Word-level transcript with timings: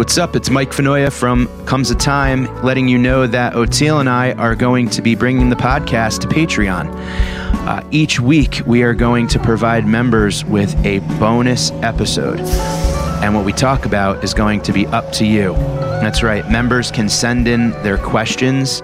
What's 0.00 0.16
up? 0.16 0.34
It's 0.34 0.48
Mike 0.48 0.70
Finoia 0.70 1.12
from 1.12 1.46
Comes 1.66 1.90
a 1.90 1.94
Time, 1.94 2.46
letting 2.64 2.88
you 2.88 2.96
know 2.96 3.26
that 3.26 3.52
Oteil 3.52 4.00
and 4.00 4.08
I 4.08 4.32
are 4.32 4.56
going 4.56 4.88
to 4.88 5.02
be 5.02 5.14
bringing 5.14 5.50
the 5.50 5.56
podcast 5.56 6.20
to 6.20 6.26
Patreon. 6.26 6.90
Uh, 7.66 7.86
each 7.90 8.18
week, 8.18 8.62
we 8.64 8.82
are 8.82 8.94
going 8.94 9.28
to 9.28 9.38
provide 9.38 9.86
members 9.86 10.42
with 10.46 10.74
a 10.86 11.00
bonus 11.18 11.70
episode. 11.82 12.40
And 13.22 13.34
what 13.34 13.44
we 13.44 13.52
talk 13.52 13.84
about 13.84 14.24
is 14.24 14.32
going 14.32 14.62
to 14.62 14.72
be 14.72 14.86
up 14.86 15.12
to 15.12 15.26
you. 15.26 15.52
That's 15.52 16.22
right. 16.22 16.50
Members 16.50 16.90
can 16.90 17.10
send 17.10 17.46
in 17.46 17.72
their 17.82 17.98
questions, 17.98 18.82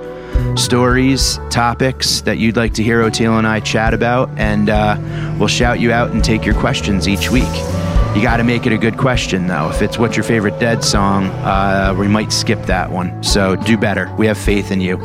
stories, 0.54 1.40
topics 1.48 2.20
that 2.20 2.36
you'd 2.36 2.58
like 2.58 2.74
to 2.74 2.82
hear 2.82 3.00
Oteil 3.00 3.38
and 3.38 3.46
I 3.46 3.60
chat 3.60 3.94
about, 3.94 4.28
and 4.36 4.68
uh, 4.68 4.98
we'll 5.38 5.48
shout 5.48 5.80
you 5.80 5.92
out 5.92 6.10
and 6.10 6.22
take 6.22 6.44
your 6.44 6.56
questions 6.56 7.08
each 7.08 7.30
week. 7.30 7.85
You 8.16 8.22
got 8.22 8.38
to 8.38 8.44
make 8.44 8.64
it 8.64 8.72
a 8.72 8.78
good 8.78 8.96
question, 8.96 9.46
though. 9.46 9.68
If 9.68 9.82
it's 9.82 9.98
what's 9.98 10.16
your 10.16 10.24
favorite 10.24 10.58
Dead 10.58 10.82
song, 10.82 11.26
uh, 11.26 11.94
we 11.98 12.08
might 12.08 12.32
skip 12.32 12.62
that 12.62 12.90
one. 12.90 13.22
So 13.22 13.56
do 13.56 13.76
better. 13.76 14.10
We 14.16 14.26
have 14.26 14.38
faith 14.38 14.70
in 14.72 14.80
you. 14.80 14.96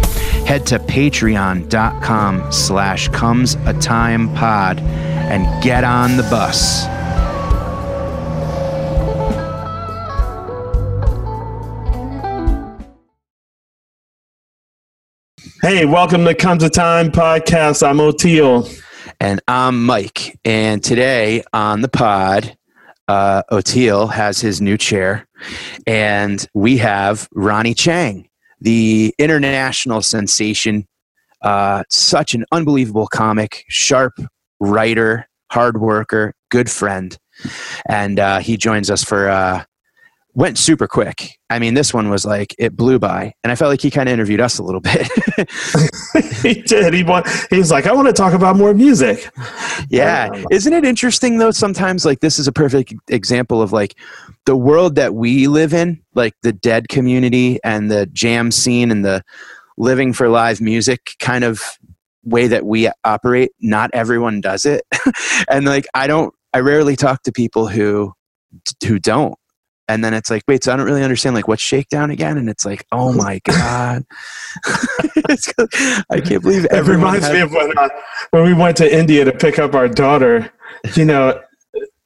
Head 0.45 0.65
to 0.67 0.79
patreon.com 0.79 2.51
slash 2.53 3.09
comes 3.09 3.55
a 3.65 3.73
time 3.73 4.33
pod 4.33 4.79
and 4.79 5.61
get 5.61 5.83
on 5.83 6.15
the 6.15 6.23
bus. 6.23 6.85
Hey, 15.61 15.85
welcome 15.85 16.23
to 16.23 16.33
Comes 16.33 16.63
a 16.63 16.69
Time 16.69 17.11
podcast. 17.11 17.85
I'm 17.85 17.97
Oteil. 17.97 18.81
And 19.19 19.41
I'm 19.49 19.85
Mike. 19.85 20.39
And 20.45 20.81
today 20.81 21.43
on 21.51 21.81
the 21.81 21.89
pod, 21.89 22.57
uh, 23.07 23.43
Oteil 23.51 24.11
has 24.11 24.39
his 24.39 24.61
new 24.61 24.77
chair, 24.77 25.27
and 25.87 26.47
we 26.53 26.77
have 26.77 27.27
Ronny 27.33 27.73
Chieng, 27.73 28.27
the 28.59 29.13
international 29.17 30.01
sensation. 30.01 30.87
Uh, 31.41 31.83
such 31.89 32.35
an 32.35 32.45
unbelievable 32.51 33.07
comic, 33.07 33.65
sharp 33.67 34.13
writer, 34.59 35.27
hard 35.51 35.81
worker, 35.81 36.33
good 36.49 36.69
friend, 36.69 37.17
and 37.89 38.19
uh, 38.19 38.39
he 38.39 38.57
joins 38.57 38.89
us 38.91 39.03
for. 39.03 39.65
Went 40.33 40.57
super 40.57 40.87
quick. 40.87 41.37
I 41.49 41.59
mean, 41.59 41.73
this 41.73 41.93
one 41.93 42.09
was 42.09 42.23
like 42.23 42.55
it 42.57 42.75
blew 42.75 42.99
by, 42.99 43.33
and 43.43 43.51
I 43.51 43.55
felt 43.55 43.69
like 43.69 43.81
he 43.81 43.91
kind 43.91 44.07
of 44.07 44.13
interviewed 44.13 44.39
us 44.39 44.59
a 44.59 44.63
little 44.63 44.79
bit. 44.79 45.09
he 46.41 46.61
did. 46.61 46.93
He 46.93 47.03
want. 47.03 47.27
He's 47.49 47.69
like, 47.69 47.85
I 47.85 47.93
want 47.93 48.07
to 48.07 48.13
talk 48.13 48.33
about 48.33 48.55
more 48.55 48.73
music. 48.73 49.29
Yeah, 49.89 50.29
isn't 50.49 50.71
it 50.71 50.85
interesting 50.85 51.37
though? 51.37 51.51
Sometimes, 51.51 52.05
like 52.05 52.21
this 52.21 52.39
is 52.39 52.47
a 52.47 52.51
perfect 52.53 52.93
example 53.09 53.61
of 53.61 53.73
like 53.73 53.97
the 54.45 54.55
world 54.55 54.95
that 54.95 55.15
we 55.15 55.47
live 55.47 55.73
in, 55.73 56.01
like 56.15 56.33
the 56.43 56.53
dead 56.53 56.87
community 56.87 57.59
and 57.63 57.91
the 57.91 58.05
jam 58.07 58.51
scene 58.51 58.89
and 58.89 59.03
the 59.03 59.23
living 59.77 60.13
for 60.13 60.29
live 60.29 60.61
music 60.61 61.11
kind 61.19 61.43
of 61.43 61.61
way 62.23 62.47
that 62.47 62.65
we 62.65 62.89
operate. 63.03 63.51
Not 63.59 63.89
everyone 63.93 64.39
does 64.39 64.65
it, 64.65 64.83
and 65.49 65.65
like 65.65 65.87
I 65.93 66.07
don't. 66.07 66.33
I 66.53 66.59
rarely 66.59 66.95
talk 66.95 67.23
to 67.23 67.31
people 67.31 67.67
who 67.67 68.13
who 68.85 68.99
don't 68.99 69.35
and 69.93 70.03
then 70.03 70.13
it's 70.13 70.29
like 70.29 70.43
wait 70.47 70.63
so 70.63 70.73
i 70.73 70.75
don't 70.75 70.85
really 70.85 71.03
understand 71.03 71.35
like 71.35 71.47
what's 71.47 71.61
shakedown 71.61 72.11
again? 72.11 72.37
And 72.37 72.49
it's 72.49 72.65
like 72.65 72.85
oh 72.91 73.13
my 73.13 73.39
god. 73.45 74.03
I 76.09 76.19
can't 76.21 76.41
believe 76.41 76.65
it 76.69 76.83
reminds 76.87 77.25
had- 77.27 77.33
me 77.33 77.41
of 77.41 77.51
when, 77.51 77.77
uh, 77.77 77.89
when 78.31 78.43
we 78.43 78.53
went 78.53 78.77
to 78.77 78.97
india 78.99 79.23
to 79.25 79.31
pick 79.31 79.59
up 79.59 79.75
our 79.75 79.87
daughter 79.87 80.51
you 80.95 81.05
know 81.05 81.39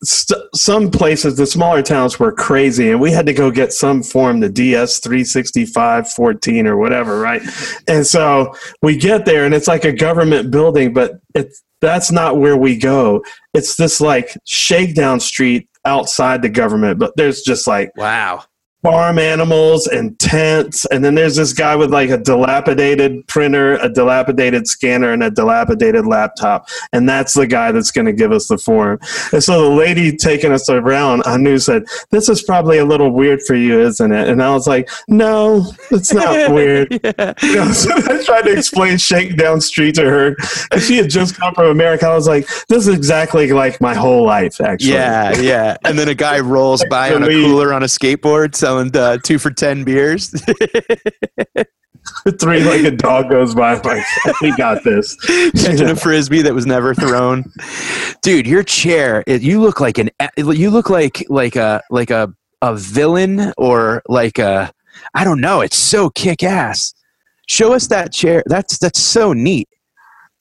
st- 0.03 0.41
some 0.53 0.91
places 0.91 1.37
the 1.37 1.45
smaller 1.45 1.81
towns 1.81 2.19
were 2.19 2.31
crazy 2.31 2.91
and 2.91 2.99
we 2.99 3.11
had 3.11 3.25
to 3.25 3.33
go 3.33 3.49
get 3.49 3.73
some 3.73 4.03
form 4.03 4.39
the 4.39 4.49
ds 4.49 4.99
365 4.99 6.09
14 6.11 6.67
or 6.67 6.77
whatever 6.77 7.19
right? 7.19 7.41
And 7.87 8.05
so 8.05 8.53
we 8.81 8.97
get 8.97 9.25
there 9.25 9.45
and 9.45 9.53
it's 9.53 9.67
like 9.67 9.85
a 9.85 9.91
government 9.93 10.51
building 10.51 10.93
but 10.93 11.19
it's 11.33 11.63
that's 11.81 12.11
not 12.11 12.37
where 12.39 12.57
we 12.57 12.77
go. 12.77 13.23
It's 13.53 13.75
this 13.75 14.01
like 14.01 14.35
shakedown 14.45 15.19
street 15.19 15.69
outside 15.85 16.41
the 16.41 16.49
government, 16.49 16.99
but 16.99 17.13
there's 17.15 17.41
just 17.41 17.67
like 17.67 17.91
wow 17.95 18.43
farm 18.85 19.17
animals 19.17 19.87
and 19.87 20.17
tents. 20.19 20.85
And 20.85 21.03
then 21.03 21.15
there's 21.15 21.37
this 21.37 21.53
guy 21.53 21.75
with 21.75 21.91
like 21.91 22.11
a 22.11 22.19
dilapidated 22.19 23.27
printer, 23.27 23.77
a 23.77 23.89
dilapidated 23.89 24.67
scanner, 24.67 25.11
and 25.11 25.23
a 25.23 25.31
dilapidated 25.31 26.05
laptop. 26.05 26.69
And 26.93 27.09
that's 27.09 27.33
the 27.33 27.47
guy 27.47 27.71
that's 27.71 27.89
going 27.89 28.05
to 28.05 28.13
give 28.13 28.31
us 28.31 28.47
the 28.47 28.59
form. 28.59 28.99
And 29.33 29.43
so 29.43 29.63
the 29.63 29.75
lady 29.75 30.15
taking 30.15 30.51
us 30.51 30.69
around, 30.69 31.23
I 31.25 31.37
knew 31.37 31.57
said, 31.57 31.85
This 32.11 32.29
is 32.29 32.43
probably 32.43 32.77
a 32.77 32.85
little 32.85 33.09
weird 33.09 33.41
for 33.41 33.55
you, 33.55 33.81
isn't 33.81 34.11
it? 34.11 34.29
And 34.29 34.43
I 34.43 34.51
was 34.53 34.67
like, 34.67 34.87
No, 35.07 35.65
it's 35.89 36.13
not 36.13 36.51
weird. 36.53 36.99
yeah. 37.03 37.33
you 37.41 37.55
know, 37.55 37.71
so 37.71 37.89
I 37.91 38.23
tried 38.23 38.43
to 38.43 38.55
explain 38.55 38.99
Shakedown 38.99 39.61
Street 39.61 39.95
to 39.95 40.07
her. 40.07 40.35
And 40.71 40.79
she 40.79 40.97
had 40.97 41.09
just 41.09 41.35
come 41.35 41.55
from 41.55 41.71
America. 41.71 42.05
I 42.05 42.13
was 42.13 42.27
like, 42.27 42.47
This 42.67 42.87
is 42.87 42.93
exactly 42.93 43.51
like 43.51 43.81
my 43.81 43.95
whole 43.95 44.25
life, 44.25 44.61
actually. 44.61 44.93
Yeah, 44.93 45.35
yeah. 45.39 45.77
And 45.83 45.97
then 45.97 46.07
a 46.07 46.13
guy 46.15 46.39
rolls 46.39 46.85
by 46.87 47.15
on 47.15 47.23
a 47.23 47.27
cooler 47.45 47.73
on 47.73 47.81
a 47.81 47.87
skateboard 47.87 48.53
selling 48.75 48.95
uh, 48.97 49.17
two 49.23 49.39
for 49.39 49.51
10 49.51 49.83
beers. 49.83 50.29
Three 52.39 52.63
like 52.63 52.83
a 52.83 52.91
dog 52.91 53.29
goes 53.29 53.55
by. 53.55 53.73
Like, 53.75 54.03
we 54.41 54.55
got 54.55 54.83
this. 54.83 55.15
Catching 55.53 55.89
a 55.89 55.95
frisbee 55.95 56.41
that 56.43 56.53
was 56.53 56.65
never 56.65 56.93
thrown. 56.93 57.51
Dude, 58.21 58.45
your 58.47 58.63
chair, 58.63 59.23
it, 59.27 59.41
you 59.41 59.61
look 59.61 59.79
like 59.79 59.97
an, 59.97 60.09
you 60.37 60.69
look 60.69 60.89
like, 60.89 61.25
like 61.29 61.55
a, 61.55 61.81
like 61.89 62.11
a, 62.11 62.33
a 62.61 62.75
villain 62.75 63.53
or 63.57 64.01
like 64.07 64.37
a, 64.37 64.71
I 65.13 65.23
don't 65.23 65.41
know. 65.41 65.61
It's 65.61 65.77
so 65.77 66.09
kick 66.11 66.43
ass. 66.43 66.93
Show 67.47 67.73
us 67.73 67.87
that 67.87 68.11
chair. 68.11 68.43
That's, 68.45 68.77
that's 68.77 68.99
so 68.99 69.33
neat. 69.33 69.69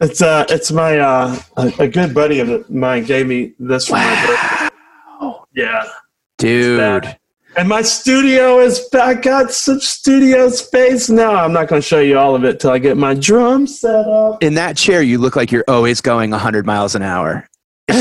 It's 0.00 0.20
uh, 0.20 0.44
it's 0.48 0.72
my 0.72 0.98
uh, 0.98 1.38
a, 1.56 1.72
a 1.78 1.88
good 1.88 2.12
buddy 2.12 2.40
of 2.40 2.68
mine 2.68 3.04
gave 3.04 3.28
me 3.28 3.54
this 3.60 3.86
for 3.86 3.92
wow. 3.92 4.00
my 4.00 4.26
birthday. 4.26 5.40
Yeah, 5.54 5.88
dude. 6.36 7.16
And 7.56 7.68
my 7.68 7.82
studio 7.82 8.58
is 8.58 8.88
I 8.92 9.14
got 9.14 9.52
some 9.52 9.78
studio 9.78 10.48
space 10.48 11.08
now. 11.08 11.36
I'm 11.36 11.52
not 11.52 11.68
going 11.68 11.80
to 11.80 11.86
show 11.86 12.00
you 12.00 12.18
all 12.18 12.34
of 12.34 12.44
it 12.44 12.58
till 12.58 12.70
I 12.70 12.78
get 12.78 12.96
my 12.96 13.14
drum 13.14 13.66
set 13.68 14.06
up. 14.06 14.42
In 14.42 14.54
that 14.54 14.76
chair, 14.76 15.02
you 15.02 15.18
look 15.18 15.36
like 15.36 15.52
you're 15.52 15.64
always 15.68 16.00
going 16.00 16.30
100 16.30 16.66
miles 16.66 16.96
an 16.96 17.02
hour. 17.02 17.48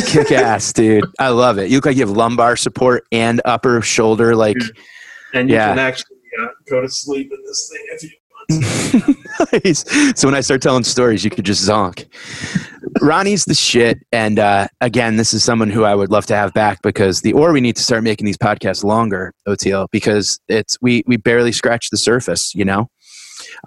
kick 0.07 0.31
ass, 0.31 0.73
dude. 0.73 1.05
I 1.19 1.29
love 1.29 1.59
it. 1.59 1.69
You 1.69 1.77
look 1.77 1.85
like 1.85 1.97
you 1.97 2.05
have 2.05 2.15
lumbar 2.15 2.55
support 2.55 3.05
and 3.11 3.41
upper 3.45 3.81
shoulder. 3.81 4.35
Like, 4.35 4.57
and 5.35 5.49
you 5.49 5.55
yeah. 5.55 5.69
can 5.69 5.79
actually 5.79 6.17
uh, 6.41 6.47
go 6.67 6.81
to 6.81 6.89
sleep 6.89 7.31
in 7.31 7.39
this 7.45 7.69
thing 7.71 7.85
if 7.91 8.03
you 8.03 8.09
nice. 9.53 9.85
So 10.19 10.27
when 10.27 10.35
I 10.35 10.41
start 10.41 10.61
telling 10.61 10.83
stories, 10.83 11.23
you 11.23 11.29
could 11.29 11.45
just 11.45 11.67
zonk. 11.67 12.05
Ronny's 13.01 13.45
the 13.45 13.55
shit, 13.55 13.99
and 14.11 14.39
uh, 14.39 14.67
again, 14.81 15.15
this 15.15 15.33
is 15.33 15.43
someone 15.43 15.69
who 15.69 15.83
I 15.83 15.95
would 15.95 16.11
love 16.11 16.25
to 16.27 16.35
have 16.35 16.53
back 16.53 16.81
because 16.81 17.21
the 17.21 17.33
or 17.33 17.51
we 17.51 17.61
need 17.61 17.75
to 17.77 17.83
start 17.83 18.03
making 18.03 18.25
these 18.25 18.37
podcasts 18.37 18.83
longer, 18.83 19.33
Oteil, 19.47 19.87
because 19.91 20.39
it's 20.47 20.77
we 20.81 21.03
we 21.07 21.17
barely 21.17 21.51
scratch 21.51 21.89
the 21.89 21.97
surface, 21.97 22.53
you 22.53 22.65
know. 22.65 22.89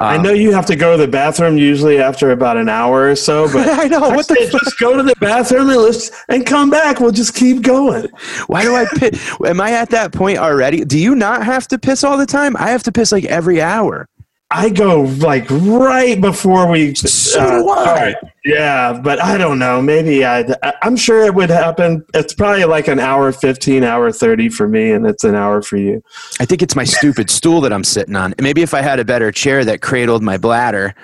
Um, 0.00 0.08
I 0.08 0.16
know 0.18 0.32
you 0.32 0.52
have 0.52 0.66
to 0.66 0.76
go 0.76 0.96
to 0.96 1.02
the 1.02 1.10
bathroom 1.10 1.56
usually 1.58 1.98
after 1.98 2.30
about 2.30 2.56
an 2.56 2.68
hour 2.68 3.10
or 3.10 3.16
so, 3.16 3.46
but 3.52 3.68
I 3.68 3.88
know 3.88 4.10
what 4.10 4.28
the 4.28 4.34
just 4.50 4.78
go 4.78 4.96
to 4.96 5.02
the 5.02 5.14
bathroom 5.16 5.70
and 5.70 5.80
let's 5.80 6.10
and 6.28 6.44
come 6.46 6.70
back. 6.70 7.00
We'll 7.00 7.12
just 7.12 7.34
keep 7.34 7.62
going. 7.62 8.08
Why 8.46 8.62
do 8.62 8.74
I 8.74 8.86
piss? 8.96 9.36
Am 9.44 9.60
I 9.60 9.72
at 9.72 9.90
that 9.90 10.12
point 10.12 10.38
already? 10.38 10.84
Do 10.84 10.98
you 10.98 11.14
not 11.14 11.44
have 11.44 11.66
to 11.68 11.78
piss 11.78 12.04
all 12.04 12.18
the 12.18 12.26
time? 12.26 12.56
I 12.56 12.70
have 12.70 12.82
to 12.84 12.92
piss 12.92 13.12
like 13.12 13.24
every 13.24 13.60
hour. 13.60 14.08
I 14.50 14.70
go 14.70 15.02
like 15.18 15.46
right 15.50 16.20
before 16.20 16.70
we. 16.70 16.94
So 16.94 17.40
uh, 17.40 17.62
all 17.68 17.84
right. 17.84 18.14
Yeah, 18.44 18.92
but 19.02 19.20
I 19.20 19.36
don't 19.38 19.58
know. 19.58 19.82
Maybe 19.82 20.24
I. 20.24 20.44
I'm 20.82 20.96
sure 20.96 21.24
it 21.24 21.34
would 21.34 21.50
happen. 21.50 22.04
It's 22.14 22.32
probably 22.32 22.64
like 22.64 22.86
an 22.86 23.00
hour 23.00 23.32
fifteen, 23.32 23.82
hour 23.82 24.12
thirty 24.12 24.48
for 24.48 24.68
me, 24.68 24.92
and 24.92 25.04
it's 25.06 25.24
an 25.24 25.34
hour 25.34 25.62
for 25.62 25.76
you. 25.76 26.00
I 26.38 26.44
think 26.44 26.62
it's 26.62 26.76
my 26.76 26.84
stupid 26.84 27.28
stool 27.28 27.60
that 27.62 27.72
I'm 27.72 27.84
sitting 27.84 28.14
on. 28.14 28.34
Maybe 28.40 28.62
if 28.62 28.72
I 28.72 28.82
had 28.82 29.00
a 29.00 29.04
better 29.04 29.32
chair 29.32 29.64
that 29.64 29.82
cradled 29.82 30.22
my 30.22 30.36
bladder, 30.38 30.94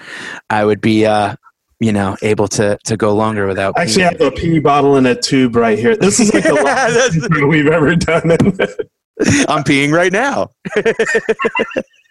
I 0.50 0.64
would 0.64 0.80
be. 0.80 1.06
uh 1.06 1.36
you 1.80 1.92
know, 1.92 2.16
able 2.22 2.46
to 2.46 2.78
to 2.84 2.96
go 2.96 3.12
longer 3.12 3.48
without. 3.48 3.76
Actually, 3.76 4.04
I 4.04 4.08
actually 4.10 4.24
have 4.26 4.34
a 4.34 4.36
pee 4.36 4.58
bottle 4.60 4.96
in 4.98 5.06
a 5.06 5.16
tube 5.20 5.56
right 5.56 5.76
here. 5.76 5.96
This 5.96 6.20
is 6.20 6.32
like 6.32 6.44
the 6.44 6.54
longest 7.24 7.44
we've 7.48 7.66
ever 7.66 7.96
done. 7.96 8.30
I'm 9.48 9.64
peeing 9.64 9.92
right 9.92 10.12
now. 10.12 10.50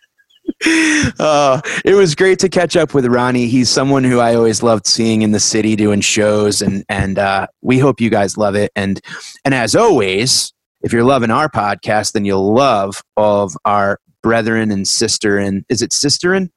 uh, 1.20 1.62
it 1.86 1.96
was 1.96 2.16
great 2.16 2.40
to 2.40 2.50
catch 2.50 2.76
up 2.76 2.94
with 2.94 3.06
Ronny. 3.06 3.48
He's 3.48 3.70
someone 3.70 4.04
who 4.04 4.20
I 4.20 4.36
always 4.36 4.62
loved 4.62 4.86
seeing 4.86 5.22
in 5.22 5.32
the 5.32 5.40
city 5.40 5.76
doing 5.76 6.02
shows, 6.02 6.62
and 6.62 6.84
and 6.90 7.18
uh, 7.18 7.48
we 7.62 7.80
hope 7.80 8.02
you 8.02 8.10
guys 8.10 8.38
love 8.38 8.56
it. 8.56 8.72
And 8.76 9.00
and 9.46 9.54
as 9.54 9.76
always, 9.76 10.54
if 10.82 10.94
you're 10.94 11.04
loving 11.04 11.32
our 11.32 11.50
podcast, 11.50 12.14
then 12.14 12.26
you'll 12.26 12.54
love 12.54 13.02
all 13.18 13.44
of 13.44 13.58
our 13.66 14.00
brethren 14.24 14.72
and 14.72 14.88
sister 14.88 15.40
and 15.40 15.66
is 15.68 15.82
it 15.82 15.92
sister 15.92 16.32
and 16.32 16.52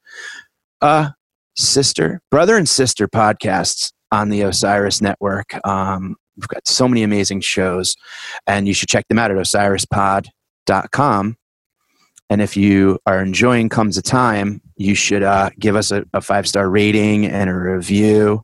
uh 0.82 1.08
sister 1.56 2.20
brother 2.31 2.58
and 2.58 2.69
sister 2.69 3.08
podcasts 3.08 3.90
on 4.12 4.28
the 4.28 4.42
Osiris 4.42 5.00
Network. 5.00 5.58
Um, 5.66 6.16
we've 6.36 6.48
got 6.48 6.69
so 6.69 6.86
many 6.86 7.02
amazing 7.02 7.40
shows, 7.40 7.96
and 8.46 8.69
you 8.69 8.75
should 8.75 8.88
check 8.88 9.08
them 9.08 9.19
out 9.19 9.31
at 9.31 9.36
osirispod.com 9.36 11.36
And 12.34 12.42
if 12.42 12.56
you 12.56 12.98
are 13.06 13.22
enjoying 13.22 13.69
Comes 13.69 13.96
a 13.96 14.02
Time, 14.02 14.60
you 14.76 14.96
should 14.96 15.22
uh, 15.22 15.50
give 15.56 15.76
us 15.76 15.92
a, 15.92 16.04
a 16.14 16.20
five 16.20 16.48
star 16.48 16.69
rating 16.69 17.26
and 17.26 17.48
a 17.48 17.54
review 17.54 18.42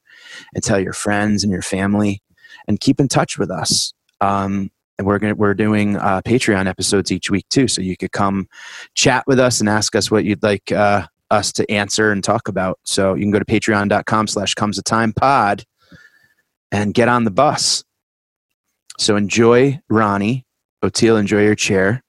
and 0.55 0.63
tell 0.63 0.79
your 0.79 0.93
friends 0.93 1.43
and 1.43 1.53
your 1.53 1.61
family 1.61 2.23
and 2.69 2.79
keep 2.79 3.01
in 3.01 3.09
touch 3.09 3.37
with 3.37 3.51
us. 3.51 3.93
Um, 4.21 4.71
and 4.97 5.09
we're 5.09 5.19
going 5.19 5.37
we're 5.37 5.55
doing 5.55 5.97
uh, 5.97 6.23
Patreon 6.23 6.69
episodes 6.69 7.11
each 7.11 7.33
week 7.33 7.49
too, 7.49 7.67
so 7.67 7.83
you 7.83 7.97
could 7.97 8.13
come 8.13 8.47
chat 8.95 9.25
with 9.27 9.41
us 9.41 9.59
and 9.59 9.69
ask 9.69 9.97
us 9.97 10.09
what 10.09 10.25
you'd 10.25 10.45
like 10.45 10.71
uh, 10.71 11.09
us 11.33 11.51
to 11.55 11.69
answer 11.69 12.13
and 12.13 12.23
talk 12.23 12.47
about. 12.47 12.79
So 12.85 13.15
you 13.15 13.23
can 13.23 13.33
go 13.33 13.41
to 13.41 13.45
patreon.com 13.45 14.29
slash 14.29 14.55
comes 14.55 14.79
a 14.79 14.85
time 14.85 15.13
pod 15.13 15.65
and 16.71 16.95
get 16.95 17.09
on 17.09 17.25
the 17.25 17.33
bus. 17.33 17.83
So 18.99 19.17
enjoy 19.17 19.81
Ronny. 19.89 20.47
Oteil, 20.81 21.19
enjoy 21.19 21.43
your 21.43 21.57
chair. 21.57 22.05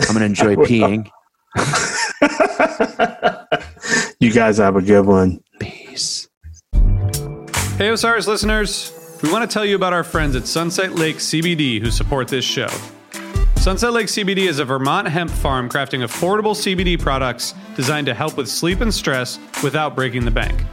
I'm 0.00 0.16
going 0.16 0.20
to 0.20 0.24
enjoy 0.24 0.56
peeing. 0.66 1.08
you 4.20 4.32
guys 4.32 4.58
have 4.58 4.76
a 4.76 4.82
good 4.82 5.06
one. 5.06 5.42
Peace. 5.60 6.28
Hey, 7.76 7.88
Osiris 7.88 8.26
listeners. 8.26 8.92
We 9.22 9.30
want 9.30 9.48
to 9.48 9.52
tell 9.52 9.64
you 9.64 9.76
about 9.76 9.92
our 9.92 10.02
friends 10.02 10.34
at 10.34 10.46
Sunset 10.46 10.96
Lake 10.96 11.16
CBD 11.16 11.80
who 11.80 11.90
support 11.90 12.28
this 12.28 12.44
show. 12.44 12.68
Sunset 13.56 13.92
Lake 13.92 14.08
CBD 14.08 14.48
is 14.48 14.58
a 14.58 14.64
Vermont 14.64 15.06
hemp 15.06 15.30
farm 15.30 15.68
crafting 15.68 16.04
affordable 16.04 16.56
CBD 16.56 17.00
products 17.00 17.54
designed 17.76 18.06
to 18.08 18.14
help 18.14 18.36
with 18.36 18.48
sleep 18.48 18.80
and 18.80 18.92
stress 18.92 19.38
without 19.62 19.94
breaking 19.94 20.24
the 20.24 20.30
bank. 20.32 20.64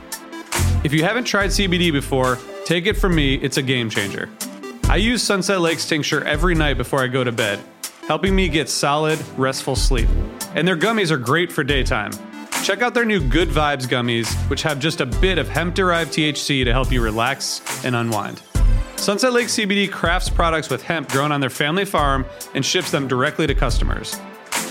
If 0.84 0.94
you 0.94 1.04
haven't 1.04 1.26
tried 1.26 1.52
CBD 1.52 1.92
before, 1.92 2.40
take 2.66 2.88
it 2.88 2.98
from 2.98 3.14
me, 3.14 3.36
it's 3.36 3.58
a 3.58 3.62
game 3.62 3.90
changer. 3.92 4.28
I 4.86 4.96
use 4.96 5.22
Sunset 5.22 5.62
Lake's 5.62 5.88
tincture 5.88 6.24
every 6.24 6.56
night 6.56 6.78
before 6.78 7.04
I 7.04 7.08
go 7.08 7.24
to 7.24 7.32
bed, 7.32 7.60
helping 8.10 8.36
me 8.36 8.50
get 8.50 8.68
solid, 8.68 9.20
restful 9.38 9.76
sleep. 9.76 10.10
And 10.56 10.68
their 10.68 10.76
gummies 10.76 11.12
are 11.12 11.18
great 11.18 11.52
for 11.52 11.64
daytime. 11.64 12.12
Check 12.64 12.82
out 12.82 12.96
their 12.96 13.06
new 13.06 13.22
Good 13.22 13.50
Vibes 13.50 13.88
gummies, 13.88 14.34
which 14.50 14.64
have 14.64 14.80
just 14.80 15.00
a 15.00 15.06
bit 15.06 15.38
of 15.38 15.48
hemp 15.48 15.76
derived 15.76 16.12
THC 16.12 16.66
to 16.66 16.72
help 16.74 16.92
you 16.92 17.04
relax 17.04 17.62
and 17.86 17.96
unwind. 17.96 18.42
Sunset 18.96 19.32
Lake 19.32 19.46
CBD 19.46 19.90
crafts 19.92 20.28
products 20.28 20.72
with 20.72 20.82
hemp 20.82 21.08
grown 21.10 21.32
on 21.32 21.40
their 21.40 21.52
family 21.52 21.86
farm 21.86 22.26
and 22.56 22.66
ships 22.66 22.90
them 22.90 23.08
directly 23.08 23.46
to 23.46 23.54
customers. 23.54 24.20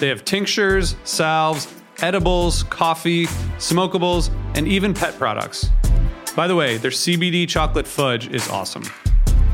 They 0.01 0.09
have 0.09 0.25
tinctures, 0.25 0.97
salves, 1.05 1.73
edibles, 2.01 2.65
coffee, 2.65 3.27
smokables, 3.59 4.31
and 4.57 4.67
even 4.67 4.93
pet 4.93 5.17
products. 5.17 5.71
By 6.35 6.49
the 6.49 6.57
way, 6.57 6.77
their 6.77 6.91
CBD 6.91 7.49
chocolate 7.49 7.87
fudge 7.87 8.27
is 8.29 8.49
awesome. 8.49 8.83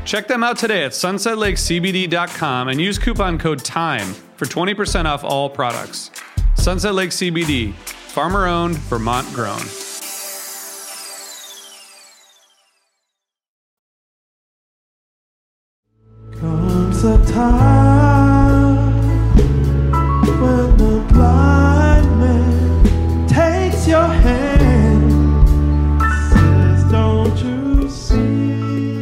Check 0.04 0.28
them 0.28 0.44
out 0.44 0.58
today 0.58 0.84
at 0.84 0.92
sunsetlakecbd.com 0.92 2.68
and 2.68 2.80
use 2.80 2.98
coupon 2.98 3.38
code 3.38 3.64
TIME 3.64 4.14
for 4.36 4.44
20% 4.44 5.06
off 5.06 5.24
all 5.24 5.48
products. 5.48 6.10
Sunset 6.56 6.94
Lake 6.94 7.10
CBD, 7.10 7.74
farmer 7.74 8.46
owned, 8.46 8.76
Vermont 8.78 9.26
grown. 9.32 9.60
Comes 16.38 17.04
a 17.04 17.32
time 17.32 17.83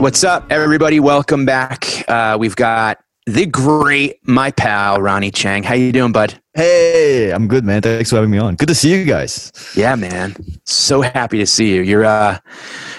What's 0.03 0.25
up, 0.25 0.51
everybody? 0.51 0.99
Welcome 0.99 1.47
back. 1.47 1.87
Uh, 2.09 2.37
we've 2.37 2.57
got 2.57 2.99
the 3.27 3.47
great, 3.47 4.19
my 4.27 4.51
pal, 4.51 5.01
Ronny 5.01 5.31
Chieng. 5.31 5.65
How 5.65 5.75
you 5.75 5.93
doing, 5.93 6.11
bud? 6.11 6.43
Hey, 6.55 7.31
I'm 7.31 7.47
good, 7.47 7.65
man. 7.65 7.83
Thanks 7.83 8.11
for 8.11 8.17
having 8.17 8.33
me 8.33 8.39
on. 8.39 8.57
Good 8.57 8.67
to 8.67 8.75
see 8.75 8.93
you 8.93 9.05
guys. 9.05 9.53
Yeah, 9.77 9.95
man. 9.95 10.35
So 10.65 11.03
happy 11.03 11.39
to 11.39 11.47
see 11.47 11.73
you. 11.73 11.83
You're 11.83 12.05
uh, 12.05 12.39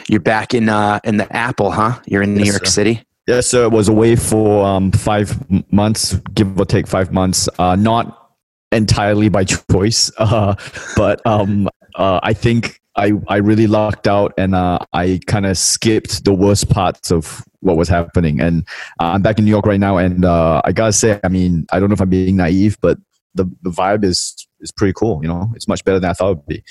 you're 0.08 0.22
back 0.22 0.54
in 0.54 0.70
uh, 0.70 1.02
in 1.04 1.18
the 1.18 1.28
Apple, 1.36 1.72
huh? 1.72 2.00
You're 2.06 2.22
in 2.22 2.36
New 2.36 2.46
Yes, 2.46 2.54
York 2.54 2.66
sir. 2.68 2.72
City. 2.72 3.04
Yes, 3.28 3.48
sir. 3.48 3.68
Was 3.68 3.90
away 3.90 4.16
for 4.16 4.66
um, 4.66 4.94
five 4.94 5.36
months, 5.74 6.14
give 6.36 6.58
or 6.58 6.64
take 6.64 6.88
five 6.88 7.12
months. 7.12 7.50
Uh, 7.60 7.76
not 7.76 8.32
entirely 8.72 9.28
by 9.28 9.44
choice, 9.44 10.10
uh, 10.20 10.56
but 10.96 11.20
um, 11.28 11.68
uh, 11.96 12.22
I 12.24 12.32
think 12.32 12.80
I 12.96 13.14
I 13.28 13.38
really 13.38 13.68
lucked 13.68 14.08
out, 14.08 14.34
and 14.38 14.54
uh, 14.54 14.80
I 14.94 15.20
kind 15.28 15.46
of 15.46 15.58
skipped 15.58 16.26
the 16.26 16.34
worst 16.34 16.70
parts 16.70 17.12
of 17.12 17.44
what 17.62 17.78
was 17.78 17.90
happening. 17.90 18.40
And 18.40 18.68
uh, 19.00 19.14
I'm 19.14 19.22
back 19.22 19.40
in 19.40 19.46
New 19.46 19.52
York 19.52 19.66
right 19.66 19.80
now, 19.80 19.98
and 19.98 20.26
uh, 20.26 20.62
I 20.64 20.72
gotta 20.72 20.94
say, 20.94 21.20
I 21.24 21.30
mean, 21.30 21.66
I 21.72 21.80
don't 21.80 21.90
know 21.90 21.94
if 21.94 22.02
I'm 22.02 22.10
being 22.10 22.36
naive, 22.36 22.78
but 22.82 22.98
the 23.34 23.46
the 23.64 23.72
vibe 23.72 24.04
is 24.04 24.48
is 24.60 24.72
pretty 24.72 24.94
cool. 24.94 25.20
You 25.22 25.28
know, 25.28 25.52
it's 25.56 25.68
much 25.68 25.84
better 25.84 26.00
than 26.00 26.10
I 26.10 26.14
thought 26.14 26.32
it 26.32 26.38
would 26.38 26.46
be. 26.46 26.64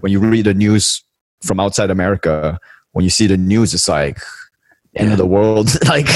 When 0.00 0.12
you 0.12 0.20
read 0.20 0.46
the 0.46 0.54
news 0.54 1.02
from 1.42 1.60
outside 1.60 1.90
America, 1.90 2.58
when 2.92 3.04
you 3.04 3.10
see 3.10 3.26
the 3.26 3.36
news, 3.36 3.74
it's 3.74 3.88
like 3.88 4.18
end 4.96 5.12
of 5.12 5.18
the 5.18 5.26
world. 5.26 5.70
like 5.88 6.06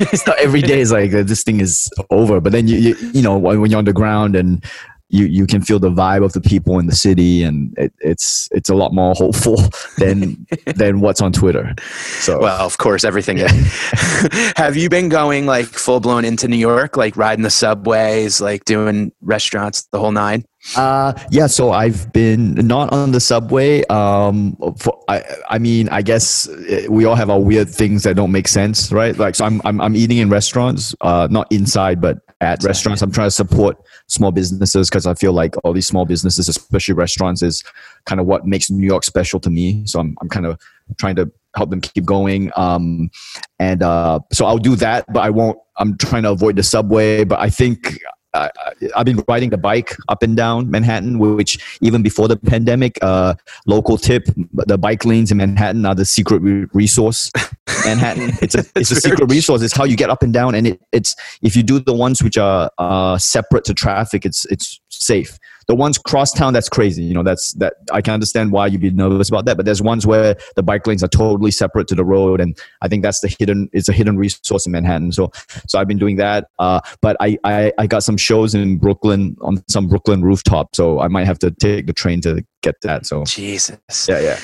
it's 0.00 0.26
not 0.26 0.38
every 0.38 0.62
day 0.62 0.80
is 0.80 0.92
like 0.92 1.12
uh, 1.12 1.22
this 1.22 1.42
thing 1.42 1.60
is 1.60 1.90
over. 2.10 2.40
But 2.40 2.52
then 2.52 2.68
you 2.68 2.78
you, 2.78 2.96
you 3.12 3.22
know 3.22 3.38
when 3.38 3.70
you're 3.70 3.78
on 3.78 3.84
the 3.84 3.92
ground 3.92 4.36
and 4.36 4.64
you 5.12 5.26
you 5.26 5.46
can 5.46 5.62
feel 5.62 5.78
the 5.78 5.90
vibe 5.90 6.24
of 6.24 6.32
the 6.32 6.40
people 6.40 6.78
in 6.78 6.86
the 6.86 6.94
city, 6.94 7.42
and 7.42 7.72
it, 7.78 7.92
it's 8.00 8.48
it's 8.50 8.70
a 8.70 8.74
lot 8.74 8.92
more 8.92 9.14
hopeful 9.14 9.56
than 9.98 10.46
than 10.76 11.00
what's 11.00 11.20
on 11.20 11.32
Twitter. 11.32 11.74
So 12.20 12.40
Well, 12.40 12.66
of 12.66 12.78
course, 12.78 13.04
everything. 13.04 13.36
Have 14.56 14.76
you 14.76 14.88
been 14.88 15.08
going 15.08 15.46
like 15.46 15.66
full 15.66 16.00
blown 16.00 16.24
into 16.24 16.48
New 16.48 16.56
York, 16.56 16.96
like 16.96 17.16
riding 17.16 17.42
the 17.42 17.50
subways, 17.50 18.40
like 18.40 18.64
doing 18.64 19.12
restaurants, 19.20 19.82
the 19.92 19.98
whole 19.98 20.12
nine? 20.12 20.44
Uh, 20.76 21.12
yeah, 21.30 21.48
so 21.48 21.72
I've 21.72 22.12
been 22.12 22.54
not 22.54 22.92
on 22.92 23.10
the 23.10 23.18
subway. 23.18 23.84
Um, 23.86 24.56
for, 24.78 25.02
I, 25.08 25.24
I 25.50 25.58
mean, 25.58 25.88
I 25.88 26.02
guess 26.02 26.48
uh, 26.48 26.86
we 26.88 27.04
all 27.04 27.16
have 27.16 27.30
our 27.30 27.40
weird 27.40 27.68
things 27.68 28.04
that 28.04 28.14
don't 28.14 28.30
make 28.30 28.46
sense, 28.46 28.92
right? 28.92 29.16
Like, 29.18 29.34
so 29.34 29.44
I'm, 29.44 29.60
I'm, 29.64 29.80
I'm 29.80 29.96
eating 29.96 30.18
in 30.18 30.30
restaurants, 30.30 30.94
uh, 31.00 31.26
not 31.30 31.50
inside, 31.50 32.00
but 32.00 32.18
at 32.40 32.62
restaurants. 32.62 33.02
I'm 33.02 33.10
trying 33.10 33.26
to 33.26 33.32
support 33.32 33.76
small 34.08 34.32
businesses 34.32 34.88
because 34.88 35.06
I 35.06 35.14
feel 35.14 35.32
like 35.32 35.54
all 35.64 35.72
these 35.72 35.86
small 35.86 36.04
businesses, 36.04 36.48
especially 36.48 36.94
restaurants, 36.94 37.42
is 37.42 37.62
kind 38.06 38.20
of 38.20 38.26
what 38.26 38.46
makes 38.46 38.70
New 38.70 38.86
York 38.86 39.04
special 39.04 39.40
to 39.40 39.50
me. 39.50 39.86
So 39.86 40.00
I'm, 40.00 40.16
I'm 40.20 40.28
kind 40.28 40.46
of 40.46 40.60
trying 40.98 41.16
to 41.16 41.30
help 41.56 41.70
them 41.70 41.80
keep 41.80 42.04
going. 42.04 42.50
Um, 42.56 43.10
and 43.58 43.82
uh, 43.82 44.20
so 44.32 44.46
I'll 44.46 44.58
do 44.58 44.76
that, 44.76 45.04
but 45.12 45.20
I 45.20 45.30
won't. 45.30 45.58
I'm 45.78 45.96
trying 45.96 46.24
to 46.24 46.30
avoid 46.30 46.56
the 46.56 46.62
subway, 46.62 47.24
but 47.24 47.40
I 47.40 47.48
think 47.48 47.98
I, 48.34 48.50
I've 48.96 49.04
been 49.04 49.22
riding 49.28 49.50
the 49.50 49.58
bike 49.58 49.96
up 50.08 50.22
and 50.22 50.36
down 50.36 50.70
Manhattan, 50.70 51.18
which 51.18 51.78
even 51.80 52.02
before 52.02 52.28
the 52.28 52.36
pandemic, 52.36 52.98
uh, 53.02 53.34
local 53.66 53.98
tip, 53.98 54.24
the 54.52 54.78
bike 54.78 55.04
lanes 55.04 55.30
in 55.30 55.38
Manhattan 55.38 55.84
are 55.84 55.94
the 55.94 56.04
secret 56.04 56.40
re- 56.40 56.66
resource. 56.72 57.30
Manhattan, 57.84 58.32
it's 58.40 58.54
a 58.54 58.64
it's 58.74 58.90
a 58.90 58.96
secret 58.96 59.30
resource. 59.30 59.62
It's 59.62 59.74
how 59.74 59.84
you 59.84 59.96
get 59.96 60.10
up 60.10 60.22
and 60.22 60.32
down, 60.32 60.54
and 60.54 60.66
it, 60.66 60.80
it's 60.92 61.14
if 61.42 61.56
you 61.56 61.62
do 61.62 61.78
the 61.78 61.94
ones 61.94 62.22
which 62.22 62.36
are 62.38 62.70
uh, 62.78 63.18
separate 63.18 63.64
to 63.64 63.74
traffic, 63.74 64.24
it's 64.24 64.44
it's 64.46 64.80
safe. 64.88 65.38
The 65.68 65.74
ones 65.74 65.98
cross 65.98 66.32
town, 66.32 66.52
that's 66.52 66.68
crazy. 66.68 67.02
You 67.02 67.14
know, 67.14 67.22
that's 67.22 67.52
that 67.54 67.74
I 67.92 68.00
can 68.00 68.14
understand 68.14 68.52
why 68.52 68.66
you'd 68.66 68.80
be 68.80 68.90
nervous 68.90 69.28
about 69.28 69.44
that. 69.46 69.56
But 69.56 69.66
there's 69.66 69.82
ones 69.82 70.06
where 70.06 70.36
the 70.56 70.62
bike 70.62 70.86
lanes 70.86 71.02
are 71.02 71.08
totally 71.08 71.50
separate 71.50 71.88
to 71.88 71.94
the 71.94 72.04
road, 72.04 72.40
and 72.40 72.56
I 72.80 72.88
think 72.88 73.02
that's 73.02 73.20
the 73.20 73.34
hidden. 73.38 73.68
It's 73.72 73.88
a 73.88 73.92
hidden 73.92 74.16
resource 74.16 74.66
in 74.66 74.72
Manhattan. 74.72 75.12
So 75.12 75.30
so 75.68 75.78
I've 75.78 75.88
been 75.88 75.98
doing 75.98 76.16
that. 76.16 76.48
Uh, 76.58 76.80
but 77.00 77.16
I, 77.20 77.38
I 77.44 77.72
I 77.78 77.86
got 77.86 78.02
some 78.02 78.16
shows 78.16 78.54
in 78.54 78.78
Brooklyn 78.78 79.36
on 79.40 79.62
some 79.68 79.88
Brooklyn 79.88 80.22
rooftop, 80.22 80.74
so 80.74 81.00
I 81.00 81.08
might 81.08 81.26
have 81.26 81.38
to 81.40 81.50
take 81.50 81.86
the 81.86 81.92
train 81.92 82.20
to 82.22 82.44
get 82.62 82.80
that. 82.82 83.04
So 83.06 83.24
Jesus. 83.24 84.08
yeah, 84.08 84.20
yeah. 84.20 84.40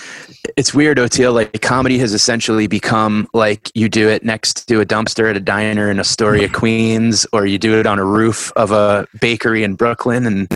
It's 0.56 0.74
weird, 0.74 0.98
Oteil. 0.98 1.32
Like 1.32 1.60
comedy 1.62 1.98
has 1.98 2.12
essentially 2.12 2.66
become 2.66 3.28
like 3.32 3.70
you 3.74 3.88
do 3.88 4.08
it 4.08 4.24
next 4.24 4.68
to 4.68 4.80
a 4.80 4.86
dumpster 4.86 5.30
at 5.30 5.36
a 5.36 5.40
diner 5.40 5.90
in 5.90 5.98
Astoria, 5.98 6.48
Queens, 6.52 7.26
or 7.32 7.46
you 7.46 7.58
do 7.58 7.78
it 7.78 7.86
on 7.86 7.98
a 7.98 8.04
roof 8.04 8.52
of 8.56 8.70
a 8.70 9.06
bakery 9.20 9.62
in 9.62 9.74
Brooklyn 9.74 10.26
and 10.26 10.54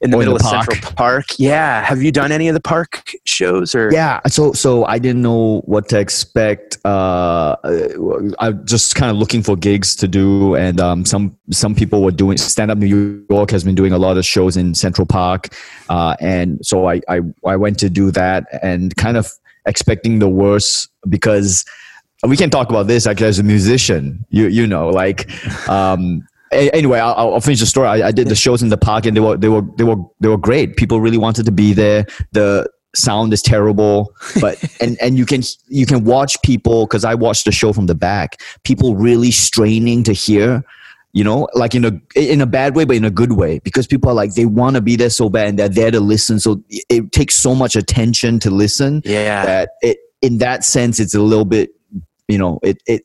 in 0.00 0.10
the 0.10 0.16
Or 0.16 0.20
middle 0.20 0.38
the 0.38 0.44
of 0.44 0.66
Central 0.66 0.92
Park. 0.94 1.26
Yeah. 1.38 1.84
Have 1.84 2.02
you 2.02 2.12
done 2.12 2.32
any 2.32 2.48
of 2.48 2.54
the 2.54 2.60
park 2.60 3.12
shows 3.24 3.74
or? 3.74 3.92
Yeah, 3.92 4.20
so 4.26 4.52
so 4.52 4.84
I 4.84 4.98
didn't 4.98 5.22
know 5.22 5.60
what 5.64 5.88
to 5.90 5.98
expect. 5.98 6.78
Uh, 6.84 7.56
I'm 8.38 8.64
just 8.66 8.94
kind 8.94 9.10
of 9.10 9.16
looking 9.16 9.42
for 9.42 9.56
gigs 9.56 9.94
to 9.96 10.08
do, 10.08 10.54
and 10.54 10.80
um, 10.80 11.04
some 11.04 11.36
some 11.50 11.74
people 11.74 12.02
were 12.02 12.10
doing 12.10 12.38
stand 12.38 12.70
up. 12.70 12.78
New 12.78 13.24
York 13.28 13.50
has 13.50 13.64
been 13.64 13.74
doing 13.74 13.92
a 13.92 13.98
lot 13.98 14.16
of 14.16 14.24
shows 14.24 14.56
in 14.56 14.74
Central 14.74 15.06
Park, 15.06 15.54
uh, 15.88 16.16
and 16.20 16.64
so 16.64 16.88
I, 16.88 17.00
I 17.08 17.20
I 17.44 17.56
went 17.56 17.78
to 17.80 17.90
do 17.90 18.10
that, 18.12 18.46
and 18.62 18.94
kind 18.96 19.16
of 19.16 19.30
expecting 19.66 20.18
the 20.18 20.28
worst 20.28 20.88
because 21.08 21.64
we 22.26 22.36
can 22.36 22.50
talk 22.50 22.70
about 22.70 22.86
this 22.86 23.06
like 23.06 23.20
as 23.20 23.38
a 23.38 23.42
musician 23.42 24.24
you 24.30 24.46
you 24.46 24.66
know 24.66 24.88
like 24.88 25.28
um 25.68 26.26
anyway 26.52 26.98
I'll, 26.98 27.34
I'll 27.34 27.40
finish 27.40 27.60
the 27.60 27.66
story. 27.66 27.88
I, 27.88 28.08
I 28.08 28.12
did 28.12 28.28
the 28.28 28.34
shows 28.34 28.62
in 28.62 28.68
the 28.68 28.76
park 28.78 29.06
and 29.06 29.16
they 29.16 29.20
were 29.20 29.36
they 29.36 29.48
were 29.48 29.62
they 29.76 29.84
were 29.84 29.96
they 30.20 30.28
were 30.28 30.38
great. 30.38 30.76
People 30.76 31.00
really 31.00 31.18
wanted 31.18 31.44
to 31.46 31.52
be 31.52 31.72
there. 31.72 32.06
The 32.32 32.68
sound 32.94 33.32
is 33.32 33.40
terrible 33.40 34.12
but 34.38 34.62
and 34.82 34.98
and 35.00 35.16
you 35.16 35.24
can 35.24 35.40
you 35.68 35.86
can 35.86 36.04
watch 36.04 36.36
people 36.42 36.84
because 36.86 37.06
i 37.06 37.14
watched 37.14 37.46
the 37.46 37.52
show 37.52 37.72
from 37.72 37.86
the 37.86 37.94
back. 37.94 38.40
People 38.64 38.96
really 38.96 39.30
straining 39.30 40.02
to 40.04 40.12
hear 40.12 40.62
you 41.14 41.24
know 41.24 41.46
like 41.54 41.74
in 41.74 41.84
a 41.84 41.92
in 42.14 42.40
a 42.40 42.46
bad 42.46 42.74
way 42.76 42.84
but 42.84 42.96
in 42.96 43.04
a 43.04 43.10
good 43.10 43.32
way 43.32 43.58
because 43.60 43.86
people 43.86 44.10
are 44.10 44.14
like 44.14 44.34
they 44.34 44.46
want 44.46 44.76
to 44.76 44.80
be 44.82 44.96
there 44.96 45.10
so 45.10 45.28
bad 45.30 45.48
and 45.48 45.58
they're 45.58 45.68
there 45.68 45.90
to 45.90 46.00
listen. 46.00 46.38
So 46.38 46.62
it, 46.68 46.84
it 46.90 47.12
takes 47.12 47.34
so 47.36 47.54
much 47.54 47.76
attention 47.76 48.38
to 48.40 48.50
listen 48.50 49.00
Yeah. 49.04 49.44
that 49.46 49.70
it 49.82 49.98
in 50.20 50.38
that 50.38 50.62
sense 50.64 51.00
it's 51.00 51.14
a 51.14 51.20
little 51.20 51.44
bit 51.46 51.70
you 52.28 52.38
know 52.38 52.60
it 52.62 52.82
it 52.86 53.02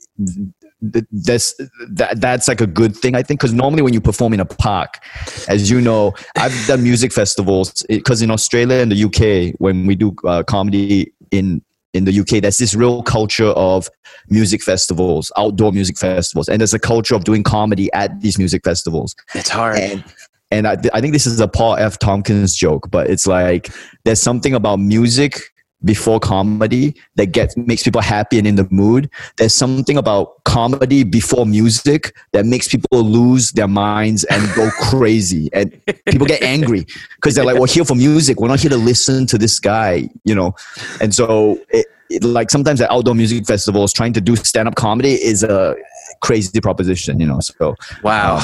th- 0.93 1.05
that's 1.11 1.53
that 1.89 2.19
that's 2.21 2.47
like 2.47 2.61
a 2.61 2.67
good 2.67 2.95
thing 2.95 3.15
I 3.15 3.23
think 3.23 3.39
because 3.39 3.53
normally 3.53 3.81
when 3.81 3.93
you 3.93 4.01
perform 4.01 4.33
in 4.33 4.39
a 4.39 4.45
park, 4.45 4.99
as 5.47 5.69
you 5.69 5.81
know, 5.81 6.13
I've 6.35 6.55
done 6.67 6.83
music 6.83 7.11
festivals 7.13 7.85
because 7.89 8.21
in 8.21 8.31
Australia 8.31 8.77
and 8.77 8.91
the 8.91 9.03
UK 9.03 9.55
when 9.59 9.85
we 9.87 9.95
do 9.95 10.15
uh, 10.25 10.43
comedy 10.43 11.13
in 11.31 11.61
in 11.93 12.05
the 12.05 12.19
UK, 12.19 12.41
there's 12.41 12.57
this 12.57 12.75
real 12.75 13.01
culture 13.01 13.47
of 13.47 13.89
music 14.29 14.61
festivals, 14.61 15.31
outdoor 15.37 15.71
music 15.71 15.97
festivals, 15.97 16.47
and 16.47 16.61
there's 16.61 16.73
a 16.73 16.79
culture 16.79 17.15
of 17.15 17.23
doing 17.23 17.41
comedy 17.43 17.91
at 17.93 18.19
these 18.21 18.37
music 18.37 18.63
festivals 18.63 19.15
It's 19.33 19.49
hard. 19.49 19.79
and 19.79 20.03
and 20.51 20.67
I, 20.67 20.77
I 20.93 21.01
think 21.01 21.13
this 21.13 21.25
is 21.25 21.39
a 21.41 21.47
Paul 21.47 21.75
F. 21.75 21.97
Tompkins 21.99 22.55
joke, 22.55 22.89
but 22.91 23.09
it's 23.09 23.27
like 23.27 23.69
there's 24.05 24.21
something 24.21 24.53
about 24.53 24.77
music 24.79 25.41
before 25.83 26.19
comedy 26.19 26.95
that 27.15 27.27
gets 27.27 27.55
makes 27.55 27.83
people 27.83 28.01
happy 28.01 28.37
and 28.37 28.47
in 28.47 28.55
the 28.55 28.67
mood. 28.71 29.09
There's 29.37 29.53
something 29.53 29.97
about 29.97 30.43
comedy 30.43 31.03
before 31.03 31.45
music 31.45 32.15
that 32.33 32.45
makes 32.45 32.67
people 32.67 33.03
lose 33.03 33.51
their 33.51 33.67
minds 33.67 34.23
and 34.25 34.53
go 34.55 34.69
crazy, 34.81 35.49
and 35.53 35.79
people 36.05 36.27
get 36.27 36.41
angry 36.41 36.85
because 37.15 37.35
they're 37.35 37.45
like, 37.45 37.59
"We're 37.59 37.67
here 37.67 37.85
for 37.85 37.95
music. 37.95 38.39
We're 38.39 38.47
not 38.47 38.59
here 38.59 38.71
to 38.71 38.77
listen 38.77 39.27
to 39.27 39.37
this 39.37 39.59
guy," 39.59 40.09
you 40.23 40.35
know. 40.35 40.55
And 41.01 41.13
so, 41.13 41.59
it, 41.69 41.85
it, 42.09 42.23
like 42.23 42.49
sometimes 42.49 42.81
at 42.81 42.91
outdoor 42.91 43.15
music 43.15 43.45
festivals, 43.45 43.93
trying 43.93 44.13
to 44.13 44.21
do 44.21 44.35
stand 44.35 44.67
up 44.67 44.75
comedy 44.75 45.13
is 45.13 45.43
a 45.43 45.75
crazy 46.21 46.59
proposition, 46.61 47.19
you 47.19 47.27
know. 47.27 47.39
So 47.39 47.75
Wow. 48.03 48.39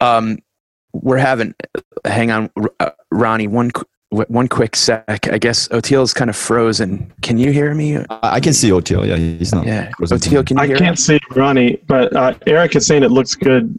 Um, 0.00 0.38
we're 0.92 1.18
having. 1.18 1.54
Hang 2.04 2.30
on, 2.30 2.50
uh, 2.80 2.90
Ronny. 3.10 3.46
One 3.46 3.70
one 4.12 4.46
quick 4.48 4.76
sec. 4.76 5.04
I 5.32 5.38
guess 5.38 5.68
Oteil's 5.68 6.12
kind 6.14 6.28
of 6.30 6.36
frozen. 6.36 7.12
Can 7.22 7.38
you 7.38 7.50
hear 7.52 7.74
me? 7.74 7.96
I 7.96 8.04
I 8.22 8.40
can 8.40 8.52
see 8.52 8.70
Oteil. 8.70 9.06
Yeah, 9.06 9.16
he's 9.16 9.54
not. 9.54 9.66
Yeah. 9.66 9.90
frozen. 9.96 10.18
Oteil, 10.18 10.46
can 10.46 10.56
you 10.58 10.62
I 10.62 10.66
hear 10.66 10.76
can't 10.76 10.98
see 10.98 11.18
Ronny, 11.34 11.78
but 11.86 12.14
uh, 12.14 12.34
Eric 12.46 12.76
is 12.76 12.86
saying 12.86 13.02
it 13.02 13.10
looks 13.10 13.34
good. 13.34 13.78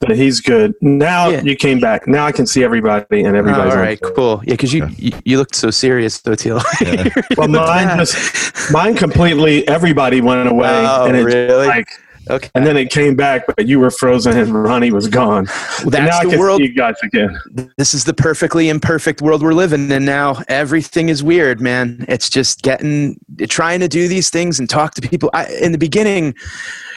That 0.00 0.10
he's 0.10 0.42
good. 0.42 0.74
Now 0.82 1.30
Yeah. 1.30 1.40
you 1.40 1.56
came 1.56 1.80
back. 1.80 2.06
Now 2.06 2.26
I 2.26 2.32
can 2.32 2.46
see 2.46 2.62
everybody 2.62 3.22
and 3.24 3.34
Oh, 3.34 3.38
everybody's 3.38 3.72
all 4.02 4.08
on. 4.08 4.14
cool. 4.14 4.42
Yeah, 4.44 4.52
because 4.52 4.74
you, 4.74 4.80
Yeah. 4.84 4.90
you 4.98 5.12
you 5.24 5.38
looked 5.38 5.54
so 5.54 5.70
serious, 5.70 6.20
Oteil. 6.20 6.60
Yeah. 6.82 7.08
Well, 7.38 7.48
mine 7.48 7.96
just 7.96 8.70
mine 8.70 8.94
completely. 8.94 9.66
Everybody 9.66 10.20
went 10.20 10.48
away, 10.50 10.84
Oh, 10.86 11.06
and 11.06 11.16
it 11.16 11.24
really? 11.24 11.66
like, 11.66 11.88
okay. 12.30 12.50
and 12.54 12.66
then 12.66 12.76
it 12.76 12.90
came 12.90 13.16
back, 13.16 13.44
but 13.46 13.66
you 13.66 13.80
were 13.80 13.90
frozen 13.90 14.36
and 14.36 14.52
Ronny 14.52 14.90
was 14.90 15.08
gone. 15.08 15.46
Well, 15.80 15.90
that's 15.90 16.10
now 16.10 16.18
I 16.18 16.24
the 16.24 16.30
can 16.30 16.38
world. 16.38 16.58
see 16.58 16.68
you 16.68 16.74
guys 16.74 16.94
again. 17.02 17.38
this 17.76 17.94
is 17.94 18.04
the 18.04 18.14
perfectly 18.14 18.68
imperfect 18.68 19.22
world 19.22 19.42
we're 19.42 19.52
living 19.52 19.84
in 19.86 19.92
And 19.92 20.06
now. 20.06 20.42
Everything 20.48 21.08
is 21.08 21.22
weird, 21.22 21.60
man. 21.60 22.04
It's 22.08 22.28
just 22.28 22.62
getting 22.62 23.18
trying 23.48 23.80
to 23.80 23.88
do 23.88 24.08
these 24.08 24.30
things 24.30 24.58
and 24.58 24.68
talk 24.68 24.94
to 24.94 25.02
people. 25.02 25.30
I, 25.32 25.46
in 25.62 25.72
the 25.72 25.78
beginning, 25.78 26.34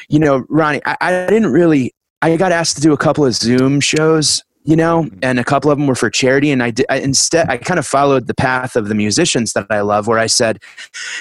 you 0.07 0.19
know, 0.19 0.45
Ronny, 0.49 0.81
I, 0.85 0.97
I 1.01 1.11
didn't 1.27 1.51
really. 1.51 1.93
I 2.21 2.35
got 2.35 2.51
asked 2.51 2.75
to 2.75 2.81
do 2.81 2.91
a 2.91 2.97
couple 2.97 3.25
of 3.25 3.33
Zoom 3.33 3.79
shows, 3.79 4.43
you 4.63 4.75
know, 4.75 5.03
mm-hmm. 5.03 5.19
and 5.23 5.39
a 5.39 5.43
couple 5.43 5.71
of 5.71 5.77
them 5.77 5.87
were 5.87 5.95
for 5.95 6.09
charity. 6.09 6.51
And 6.51 6.61
I 6.61 6.71
did 6.71 6.85
I, 6.89 6.97
instead, 6.97 7.49
I 7.49 7.57
kind 7.57 7.79
of 7.79 7.87
followed 7.87 8.27
the 8.27 8.33
path 8.33 8.75
of 8.75 8.89
the 8.89 8.95
musicians 8.95 9.53
that 9.53 9.67
I 9.69 9.81
love, 9.81 10.07
where 10.07 10.19
I 10.19 10.27
said, 10.27 10.61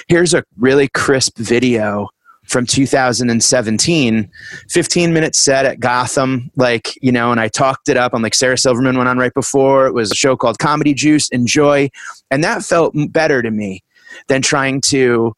"Here's 0.07 0.33
a 0.33 0.43
really 0.57 0.87
crisp 0.89 1.37
video." 1.37 2.09
From 2.49 2.65
2017, 2.65 4.31
15 4.69 5.13
minute 5.13 5.35
set 5.35 5.65
at 5.65 5.79
Gotham, 5.79 6.49
like, 6.55 6.93
you 7.01 7.11
know, 7.11 7.31
and 7.31 7.39
I 7.39 7.47
talked 7.47 7.89
it 7.89 7.95
up. 7.95 8.13
I'm 8.13 8.21
like, 8.23 8.33
Sarah 8.33 8.57
Silverman 8.57 8.97
went 8.97 9.07
on 9.07 9.17
right 9.17 9.33
before. 9.33 9.85
It 9.85 9.93
was 9.93 10.11
a 10.11 10.15
show 10.15 10.35
called 10.35 10.57
Comedy 10.57 10.93
Juice, 10.93 11.29
Enjoy. 11.29 11.89
And 12.31 12.43
that 12.43 12.63
felt 12.63 12.93
better 13.11 13.41
to 13.41 13.51
me 13.51 13.83
than 14.27 14.41
trying 14.41 14.81
to 14.81 15.33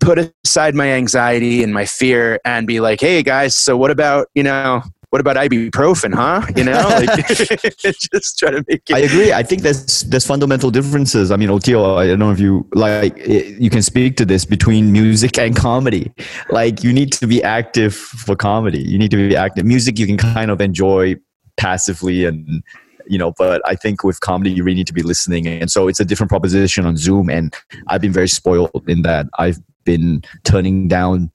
put 0.00 0.32
aside 0.44 0.74
my 0.74 0.92
anxiety 0.92 1.62
and 1.62 1.72
my 1.72 1.84
fear 1.84 2.40
and 2.44 2.66
be 2.66 2.80
like, 2.80 3.00
hey 3.00 3.22
guys, 3.22 3.54
so 3.54 3.76
what 3.76 3.90
about, 3.90 4.28
you 4.34 4.42
know, 4.42 4.82
what 5.12 5.20
about 5.20 5.36
ibuprofen, 5.36 6.14
huh? 6.14 6.40
You 6.56 6.64
know, 6.64 6.72
like 6.72 7.28
just 8.14 8.38
try 8.38 8.50
to 8.50 8.64
make 8.66 8.88
it. 8.88 8.94
I 8.94 9.00
agree. 9.00 9.30
I 9.30 9.42
think 9.42 9.60
there's 9.60 10.04
there's 10.04 10.26
fundamental 10.26 10.70
differences. 10.70 11.30
I 11.30 11.36
mean, 11.36 11.50
Oteil, 11.50 11.98
I 11.98 12.06
don't 12.06 12.18
know 12.18 12.30
if 12.30 12.40
you 12.40 12.66
like 12.72 13.18
eh, 13.18 13.54
you 13.58 13.68
can 13.68 13.82
speak 13.82 14.16
to 14.16 14.24
this 14.24 14.46
between 14.46 14.90
music 14.90 15.38
and 15.38 15.54
comedy. 15.54 16.10
Like 16.48 16.82
you 16.82 16.94
need 16.94 17.12
to 17.12 17.26
be 17.26 17.42
active 17.42 17.94
for 17.94 18.34
comedy. 18.34 18.80
You 18.80 18.98
need 18.98 19.10
to 19.10 19.18
be 19.18 19.36
active. 19.36 19.66
Music 19.66 19.98
you 19.98 20.06
can 20.06 20.16
kind 20.16 20.50
of 20.50 20.62
enjoy 20.62 21.16
passively 21.58 22.24
and 22.24 22.62
you 23.06 23.18
know, 23.18 23.34
but 23.36 23.60
I 23.66 23.74
think 23.74 24.04
with 24.04 24.20
comedy 24.20 24.50
you 24.50 24.64
really 24.64 24.76
need 24.76 24.86
to 24.86 24.94
be 24.94 25.02
listening 25.02 25.46
and 25.46 25.70
so 25.70 25.88
it's 25.88 26.00
a 26.00 26.06
different 26.06 26.30
proposition 26.30 26.86
on 26.86 26.96
Zoom 26.96 27.28
and 27.28 27.54
I've 27.88 28.00
been 28.00 28.14
very 28.14 28.28
spoiled 28.28 28.84
in 28.88 29.02
that 29.02 29.26
I've 29.38 29.58
been 29.84 30.22
turning 30.44 30.88
down 30.88 31.30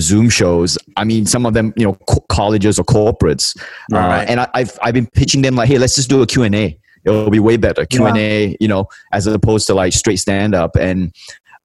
Zoom 0.00 0.28
shows. 0.28 0.76
I 0.96 1.04
mean, 1.04 1.26
some 1.26 1.46
of 1.46 1.54
them, 1.54 1.72
you 1.76 1.84
know, 1.86 1.94
co- 2.08 2.24
colleges 2.28 2.78
or 2.78 2.84
corporates, 2.84 3.56
uh, 3.92 3.96
Right. 3.98 4.28
and 4.28 4.40
I, 4.40 4.48
I've 4.54 4.78
I've 4.82 4.94
been 4.94 5.06
pitching 5.06 5.42
them 5.42 5.54
like, 5.56 5.68
hey, 5.68 5.78
let's 5.78 5.94
just 5.94 6.08
do 6.10 6.22
a 6.22 6.26
Q 6.26 6.42
and 6.44 6.54
A. 6.54 6.78
It'll 7.04 7.30
be 7.30 7.38
way 7.38 7.56
better 7.56 7.84
Q 7.84 8.06
and 8.06 8.16
A, 8.16 8.56
you 8.60 8.68
know, 8.68 8.86
as 9.12 9.26
opposed 9.26 9.66
to 9.68 9.74
like 9.74 9.92
straight 9.92 10.16
stand 10.16 10.54
up. 10.54 10.74
And 10.76 11.12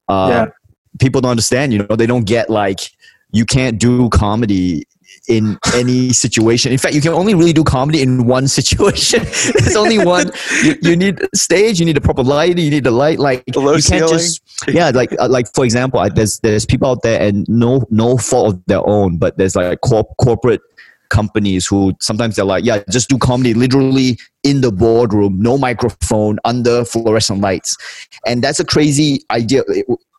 uh, 0.09 0.27
Yeah. 0.29 0.45
people 0.99 1.21
don't 1.21 1.31
understand, 1.31 1.71
you 1.73 1.79
know, 1.79 1.95
they 1.95 2.05
don't 2.07 2.25
get 2.25 2.49
like 2.49 2.79
you 3.31 3.45
can't 3.45 3.79
do 3.79 4.09
comedy 4.09 4.85
in 5.29 5.57
any 5.73 6.11
situation. 6.11 6.71
In 6.71 6.77
fact, 6.77 6.95
you 6.95 7.01
can 7.01 7.13
only 7.13 7.33
really 7.35 7.53
do 7.53 7.63
comedy 7.63 8.01
in 8.01 8.25
one 8.25 8.47
situation. 8.59 9.23
There's 9.23 9.75
only 9.75 10.03
one. 10.03 10.31
You, 10.63 10.75
you 10.81 10.95
need 10.95 11.19
stage. 11.33 11.79
You 11.79 11.85
need 11.85 11.97
a 11.97 12.01
proper 12.01 12.23
light. 12.23 12.57
You 12.57 12.69
need 12.69 12.85
a 12.87 12.91
light. 12.91 13.19
Like 13.19 13.45
The 13.45 13.61
you 13.61 13.67
can't 13.71 13.83
ceiling. 13.83 14.09
just 14.09 14.41
yeah. 14.67 14.89
Like 14.89 15.13
uh, 15.19 15.29
like 15.29 15.45
for 15.53 15.63
example, 15.63 15.99
I, 15.99 16.09
there's 16.09 16.39
there's 16.39 16.65
people 16.65 16.89
out 16.89 17.03
there 17.03 17.21
and 17.21 17.47
no 17.47 17.85
no 17.89 18.17
fault 18.17 18.55
of 18.55 18.65
their 18.65 18.85
own, 18.85 19.17
but 19.17 19.37
there's 19.37 19.55
like 19.55 19.79
corp- 19.81 20.17
corporate 20.17 20.61
companies 21.09 21.65
who 21.65 21.93
sometimes 21.99 22.35
they're 22.35 22.45
like, 22.45 22.63
yeah, 22.63 22.83
just 22.89 23.09
do 23.09 23.17
comedy 23.17 23.53
literally 23.53 24.17
in 24.43 24.61
the 24.61 24.71
boardroom, 24.71 25.41
no 25.41 25.57
microphone, 25.57 26.39
under 26.45 26.85
fluorescent 26.85 27.41
lights, 27.41 27.75
and 28.25 28.43
that's 28.43 28.59
a 28.59 28.65
crazy 28.65 29.23
idea. 29.31 29.63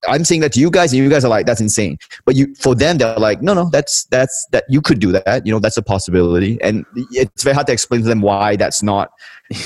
I'm 0.09 0.25
saying 0.25 0.41
that 0.41 0.53
to 0.55 0.61
you 0.61 0.71
guys, 0.71 0.93
and 0.93 1.03
you 1.03 1.11
guys 1.11 1.27
are 1.27 1.29
like, 1.29 1.45
that's 1.45 1.61
insane. 1.61 1.99
But 2.25 2.35
you, 2.35 2.55
for 2.55 2.75
them, 2.75 2.97
they're 2.97 3.17
like, 3.17 3.43
no, 3.43 3.53
no, 3.53 3.69
that's 3.71 4.05
that's 4.05 4.47
that 4.53 4.65
you 4.69 4.81
could 4.81 4.99
do 4.99 5.13
that. 5.13 5.47
You 5.47 5.53
know, 5.53 5.59
that's 5.59 5.77
a 5.77 5.83
possibility, 5.83 6.59
and 6.63 6.85
it's 7.13 7.43
very 7.43 7.55
hard 7.55 7.67
to 7.69 7.73
explain 7.73 8.03
to 8.03 8.09
them 8.09 8.21
why 8.23 8.57
that's 8.57 8.83
not 8.83 9.11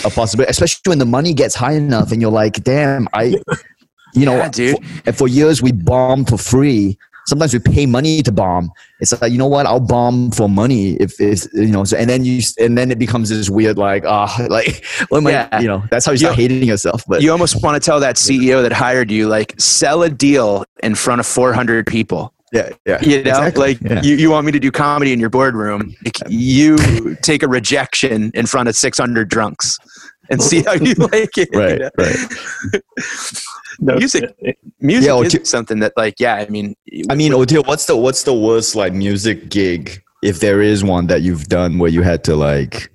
a 0.05 0.11
possibility, 0.11 0.51
especially 0.51 0.91
when 0.91 0.99
the 0.99 1.07
money 1.07 1.35
gets 1.35 1.55
high 1.55 1.75
enough, 1.75 2.13
and 2.13 2.21
you're 2.21 2.33
like, 2.33 2.63
damn, 2.65 3.09
I, 3.13 3.37
you 4.15 4.27
know, 4.27 4.37
Yeah, 4.37 4.49
dude. 4.49 4.87
For, 5.05 5.13
for 5.13 5.29
years 5.29 5.63
we 5.63 5.73
bomb 5.73 6.25
for 6.25 6.39
free. 6.39 6.99
Sometimes 7.27 7.53
we 7.55 7.59
pay 7.61 7.87
money 7.87 8.23
to 8.23 8.31
bomb. 8.33 8.71
It's 9.01 9.13
like 9.21 9.33
you 9.33 9.39
know 9.39 9.47
what? 9.47 9.67
I'll 9.67 9.81
bomb 9.81 10.31
for 10.31 10.49
money 10.49 10.95
if 10.95 11.21
it's 11.21 11.49
you 11.55 11.69
know. 11.69 11.85
So 11.85 11.97
and 11.97 12.09
then 12.09 12.25
you 12.25 12.43
and 12.59 12.77
then 12.77 12.91
it 12.91 12.99
becomes 12.99 13.29
this 13.31 13.49
weird 13.51 13.79
like 13.79 14.05
ah 14.07 14.35
like 14.51 14.85
what 15.09 15.19
am 15.19 15.29
Yeah. 15.29 15.49
I 15.53 15.61
you 15.61 15.69
know? 15.69 15.83
That's 15.91 16.05
how 16.07 16.13
you 16.13 16.19
start 16.19 16.37
You- 16.37 16.43
hating 16.49 16.63
yourself. 16.69 17.03
But 17.09 17.23
You 17.23 17.33
almost 17.33 17.63
want 17.63 17.81
to 17.83 17.85
tell 17.85 18.01
that 18.01 18.17
CEO 18.17 18.63
that 18.63 18.73
hired 18.73 19.11
you, 19.11 19.29
like, 19.29 19.55
sell 19.59 20.03
a 20.03 20.11
deal 20.11 20.65
in 20.83 20.95
front 20.95 21.21
of 21.21 21.27
400 21.27 21.87
people. 21.87 22.33
yeah, 22.53 22.69
yeah, 22.87 23.01
You 23.03 23.23
know, 23.25 23.31
exactly. 23.31 23.61
like 23.75 23.81
Yeah. 23.81 24.03
you, 24.03 24.15
you 24.17 24.31
want 24.31 24.47
me 24.47 24.53
to 24.53 24.61
do 24.61 24.71
comedy 24.71 25.13
in 25.13 25.19
your 25.21 25.31
boardroom. 25.31 25.95
You 26.29 26.77
take 27.23 27.43
a 27.43 27.49
rejection 27.49 28.31
in 28.35 28.47
front 28.47 28.69
of 28.69 28.77
600 28.77 29.29
drunks 29.29 29.79
and 30.31 30.43
see 30.43 30.63
how 30.63 30.73
you 30.75 30.95
like 31.13 31.37
it. 31.39 31.49
right, 31.55 31.81
know? 31.81 31.91
right. 31.99 32.83
No, 33.81 33.97
Music. 33.97 34.33
Music 34.79 35.09
Yeah, 35.09 35.15
or 35.15 35.27
is 35.27 35.51
something 35.51 35.81
that, 35.81 35.95
like, 35.97 36.21
yeah, 36.21 36.37
I 36.37 36.47
mean, 36.49 36.77
I 37.11 37.17
mean, 37.17 37.33
Oteil, 37.33 37.67
what's 37.67 37.87
the 37.87 37.97
what's 37.97 38.23
the 38.23 38.33
worst 38.33 38.77
like 38.77 38.93
music 38.93 39.49
gig 39.49 40.01
if 40.23 40.39
there 40.39 40.63
is 40.63 40.85
one 40.85 41.09
that 41.09 41.23
you've 41.23 41.49
done 41.49 41.79
where 41.79 41.91
you 41.91 42.03
had 42.03 42.23
to 42.25 42.37
like 42.37 42.89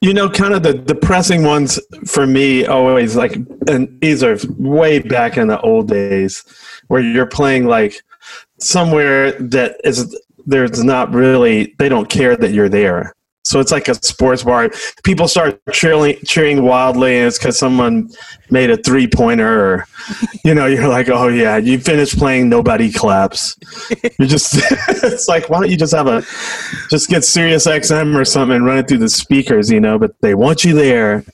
You 0.00 0.12
know, 0.12 0.28
kind 0.28 0.54
of 0.54 0.62
the 0.62 0.74
depressing 0.74 1.44
ones 1.44 1.80
for 2.06 2.26
me 2.26 2.66
always 2.66 3.16
like, 3.16 3.36
and 3.68 4.00
these 4.00 4.22
are 4.22 4.36
way 4.58 4.98
back 4.98 5.36
in 5.36 5.48
the 5.48 5.60
old 5.60 5.88
days 5.88 6.44
where 6.88 7.00
you're 7.00 7.26
playing 7.26 7.66
like 7.66 8.02
somewhere 8.58 9.32
that 9.32 9.76
is, 9.84 10.18
there's 10.46 10.82
not 10.82 11.12
really, 11.12 11.74
they 11.78 11.88
don't 11.88 12.08
care 12.08 12.36
that 12.36 12.52
you're 12.52 12.68
there. 12.68 13.14
So 13.44 13.58
it's 13.58 13.72
like 13.72 13.88
a 13.88 13.94
sports 13.94 14.44
bar. 14.44 14.70
People 15.02 15.26
start 15.26 15.60
cheering, 15.72 16.16
cheering 16.24 16.62
wildly, 16.62 17.18
and 17.18 17.26
it's 17.26 17.38
because 17.38 17.58
someone 17.58 18.08
made 18.50 18.70
a 18.70 18.76
three 18.76 19.08
pointer, 19.08 19.60
or 19.60 19.86
you 20.44 20.54
know, 20.54 20.66
you're 20.66 20.88
like, 20.88 21.08
oh 21.08 21.28
yeah, 21.28 21.56
you 21.56 21.78
finish 21.78 22.14
playing, 22.14 22.48
nobody 22.48 22.92
claps. 22.92 23.56
You 24.18 24.26
just, 24.26 24.54
it's 24.88 25.26
like, 25.28 25.50
why 25.50 25.60
don't 25.60 25.70
you 25.70 25.76
just 25.76 25.94
have 25.94 26.06
a, 26.06 26.22
just 26.88 27.08
get 27.08 27.24
Sirius 27.24 27.66
XM 27.66 28.16
or 28.16 28.24
something 28.24 28.56
and 28.56 28.64
run 28.64 28.78
it 28.78 28.88
through 28.88 28.98
the 28.98 29.08
speakers, 29.08 29.70
you 29.70 29.80
know? 29.80 29.98
But 29.98 30.14
they 30.20 30.34
want 30.34 30.64
you 30.64 30.74
there, 30.74 31.24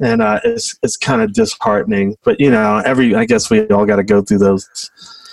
and 0.00 0.22
uh, 0.22 0.40
it's 0.44 0.78
it's 0.82 0.96
kind 0.96 1.20
of 1.20 1.32
disheartening. 1.32 2.16
But 2.22 2.40
you 2.40 2.50
know, 2.50 2.80
every 2.84 3.14
I 3.14 3.24
guess 3.24 3.50
we 3.50 3.66
all 3.68 3.86
got 3.86 3.96
to 3.96 4.04
go 4.04 4.22
through 4.22 4.38
those 4.38 4.90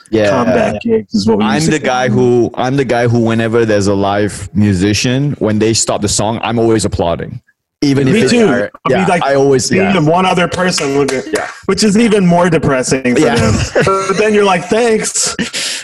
Yeah. 0.10 0.30
combat 0.30 0.82
gigs 0.82 1.14
is 1.16 1.28
what 1.28 1.40
we 1.40 1.44
I'm 1.46 1.66
the 1.66 1.80
guy 1.80 2.08
who 2.10 2.52
I'm 2.56 2.76
the 2.78 2.86
guy 2.86 3.08
who 3.08 3.20
whenever 3.20 3.66
there's 3.66 3.88
a 3.88 3.96
live 3.96 4.50
musician, 4.54 5.32
when 5.40 5.60
they 5.60 5.74
stop 5.74 6.02
the 6.02 6.08
song, 6.10 6.40
I'm 6.44 6.60
always 6.60 6.86
applauding. 6.86 7.42
Even 7.82 8.08
if 8.08 8.14
Me 8.14 8.22
it- 8.22 8.30
too. 8.30 8.46
are- 8.48 8.72
I 8.86 8.90
yeah, 8.90 8.98
mean, 9.00 9.08
like 9.10 9.24
I 9.24 9.36
always 9.36 9.70
being 9.70 9.82
yeah. 9.84 10.00
the 10.00 10.10
one 10.10 10.26
other 10.26 10.48
person, 10.48 10.98
looking, 10.98 11.22
Yeah. 11.34 11.50
which 11.66 11.84
is 11.84 11.98
even 11.98 12.26
more 12.26 12.50
depressing 12.50 13.16
for 13.16 13.20
Yeah. 13.22 13.36
them. 13.36 13.54
But 14.08 14.18
then 14.18 14.34
you're 14.34 14.46
like, 14.46 14.64
thanks. 14.66 15.36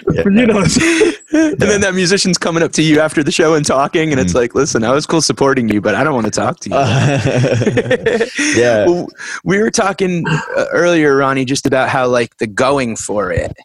You 0.07 0.23
know, 0.45 0.59
And 1.33 1.59
then 1.59 1.81
that 1.81 1.91
musician's 1.93 2.37
coming 2.37 2.63
up 2.63 2.71
to 2.73 2.81
you 2.81 3.01
after 3.01 3.21
the 3.21 3.31
show 3.33 3.53
and 3.55 3.65
talking, 3.65 4.11
and 4.11 4.19
it's 4.19 4.31
Mm. 4.31 4.35
like, 4.41 4.55
listen, 4.55 4.83
I 4.85 4.91
was 4.91 5.05
cool 5.05 5.21
supporting 5.21 5.67
you, 5.67 5.81
but 5.81 5.93
I 5.93 6.03
don't 6.05 6.13
want 6.13 6.25
to 6.25 6.31
talk 6.31 6.59
to 6.61 6.69
you. 6.69 6.75
yeah. 8.55 8.85
Well, 8.85 9.09
we 9.43 9.59
were 9.59 9.69
talking 9.71 10.25
uh, 10.27 10.65
earlier, 10.71 11.17
Ronny, 11.17 11.43
just 11.45 11.65
about 11.65 11.89
how 11.89 12.07
like 12.07 12.37
the 12.37 12.47
going 12.47 12.95
for 12.95 13.29
it, 13.31 13.55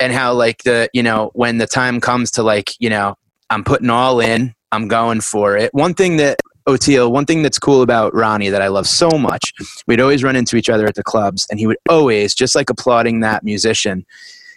and 0.00 0.12
how 0.12 0.32
like 0.32 0.62
the 0.64 0.88
you 0.92 1.02
know 1.02 1.30
when 1.34 1.58
the 1.58 1.66
time 1.66 2.00
comes 2.00 2.30
to 2.32 2.42
like 2.42 2.72
you 2.80 2.90
know 2.90 3.16
I'm 3.50 3.64
putting 3.64 3.90
all 3.90 4.20
in, 4.20 4.54
I'm 4.72 4.88
going 4.88 5.20
for 5.20 5.56
it. 5.56 5.72
One 5.72 5.94
thing 5.94 6.16
that 6.16 6.40
Oteil, 6.68 7.12
one 7.12 7.26
thing 7.26 7.42
that's 7.42 7.60
cool 7.60 7.82
about 7.82 8.12
Ronny 8.12 8.48
that 8.48 8.60
I 8.60 8.66
love 8.66 8.88
so 8.88 9.08
much, 9.10 9.52
we'd 9.86 10.00
always 10.00 10.24
run 10.24 10.34
into 10.34 10.56
each 10.56 10.68
other 10.68 10.86
at 10.86 10.96
the 10.96 11.04
clubs, 11.04 11.46
and 11.48 11.60
he 11.60 11.66
would 11.66 11.78
always 11.88 12.34
just 12.34 12.54
like 12.54 12.70
applauding 12.70 13.20
that 13.20 13.44
musician. 13.44 14.04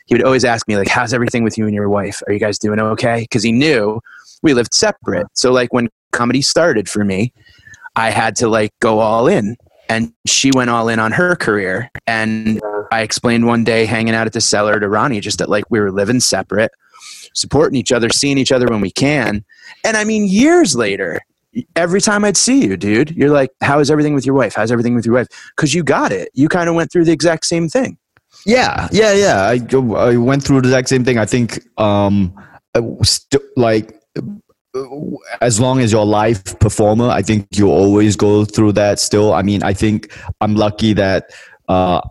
He 0.08 0.16
would 0.16 0.24
always 0.24 0.44
ask 0.44 0.68
me 0.68 0.76
like, 0.76 0.88
"How's 0.88 1.14
everything 1.14 1.44
with 1.44 1.58
you 1.58 1.66
and 1.66 1.76
your 1.76 1.90
wife? 1.90 2.22
Are 2.28 2.34
you 2.34 2.40
guys 2.40 2.58
doing 2.58 2.80
okay?" 2.80 3.22
Because 3.22 3.44
he 3.44 3.52
knew 3.52 4.02
we 4.42 4.54
lived 4.54 4.74
separate. 4.74 5.28
So 5.34 5.52
like 5.52 5.72
when 5.72 5.90
comedy 6.12 6.42
started 6.42 6.90
for 6.90 7.06
me, 7.06 7.32
I 7.96 8.10
had 8.10 8.36
to 8.38 8.48
like 8.48 8.72
go 8.80 9.00
all 9.00 9.28
in 9.28 9.56
and 9.90 10.14
she 10.26 10.52
went 10.54 10.70
all 10.70 10.88
in 10.88 11.00
on 11.00 11.12
her 11.12 11.36
career. 11.36 11.90
And 12.08 12.62
i 12.92 13.02
explained 13.02 13.46
one 13.46 13.64
day 13.64 13.86
hanging 13.86 14.16
out 14.16 14.26
at 14.26 14.34
the 14.34 14.42
cellar 14.42 14.80
to 14.80 14.88
ronny 14.88 15.20
just 15.20 15.38
that 15.40 15.50
like 15.50 15.66
we 15.70 15.80
were 15.80 15.92
living 15.92 16.20
separate 16.20 16.72
supporting 17.36 17.78
each 17.78 17.92
other 17.92 18.10
seeing 18.10 18.38
each 18.38 18.52
other 18.52 18.66
when 18.68 18.82
we 18.82 18.92
can. 18.92 19.44
And 19.84 19.98
i 19.98 20.04
mean 20.04 20.26
years 20.26 20.76
later 20.76 21.20
every 21.76 22.00
time 22.00 22.24
i'd 22.26 22.38
see 22.38 22.64
you 22.64 22.78
dude 22.78 23.10
you're 23.12 23.32
like 23.32 23.50
how 23.62 23.80
is 23.80 23.90
everything 23.90 24.14
with 24.14 24.26
your 24.26 24.36
wife? 24.36 24.56
How's 24.56 24.72
everything 24.72 24.96
with 24.96 25.06
your 25.06 25.16
wife? 25.16 25.28
Because 25.56 25.74
you 25.74 25.84
got 25.84 26.12
it. 26.12 26.30
You 26.34 26.48
kind 26.48 26.70
of 26.70 26.76
went 26.76 26.92
through 26.92 27.06
the 27.06 27.12
exact 27.12 27.46
same 27.46 27.68
thing. 27.68 27.98
Yeah, 28.46 28.88
yeah, 28.92 29.14
yeah. 29.14 29.42
I 29.42 29.60
I 29.96 30.18
went 30.18 30.44
through 30.44 30.62
the 30.62 30.70
exact 30.70 30.90
same 30.90 31.04
thing. 31.04 31.18
I 31.18 31.26
think 31.26 31.60
um 31.80 32.34
I 32.76 32.82
st- 33.04 33.44
like 33.58 34.02
as 35.42 35.60
long 35.60 35.80
as 35.80 35.92
you're 35.92 36.02
a 36.02 36.06
live 36.06 36.44
performer, 36.60 37.10
I 37.10 37.22
think 37.22 37.48
you 37.56 37.70
always 37.70 38.16
go 38.16 38.46
through 38.46 38.74
that 38.74 39.00
still. 39.00 39.34
I 39.34 39.42
mean, 39.42 39.64
I 39.64 39.74
think 39.74 40.16
I'm 40.42 40.56
lucky 40.56 40.94
that 40.94 41.32
uh 41.68 42.02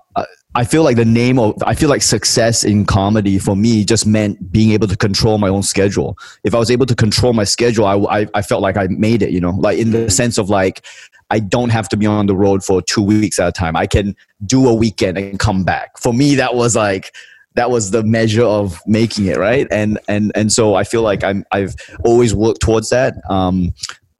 I 0.54 0.64
feel 0.64 0.82
like 0.82 0.96
the 0.96 1.04
name 1.04 1.38
of 1.38 1.54
I 1.64 1.74
feel 1.74 1.88
like 1.88 2.02
success 2.02 2.64
in 2.64 2.84
comedy 2.84 3.38
for 3.38 3.54
me 3.54 3.84
just 3.84 4.06
meant 4.06 4.50
being 4.50 4.72
able 4.72 4.88
to 4.88 4.96
control 4.96 5.38
my 5.38 5.48
own 5.48 5.62
schedule. 5.62 6.18
If 6.42 6.54
I 6.54 6.58
was 6.58 6.70
able 6.70 6.86
to 6.86 6.96
control 6.96 7.32
my 7.32 7.44
schedule, 7.44 7.86
I 7.86 7.94
I, 8.22 8.26
I 8.34 8.42
felt 8.42 8.62
like 8.62 8.76
I 8.76 8.88
made 8.88 9.22
it, 9.22 9.30
you 9.30 9.40
know, 9.40 9.50
like 9.50 9.78
in 9.78 9.92
the 9.92 10.10
sense 10.10 10.36
of 10.38 10.50
like 10.50 10.84
I 11.30 11.38
don't 11.38 11.68
have 11.70 11.88
to 11.90 11.96
be 11.96 12.06
on 12.06 12.26
the 12.26 12.36
road 12.36 12.64
for 12.64 12.80
two 12.80 13.02
weeks 13.02 13.38
at 13.38 13.48
a 13.48 13.52
time. 13.52 13.76
I 13.76 13.86
can 13.86 14.16
do 14.46 14.66
a 14.68 14.74
weekend 14.74 15.18
and 15.18 15.38
come 15.38 15.62
back. 15.62 15.98
For 15.98 16.14
me, 16.14 16.34
that 16.36 16.54
was 16.54 16.74
like 16.74 17.14
that 17.58 17.72
was 17.72 17.90
the 17.90 18.04
measure 18.04 18.44
of 18.44 18.80
making 18.86 19.26
it 19.26 19.36
right. 19.36 19.66
And 19.72 19.98
and 20.06 20.30
and 20.36 20.52
so 20.52 20.76
I 20.76 20.84
feel 20.84 21.02
like 21.02 21.24
I'm 21.24 21.44
I've 21.50 21.74
always 22.04 22.32
worked 22.32 22.60
towards 22.60 22.90
that. 22.90 23.14
Um, 23.28 23.74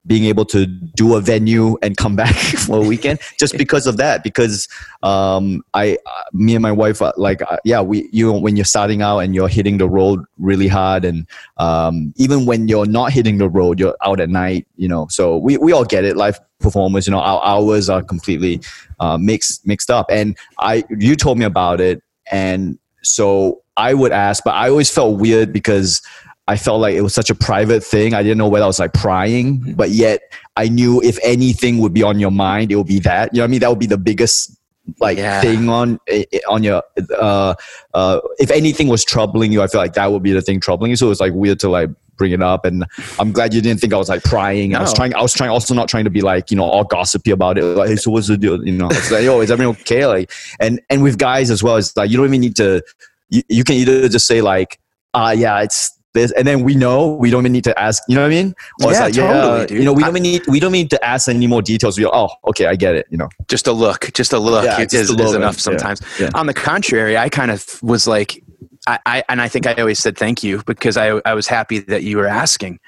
being 0.07 0.25
able 0.25 0.43
to 0.43 0.65
do 0.65 1.15
a 1.15 1.21
venue 1.21 1.77
and 1.81 1.95
come 1.95 2.15
back 2.23 2.35
for 2.35 2.83
a 2.83 2.87
weekend 2.87 3.19
just 3.37 3.57
because 3.57 3.85
of 3.85 3.97
that 3.97 4.23
because 4.23 4.67
um 5.03 5.61
i 5.73 5.97
uh, 6.05 6.23
me 6.33 6.55
and 6.55 6.63
my 6.63 6.71
wife 6.71 7.01
uh, 7.01 7.11
like 7.17 7.41
uh, 7.43 7.57
yeah 7.63 7.81
we 7.81 8.09
you 8.11 8.31
when 8.31 8.55
you're 8.55 8.65
starting 8.65 9.01
out 9.01 9.19
and 9.19 9.35
you're 9.35 9.49
hitting 9.49 9.77
the 9.77 9.87
road 9.87 10.23
really 10.37 10.69
hard 10.69 11.03
and 11.05 11.27
um 11.57 12.13
even 12.15 12.45
when 12.45 12.67
you're 12.69 12.87
not 12.87 13.11
hitting 13.11 13.37
the 13.37 13.49
road 13.49 13.77
you're 13.77 13.95
out 14.01 14.19
at 14.19 14.29
night 14.29 14.65
you 14.77 14.87
know 14.87 15.05
so 15.09 15.37
we 15.37 15.57
we 15.57 15.73
all 15.73 15.85
get 15.85 16.05
it 16.05 16.15
live 16.15 16.39
performers 16.59 17.05
you 17.05 17.11
know 17.11 17.19
our 17.19 17.41
hours 17.43 17.89
are 17.89 18.01
completely 18.01 18.59
uh 19.01 19.17
mixed 19.17 19.67
mixed 19.67 19.91
up 19.91 20.07
and 20.09 20.35
i 20.59 20.83
you 20.97 21.15
told 21.15 21.37
me 21.37 21.45
about 21.45 21.79
it 21.79 22.01
and 22.31 22.79
so 23.03 23.61
i 23.77 23.93
would 23.93 24.11
ask 24.11 24.43
but 24.43 24.53
i 24.53 24.69
always 24.69 24.89
felt 24.89 25.19
weird 25.19 25.51
because 25.53 26.01
I 26.49 26.57
felt 26.57 26.81
like 26.81 26.95
it 26.95 27.01
was 27.01 27.13
such 27.13 27.29
a 27.29 27.35
private 27.35 27.83
thing. 27.83 28.15
I 28.15 28.23
didn't 28.23 28.39
know 28.39 28.47
whether 28.47 28.63
I 28.63 28.67
was 28.67 28.79
like 28.79 28.91
prying, 28.93 29.59
mm-hmm. 29.59 29.73
but 29.73 29.91
yet 29.91 30.19
I 30.57 30.67
knew 30.67 30.99
if 31.03 31.19
anything 31.23 31.77
would 31.77 31.93
be 31.93 32.01
on 32.01 32.19
your 32.19 32.31
mind, 32.31 32.71
it 32.71 32.75
would 32.75 32.87
be 32.87 32.97
that. 33.01 33.31
You 33.31 33.37
know 33.37 33.43
what 33.43 33.49
I 33.49 33.51
mean? 33.51 33.59
That 33.59 33.69
would 33.69 33.77
be 33.77 33.85
the 33.85 33.99
biggest 33.99 34.58
like 34.99 35.17
Yeah. 35.17 35.41
thing 35.41 35.69
on 35.69 35.99
on 36.47 36.63
your 36.63 36.83
uh 37.17 37.55
uh 37.93 38.19
if 38.39 38.51
anything 38.51 38.87
was 38.87 39.03
troubling 39.03 39.51
you, 39.51 39.61
I 39.61 39.67
feel 39.67 39.81
like 39.81 39.93
that 39.93 40.11
would 40.11 40.23
be 40.23 40.31
the 40.31 40.41
thing 40.41 40.59
troubling 40.59 40.91
you. 40.91 40.95
So 40.95 41.05
it 41.07 41.09
was 41.09 41.19
like 41.19 41.33
weird 41.33 41.59
to 41.61 41.69
like 41.69 41.89
bring 42.17 42.31
it 42.33 42.41
up 42.41 42.65
and 42.65 42.85
I'm 43.17 43.31
glad 43.31 43.53
you 43.53 43.61
didn't 43.61 43.79
think 43.79 43.93
I 43.93 43.97
was 43.97 44.09
like 44.09 44.23
prying. 44.23 44.75
I 44.75 44.81
was 44.81 44.93
trying 44.93 45.15
I 45.15 45.21
was 45.21 45.33
trying 45.33 45.49
also 45.49 45.73
not 45.73 45.87
trying 45.87 46.03
to 46.03 46.09
be 46.09 46.21
like, 46.21 46.51
you 46.51 46.57
know, 46.57 46.65
all 46.65 46.83
gossipy 46.83 47.31
about 47.31 47.57
it. 47.57 47.63
Like, 47.63 47.89
hey, 47.89 47.95
so 47.95 48.11
what's 48.11 48.27
the 48.27 48.37
deal? 48.37 48.65
You 48.65 48.73
know, 48.73 48.87
it's 48.89 49.09
like, 49.11 49.23
yo, 49.23 49.39
is 49.41 49.51
everyone 49.51 49.75
okay? 49.81 50.05
Like 50.05 50.31
and 50.59 50.81
and 50.89 51.01
with 51.01 51.17
guys 51.17 51.49
as 51.49 51.63
well, 51.63 51.77
it's 51.77 51.95
like 51.95 52.09
you 52.09 52.17
don't 52.17 52.27
even 52.27 52.41
need 52.41 52.55
to 52.57 52.83
you, 53.29 53.43
you 53.47 53.63
can 53.63 53.75
either 53.75 54.09
just 54.09 54.27
say 54.27 54.41
like, 54.41 54.79
ah 55.13 55.31
yeah, 55.31 55.61
it's 55.61 55.97
this 56.13 56.31
and 56.31 56.47
then 56.47 56.63
we 56.63 56.75
know 56.75 57.13
we 57.15 57.29
don't 57.29 57.41
even 57.43 57.51
need 57.51 57.63
to 57.63 57.79
ask 57.79 58.01
you 58.07 58.15
know 58.15 58.21
what 58.21 58.27
i 58.27 58.29
mean 58.29 58.53
or 58.83 58.91
Yeah, 58.91 58.99
like, 59.01 59.13
totally, 59.13 59.61
uh, 59.61 59.65
dude. 59.65 59.77
you 59.79 59.85
know 59.85 59.93
we 59.93 60.03
don't 60.03 60.11
even 60.17 60.23
need 60.23 60.43
we 60.47 60.59
don't 60.59 60.71
need 60.71 60.89
to 60.89 61.05
ask 61.05 61.29
any 61.29 61.47
more 61.47 61.61
details 61.61 61.97
we 61.97 62.03
go, 62.03 62.11
oh 62.13 62.29
okay 62.47 62.65
i 62.65 62.75
get 62.75 62.95
it 62.95 63.05
you 63.09 63.17
know 63.17 63.29
just 63.47 63.67
a 63.67 63.71
look 63.71 64.11
just 64.13 64.33
a 64.33 64.39
look 64.39 64.65
Yeah, 64.65 64.81
is, 64.81 64.93
is 64.93 65.09
enough 65.11 65.55
yeah, 65.55 65.59
sometimes 65.59 66.01
yeah. 66.19 66.29
on 66.33 66.47
the 66.47 66.53
contrary 66.53 67.17
i 67.17 67.29
kind 67.29 67.51
of 67.51 67.81
was 67.83 68.07
like 68.07 68.43
I, 68.89 68.99
I 69.05 69.23
and 69.29 69.39
I 69.39 69.47
think 69.47 69.67
I 69.67 69.73
always 69.75 69.99
said 69.99 70.17
thank 70.17 70.43
you 70.43 70.63
because 70.65 70.97
I 70.97 71.21
I 71.23 71.35
was 71.35 71.47
happy 71.47 71.77
that 71.79 72.01
you 72.01 72.17
were 72.17 72.25
asking. 72.25 72.79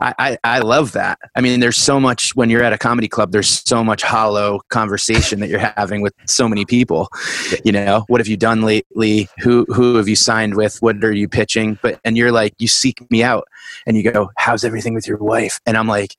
I, 0.00 0.14
I 0.18 0.38
I 0.42 0.58
love 0.60 0.92
that. 0.92 1.18
I 1.36 1.42
mean, 1.42 1.60
there's 1.60 1.76
so 1.76 2.00
much 2.00 2.34
when 2.34 2.48
you're 2.48 2.62
at 2.62 2.72
a 2.72 2.78
comedy 2.78 3.08
club. 3.08 3.30
There's 3.32 3.62
so 3.68 3.84
much 3.84 4.02
hollow 4.02 4.60
conversation 4.70 5.40
that 5.40 5.50
you're 5.50 5.58
having 5.76 6.00
with 6.00 6.14
so 6.26 6.48
many 6.48 6.64
people. 6.64 7.08
You 7.62 7.72
know, 7.72 8.04
what 8.08 8.20
have 8.20 8.28
you 8.28 8.38
done 8.38 8.62
lately? 8.62 9.28
Who 9.40 9.66
who 9.68 9.96
have 9.96 10.08
you 10.08 10.16
signed 10.16 10.54
with? 10.54 10.78
What 10.80 11.04
are 11.04 11.12
you 11.12 11.28
pitching? 11.28 11.78
But 11.82 12.00
and 12.04 12.16
you're 12.16 12.32
like, 12.32 12.54
you 12.58 12.68
seek 12.68 13.08
me 13.10 13.22
out, 13.22 13.46
and 13.86 13.98
you 13.98 14.10
go, 14.10 14.30
"How's 14.38 14.64
everything 14.64 14.94
with 14.94 15.06
your 15.06 15.18
wife?" 15.18 15.60
And 15.66 15.76
I'm 15.76 15.88
like, 15.88 16.16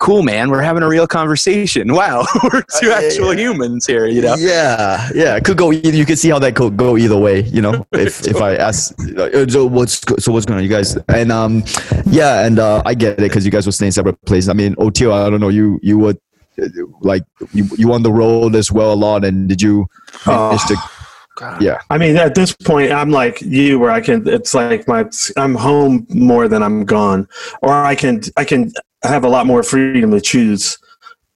"Cool, 0.00 0.22
man. 0.22 0.50
We're 0.50 0.62
having 0.62 0.82
a 0.82 0.88
real 0.88 1.06
conversation. 1.06 1.92
Wow, 1.94 2.26
we're 2.42 2.62
two 2.80 2.88
yeah, 2.88 3.00
actual 3.00 3.34
humans 3.36 3.86
here." 3.86 4.06
You 4.06 4.22
know. 4.22 4.34
yeah 4.38 5.08
yeah 5.14 5.36
it 5.36 5.44
could 5.44 5.56
go 5.56 5.72
either 5.72 5.96
you 5.96 6.04
can 6.04 6.16
see 6.16 6.28
how 6.28 6.38
that 6.38 6.54
could 6.54 6.76
go 6.76 6.96
either 6.96 7.16
way 7.16 7.42
you 7.42 7.62
know 7.62 7.86
if 7.92 8.26
if 8.26 8.40
i 8.40 8.54
ask 8.54 8.94
uh, 9.16 9.46
so 9.48 9.66
what's 9.66 10.00
so 10.18 10.32
what's 10.32 10.46
going 10.46 10.58
on 10.58 10.64
you 10.64 10.70
guys 10.70 10.96
and 11.08 11.32
um 11.32 11.62
yeah 12.06 12.46
and 12.46 12.58
uh 12.58 12.82
i 12.84 12.94
get 12.94 13.12
it 13.12 13.18
because 13.18 13.44
you 13.44 13.50
guys 13.50 13.66
were 13.66 13.72
staying 13.72 13.92
separate 13.92 14.20
places 14.24 14.48
i 14.48 14.52
mean 14.52 14.74
Oteil 14.76 15.12
i 15.12 15.30
don't 15.30 15.40
know 15.40 15.48
you 15.48 15.78
you 15.82 15.98
were 15.98 16.14
uh, 16.60 16.68
like 17.00 17.24
you 17.52 17.68
you 17.76 17.92
on 17.92 18.02
the 18.02 18.12
road 18.12 18.54
as 18.54 18.70
well 18.70 18.92
a 18.92 18.94
lot 18.94 19.24
and 19.24 19.48
did 19.48 19.60
you 19.60 19.86
manage 20.26 20.64
to 20.66 20.76
God. 21.36 21.60
yeah 21.60 21.78
I 21.90 21.98
mean, 21.98 22.16
at 22.16 22.36
this 22.36 22.52
point, 22.52 22.92
I'm 22.92 23.10
like 23.10 23.42
you, 23.42 23.80
where 23.80 23.90
I 23.90 24.00
can. 24.00 24.24
It's 24.28 24.54
like 24.54 24.86
my 24.86 25.04
I'm 25.36 25.56
home 25.56 26.06
more 26.08 26.46
than 26.46 26.62
I'm 26.62 26.84
gone, 26.84 27.26
or 27.60 27.72
I 27.72 27.96
can 27.96 28.20
I 28.36 28.44
can 28.44 28.72
have 29.04 29.24
a 29.24 29.28
lot 29.28 29.46
more 29.46 29.62
freedom 29.62 30.10
to 30.10 30.20
choose. 30.20 30.78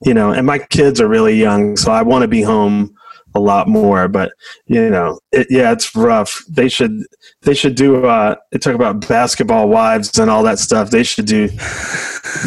You 0.05 0.13
know, 0.13 0.31
and 0.31 0.47
my 0.47 0.59
kids 0.59 1.01
are 1.01 1.09
really 1.09 1.35
young, 1.35 1.75
so 1.75 1.91
I 1.91 2.03
want 2.03 2.21
to 2.21 2.27
be 2.27 2.41
home 2.41 2.95
a 3.35 3.39
lot 3.39 3.67
more. 3.67 4.07
But 4.07 4.31
you 4.65 4.89
know, 4.89 5.19
it, 5.31 5.47
yeah, 5.49 5.71
it's 5.71 5.95
rough. 5.95 6.43
They 6.47 6.69
should 6.69 7.03
they 7.41 7.53
should 7.53 7.75
do. 7.75 8.05
Uh, 8.05 8.35
they 8.51 8.59
talk 8.59 8.75
about 8.75 9.07
basketball 9.07 9.67
wives 9.69 10.17
and 10.17 10.29
all 10.29 10.43
that 10.43 10.59
stuff. 10.59 10.89
They 10.89 11.03
should 11.03 11.25
do 11.25 11.49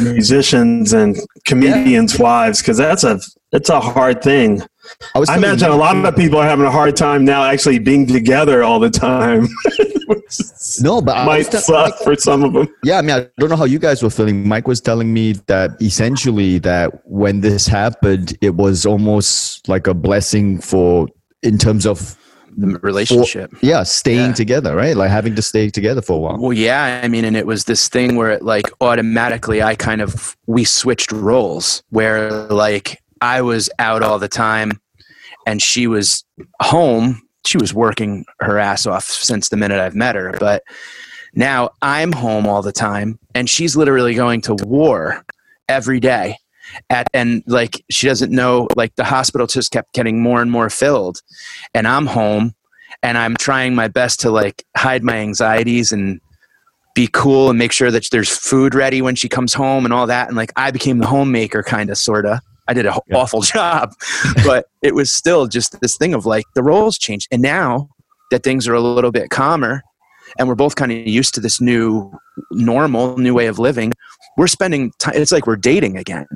musicians 0.00 0.92
and 0.92 1.16
comedians' 1.44 2.18
wives 2.18 2.60
because 2.60 2.78
that's 2.78 3.04
a 3.04 3.20
it's 3.52 3.68
a 3.68 3.80
hard 3.80 4.22
thing. 4.22 4.62
i 5.14 5.18
was 5.18 5.28
I 5.28 5.36
imagine 5.36 5.68
a 5.68 5.76
lot 5.76 5.96
of 5.96 6.16
people 6.16 6.38
are 6.38 6.48
having 6.48 6.64
a 6.64 6.70
hard 6.70 6.96
time 6.96 7.24
now 7.24 7.44
actually 7.44 7.78
being 7.78 8.06
together 8.06 8.62
all 8.62 8.80
the 8.80 8.90
time. 8.90 9.48
no 10.80 11.00
but 11.02 11.16
I 11.16 11.26
was 11.26 11.46
Might 11.46 11.50
tell- 11.52 11.60
suck 11.60 11.98
for 11.98 12.16
some 12.16 12.42
of 12.44 12.52
them. 12.52 12.68
Yeah, 12.84 12.98
I 12.98 13.02
mean, 13.02 13.16
I 13.16 13.28
don't 13.38 13.50
know 13.50 13.56
how 13.56 13.64
you 13.64 13.78
guys 13.78 14.02
were 14.02 14.10
feeling. 14.10 14.46
Mike 14.46 14.66
was 14.66 14.80
telling 14.80 15.12
me 15.12 15.32
that 15.46 15.70
essentially 15.80 16.58
that 16.60 16.92
when 17.06 17.40
this 17.40 17.66
happened, 17.66 18.36
it 18.40 18.54
was 18.56 18.86
almost 18.86 19.68
like 19.68 19.86
a 19.86 19.94
blessing 19.94 20.60
for 20.60 21.08
in 21.42 21.58
terms 21.58 21.86
of 21.86 22.16
The 22.56 22.78
relationship. 22.82 23.52
yeah, 23.62 23.82
staying 23.82 24.28
Yeah. 24.30 24.32
together, 24.34 24.76
right? 24.76 24.96
Like 24.96 25.10
having 25.10 25.34
to 25.36 25.42
stay 25.42 25.70
together 25.70 26.02
for 26.02 26.14
a 26.14 26.18
while. 26.18 26.38
Well, 26.38 26.52
yeah, 26.52 27.00
I 27.02 27.08
mean, 27.08 27.24
and 27.24 27.36
it 27.36 27.46
was 27.46 27.64
this 27.64 27.88
thing 27.88 28.16
where 28.16 28.30
it 28.30 28.42
like 28.42 28.66
automatically 28.80 29.62
I 29.62 29.74
kind 29.74 30.00
of 30.00 30.36
we 30.46 30.64
switched 30.64 31.12
roles 31.12 31.82
where 31.90 32.30
like 32.48 33.02
I 33.20 33.40
was 33.42 33.70
out 33.78 34.02
all 34.02 34.18
the 34.18 34.28
time 34.28 34.80
and 35.46 35.60
she 35.62 35.86
was 35.86 36.24
home. 36.60 37.22
She 37.44 37.58
was 37.58 37.74
working 37.74 38.24
her 38.40 38.58
ass 38.58 38.86
off 38.86 39.04
since 39.04 39.48
the 39.48 39.56
minute 39.56 39.80
I've 39.80 39.94
met 39.94 40.14
her, 40.14 40.32
but 40.38 40.62
now 41.34 41.70
I'm 41.80 42.12
home 42.12 42.46
all 42.46 42.62
the 42.62 42.72
time 42.72 43.18
and 43.34 43.48
she's 43.48 43.76
literally 43.76 44.14
going 44.14 44.42
to 44.42 44.54
war 44.54 45.24
every 45.68 46.00
day. 46.00 46.36
At, 46.88 47.08
and 47.12 47.42
like 47.46 47.84
she 47.90 48.06
doesn't 48.06 48.32
know 48.32 48.66
like 48.76 48.94
the 48.94 49.04
hospital 49.04 49.46
just 49.46 49.72
kept 49.72 49.92
getting 49.92 50.22
more 50.22 50.40
and 50.40 50.50
more 50.50 50.70
filled 50.70 51.20
and 51.74 51.86
I'm 51.86 52.06
home 52.06 52.54
and 53.02 53.18
I'm 53.18 53.36
trying 53.36 53.74
my 53.74 53.88
best 53.88 54.20
to 54.20 54.30
like 54.30 54.64
hide 54.76 55.02
my 55.02 55.16
anxieties 55.16 55.92
and 55.92 56.20
be 56.94 57.08
cool 57.12 57.50
and 57.50 57.58
make 57.58 57.72
sure 57.72 57.90
that 57.90 58.08
there's 58.10 58.28
food 58.28 58.74
ready 58.74 59.02
when 59.02 59.14
she 59.14 59.28
comes 59.28 59.54
home 59.54 59.84
and 59.84 59.92
all 59.92 60.06
that. 60.06 60.28
And 60.28 60.36
like 60.36 60.52
I 60.56 60.70
became 60.70 60.98
the 60.98 61.06
homemaker, 61.06 61.62
kind 61.62 61.90
of, 61.90 61.98
sort 61.98 62.26
of. 62.26 62.38
I 62.72 62.74
did 62.74 62.86
an 62.86 62.94
Yeah. 63.06 63.16
awful 63.18 63.40
job, 63.56 63.92
but 64.46 64.64
it 64.80 64.94
was 64.94 65.12
still 65.12 65.46
just 65.46 65.78
this 65.82 65.96
thing 65.98 66.14
of 66.14 66.24
like 66.24 66.44
the 66.54 66.62
roles 66.62 66.96
changed. 66.96 67.28
And 67.30 67.42
now 67.42 67.90
that 68.30 68.42
things 68.42 68.66
are 68.66 68.72
a 68.72 68.80
little 68.80 69.10
bit 69.12 69.28
calmer 69.28 69.82
and 70.38 70.48
we're 70.48 70.54
both 70.54 70.74
kind 70.76 70.90
of 70.90 71.06
used 71.06 71.34
to 71.34 71.40
this 71.40 71.60
new 71.60 72.10
normal, 72.50 73.18
new 73.18 73.34
way 73.34 73.46
of 73.46 73.58
living, 73.58 73.92
we're 74.38 74.46
spending 74.46 74.90
time. 74.98 75.12
It's 75.16 75.30
like 75.32 75.46
we're 75.46 75.56
dating 75.56 75.98
again. 75.98 76.26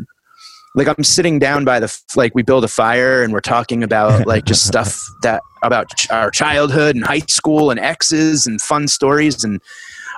Like 0.74 0.88
I'm 0.88 1.04
sitting 1.04 1.38
down 1.38 1.64
by 1.64 1.80
the, 1.80 1.90
like 2.16 2.34
we 2.34 2.42
build 2.42 2.62
a 2.62 2.68
fire 2.68 3.22
and 3.22 3.32
we're 3.32 3.40
talking 3.40 3.82
about 3.82 4.26
like 4.26 4.44
just 4.44 4.66
stuff 4.66 5.00
that 5.22 5.40
about 5.62 5.88
ch- 5.96 6.10
our 6.10 6.30
childhood 6.30 6.96
and 6.96 7.04
high 7.06 7.20
school 7.20 7.70
and 7.70 7.80
exes 7.80 8.46
and 8.46 8.60
fun 8.60 8.86
stories 8.88 9.42
and 9.42 9.58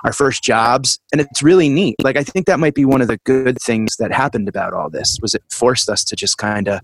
our 0.03 0.13
first 0.13 0.43
jobs 0.43 0.99
and 1.11 1.21
it's 1.21 1.41
really 1.43 1.69
neat 1.69 1.95
like 2.01 2.17
i 2.17 2.23
think 2.23 2.45
that 2.45 2.59
might 2.59 2.73
be 2.73 2.85
one 2.85 3.01
of 3.01 3.07
the 3.07 3.17
good 3.25 3.57
things 3.61 3.95
that 3.97 4.11
happened 4.11 4.47
about 4.47 4.73
all 4.73 4.89
this 4.89 5.17
was 5.21 5.33
it 5.33 5.43
forced 5.49 5.89
us 5.89 6.03
to 6.03 6.15
just 6.15 6.37
kind 6.37 6.67
of 6.67 6.81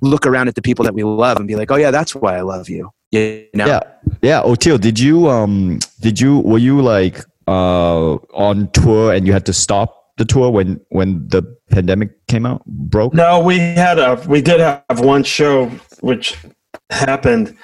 look 0.00 0.26
around 0.26 0.48
at 0.48 0.54
the 0.54 0.62
people 0.62 0.84
that 0.84 0.94
we 0.94 1.04
love 1.04 1.36
and 1.38 1.46
be 1.46 1.56
like 1.56 1.70
oh 1.70 1.76
yeah 1.76 1.90
that's 1.90 2.14
why 2.14 2.36
i 2.36 2.40
love 2.40 2.68
you 2.68 2.90
you 3.12 3.46
know 3.54 3.66
Yeah, 3.66 3.80
yeah. 4.22 4.42
Oteil, 4.42 4.80
did 4.80 4.98
you 4.98 5.28
um 5.28 5.78
did 6.00 6.18
you 6.18 6.40
were 6.40 6.58
you 6.58 6.80
like 6.80 7.20
uh 7.46 8.14
on 8.34 8.70
tour 8.72 9.12
and 9.12 9.26
you 9.26 9.32
had 9.32 9.46
to 9.46 9.52
stop 9.52 10.14
the 10.16 10.24
tour 10.24 10.50
when 10.50 10.80
when 10.88 11.28
the 11.28 11.42
pandemic 11.70 12.26
came 12.26 12.46
out 12.46 12.64
broke? 12.66 13.14
No, 13.14 13.40
we 13.40 13.58
had 13.58 13.98
a 13.98 14.14
we 14.26 14.40
did 14.40 14.60
have 14.60 15.00
one 15.00 15.22
show 15.24 15.66
which 16.00 16.36
happened 16.90 17.56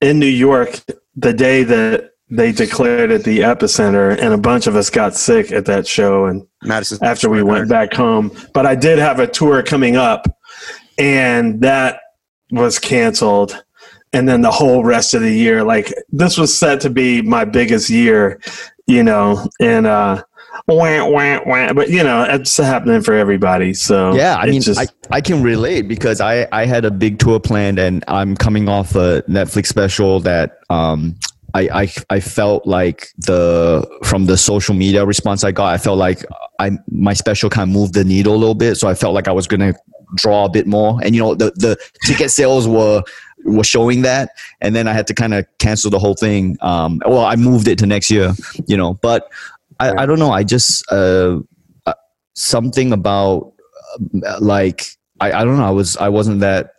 in 0.00 0.18
New 0.18 0.26
York 0.26 0.80
the 1.16 1.32
day 1.32 1.64
that 1.64 2.09
they 2.30 2.52
declared 2.52 3.10
it 3.10 3.24
the 3.24 3.40
epicenter, 3.40 4.16
and 4.18 4.32
a 4.32 4.38
bunch 4.38 4.66
of 4.66 4.76
us 4.76 4.88
got 4.90 5.14
sick 5.16 5.50
at 5.52 5.64
that 5.66 5.86
show, 5.86 6.26
and 6.26 6.46
madison 6.62 6.98
after 7.02 7.28
we 7.28 7.42
went 7.42 7.68
back 7.68 7.92
home. 7.92 8.30
But 8.54 8.66
I 8.66 8.74
did 8.74 8.98
have 8.98 9.18
a 9.18 9.26
tour 9.26 9.62
coming 9.62 9.96
up, 9.96 10.26
and 10.98 11.60
that 11.62 12.00
was 12.52 12.78
canceled. 12.78 13.62
And 14.12 14.28
then 14.28 14.40
the 14.42 14.50
whole 14.50 14.82
rest 14.84 15.14
of 15.14 15.22
the 15.22 15.32
year, 15.32 15.62
like 15.62 15.92
this 16.10 16.36
was 16.36 16.56
set 16.56 16.80
to 16.80 16.90
be 16.90 17.22
my 17.22 17.44
biggest 17.44 17.90
year, 17.90 18.40
you 18.88 19.04
know, 19.04 19.46
and 19.60 19.86
uh, 19.86 20.24
wah, 20.66 21.08
wah, 21.08 21.40
wah, 21.46 21.72
but 21.72 21.90
you 21.90 22.02
know, 22.02 22.24
it's 22.28 22.56
happening 22.56 23.02
for 23.02 23.14
everybody. 23.14 23.72
So 23.72 24.14
Yeah, 24.14 24.36
I 24.36 24.46
mean, 24.46 24.62
just- 24.62 24.80
I, 24.80 24.86
I 25.16 25.20
can 25.20 25.42
relate 25.44 25.82
because 25.82 26.20
I, 26.20 26.48
I 26.50 26.64
had 26.66 26.84
a 26.84 26.90
big 26.90 27.20
tour 27.20 27.38
planned 27.38 27.78
and 27.78 28.04
I'm 28.08 28.36
coming 28.36 28.68
off 28.68 28.96
a 28.96 29.22
Netflix 29.28 29.66
special 29.66 30.18
that 30.20 30.58
um 30.70 31.16
I, 31.54 31.82
I 31.82 31.92
I 32.10 32.20
felt 32.20 32.66
like 32.66 33.08
the 33.18 33.86
from 34.04 34.26
the 34.26 34.36
social 34.36 34.74
media 34.74 35.04
response 35.04 35.44
I 35.44 35.52
got, 35.52 35.72
I 35.72 35.78
felt 35.78 35.98
like 35.98 36.24
I 36.58 36.72
my 36.90 37.14
special 37.14 37.50
kind 37.50 37.68
of 37.68 37.74
moved 37.74 37.94
the 37.94 38.04
needle 38.04 38.34
a 38.34 38.36
little 38.36 38.54
bit. 38.54 38.76
So 38.76 38.88
I 38.88 38.94
felt 38.94 39.14
like 39.14 39.28
I 39.28 39.32
was 39.32 39.46
gonna 39.46 39.74
draw 40.14 40.44
a 40.44 40.50
bit 40.50 40.66
more. 40.66 40.98
And 41.02 41.14
you 41.14 41.22
know, 41.22 41.34
the 41.34 41.52
the 41.56 41.76
ticket 42.04 42.30
sales 42.30 42.68
were 42.68 43.02
were 43.44 43.64
showing 43.64 44.02
that, 44.02 44.30
and 44.60 44.74
then 44.74 44.86
I 44.86 44.92
had 44.92 45.06
to 45.08 45.14
kind 45.14 45.34
of 45.34 45.46
cancel 45.58 45.90
the 45.90 45.98
whole 45.98 46.14
thing. 46.14 46.56
Um, 46.60 47.00
well, 47.06 47.24
I 47.24 47.36
moved 47.36 47.68
it 47.68 47.78
to 47.78 47.86
next 47.86 48.10
year, 48.10 48.32
you 48.66 48.76
know, 48.76 48.94
but 48.94 49.30
I, 49.78 50.02
I 50.02 50.06
don't 50.06 50.18
know. 50.18 50.30
I 50.30 50.44
just 50.44 50.84
uh, 50.92 51.40
uh, 51.86 51.94
something 52.34 52.92
about 52.92 53.52
uh, 54.26 54.38
like 54.40 54.86
I, 55.20 55.32
I 55.32 55.44
don't 55.44 55.56
know. 55.56 55.64
I 55.64 55.70
was 55.70 55.96
I 55.96 56.08
wasn't 56.08 56.40
that 56.40 56.74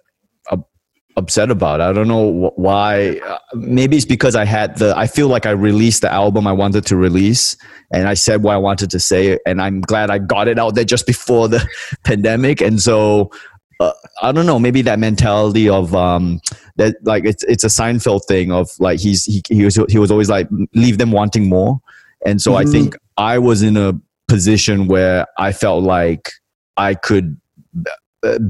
upset 1.18 1.52
about. 1.52 1.82
I 1.82 1.92
don't 1.94 2.08
know 2.08 2.32
wh- 2.50 2.58
why. 2.58 3.18
Uh, 3.26 3.38
maybe 3.54 3.98
it's 3.98 4.06
because 4.06 4.36
I 4.36 4.46
had 4.46 4.78
the. 4.78 4.96
I 4.98 5.08
feel 5.08 5.28
like 5.28 5.46
I 5.46 5.52
released 5.52 6.02
the 6.02 6.12
album 6.12 6.48
I 6.48 6.52
wanted 6.54 6.86
to 6.88 6.96
release, 6.96 7.56
and 7.94 8.08
I 8.08 8.14
said 8.14 8.44
what 8.44 8.54
I 8.54 8.58
wanted 8.58 8.90
to 8.92 9.00
say, 9.00 9.38
and 9.46 9.62
I'm 9.62 9.82
glad 9.82 10.10
I 10.10 10.18
got 10.20 10.48
it 10.48 10.58
out 10.60 10.76
there 10.76 10.84
just 10.86 11.06
before 11.08 11.48
the 11.48 11.66
pandemic, 12.04 12.62
and 12.62 12.82
so. 12.82 13.32
Uh, 13.80 13.92
I 14.22 14.32
don't 14.32 14.46
know. 14.46 14.60
Maybe 14.60 14.84
that 14.84 15.00
mentality 15.00 15.68
of 15.68 15.96
um, 15.96 16.40
that, 16.76 16.98
like 17.02 17.26
it's 17.26 17.44
it's 17.46 17.64
a 17.64 17.68
Seinfeld 17.68 18.26
thing 18.28 18.52
of 18.52 18.70
like 18.80 19.00
he's 19.00 19.26
he 19.26 19.42
he 19.50 19.66
was 19.66 19.76
he 19.90 19.98
was 19.98 20.12
always 20.12 20.30
like 20.30 20.48
leave 20.76 21.00
them 21.00 21.12
wanting 21.12 21.50
more, 21.50 21.80
and 22.24 22.40
so 22.40 22.54
I 22.54 22.64
Mhm. 22.66 22.72
think 22.72 22.96
I 23.18 23.40
was 23.40 23.64
in 23.64 23.78
a 23.78 23.94
position 24.28 24.86
where 24.88 25.26
I 25.40 25.52
felt 25.52 25.84
like 25.84 26.30
I 26.78 26.94
could 26.94 27.42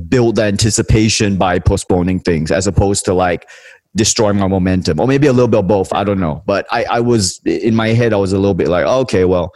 build 0.10 0.36
the 0.36 0.44
anticipation 0.44 1.38
by 1.38 1.60
postponing 1.60 2.20
things 2.20 2.52
as 2.52 2.68
opposed 2.68 3.06
to 3.06 3.14
like 3.14 3.48
destroying 3.96 4.38
my 4.38 4.48
momentum 4.48 5.00
or 5.00 5.08
maybe 5.08 5.28
a 5.28 5.34
little 5.34 5.48
bit 5.48 5.60
of 5.60 5.68
both. 5.68 5.94
I 5.94 6.04
don't 6.04 6.20
know. 6.20 6.44
But 6.46 6.66
i 6.72 6.86
i 6.86 7.00
was 7.00 7.42
in 7.46 7.76
my 7.76 7.90
head 7.90 8.14
i 8.14 8.18
was 8.18 8.34
a 8.34 8.38
little 8.38 8.54
bit 8.54 8.68
like 8.68 8.86
okay 8.86 9.26
well 9.26 9.54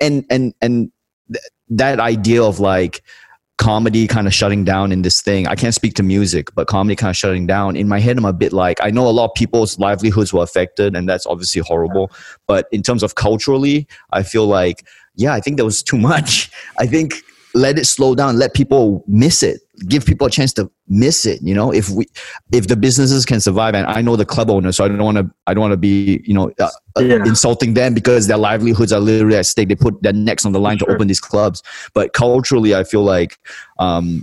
and 0.00 0.24
and 0.30 0.54
and, 0.60 0.92
th- 1.32 1.44
that 1.68 2.00
idea 2.00 2.42
of 2.42 2.58
like 2.58 3.02
comedy 3.56 4.06
kind 4.06 4.26
of 4.26 4.34
shutting 4.34 4.64
down 4.64 4.90
in 4.90 5.02
this 5.02 5.20
thing 5.20 5.46
i 5.46 5.54
can't 5.54 5.74
speak 5.74 5.94
to 5.94 6.02
music 6.02 6.48
but 6.54 6.66
comedy 6.66 6.96
kind 6.96 7.10
of 7.10 7.16
shutting 7.16 7.46
down 7.46 7.76
in 7.76 7.86
my 7.86 8.00
head 8.00 8.16
i'm 8.16 8.24
a 8.24 8.32
bit 8.32 8.52
like 8.52 8.78
i 8.82 8.90
know 8.90 9.06
a 9.06 9.12
lot 9.12 9.26
of 9.26 9.34
people's 9.34 9.78
livelihoods 9.78 10.32
were 10.32 10.42
affected 10.42 10.96
and 10.96 11.08
that's 11.08 11.26
obviously 11.26 11.60
horrible. 11.60 12.10
But 12.46 12.66
in 12.72 12.82
terms 12.82 13.02
of 13.02 13.14
culturally 13.14 13.86
i 14.12 14.22
feel 14.22 14.46
like 14.46 14.84
yeah 15.14 15.32
i 15.34 15.40
think 15.40 15.56
there 15.56 15.66
was 15.66 15.82
too 15.82 15.98
much. 15.98 16.50
I 16.78 16.86
think 16.86 17.22
let 17.54 17.78
it 17.78 17.84
slow 17.86 18.14
down 18.14 18.38
let 18.38 18.54
people 18.54 19.04
miss 19.06 19.42
it. 19.42 19.60
Give 19.88 20.04
people 20.04 20.26
a 20.26 20.30
chance 20.30 20.52
to 20.54 20.70
miss 20.88 21.24
it 21.26 21.40
you 21.42 21.54
know? 21.54 21.72
If 21.72 21.88
we 21.90 22.06
if 22.52 22.68
the 22.68 22.76
businesses 22.76 23.24
can 23.24 23.40
survive 23.40 23.74
and 23.74 23.86
i 23.86 24.00
know 24.02 24.16
the 24.16 24.26
club 24.26 24.50
owners 24.50 24.76
so 24.76 24.84
i 24.84 24.88
don't 24.88 25.02
want 25.02 25.16
to 25.18 25.30
i 25.46 25.54
don't 25.54 25.62
want 25.62 25.72
to 25.72 25.76
be 25.76 26.22
you 26.24 26.34
know 26.34 26.50
uh, 26.58 26.68
uh, 26.96 27.00
Yeah. 27.02 27.24
insulting 27.24 27.74
them 27.74 27.94
because 27.94 28.26
their 28.26 28.36
livelihoods 28.36 28.92
are 28.92 29.00
literally 29.00 29.36
at 29.36 29.46
stake. 29.46 29.68
They 29.68 29.74
put 29.76 30.02
their 30.02 30.12
necks 30.12 30.44
on 30.44 30.52
the 30.52 30.60
line 30.60 30.78
to 30.78 30.86
open 30.92 31.08
these 31.08 31.20
clubs. 31.20 31.62
But 31.94 32.12
culturally 32.12 32.74
i 32.74 32.84
feel 32.84 33.02
like 33.02 33.38
um 33.78 34.22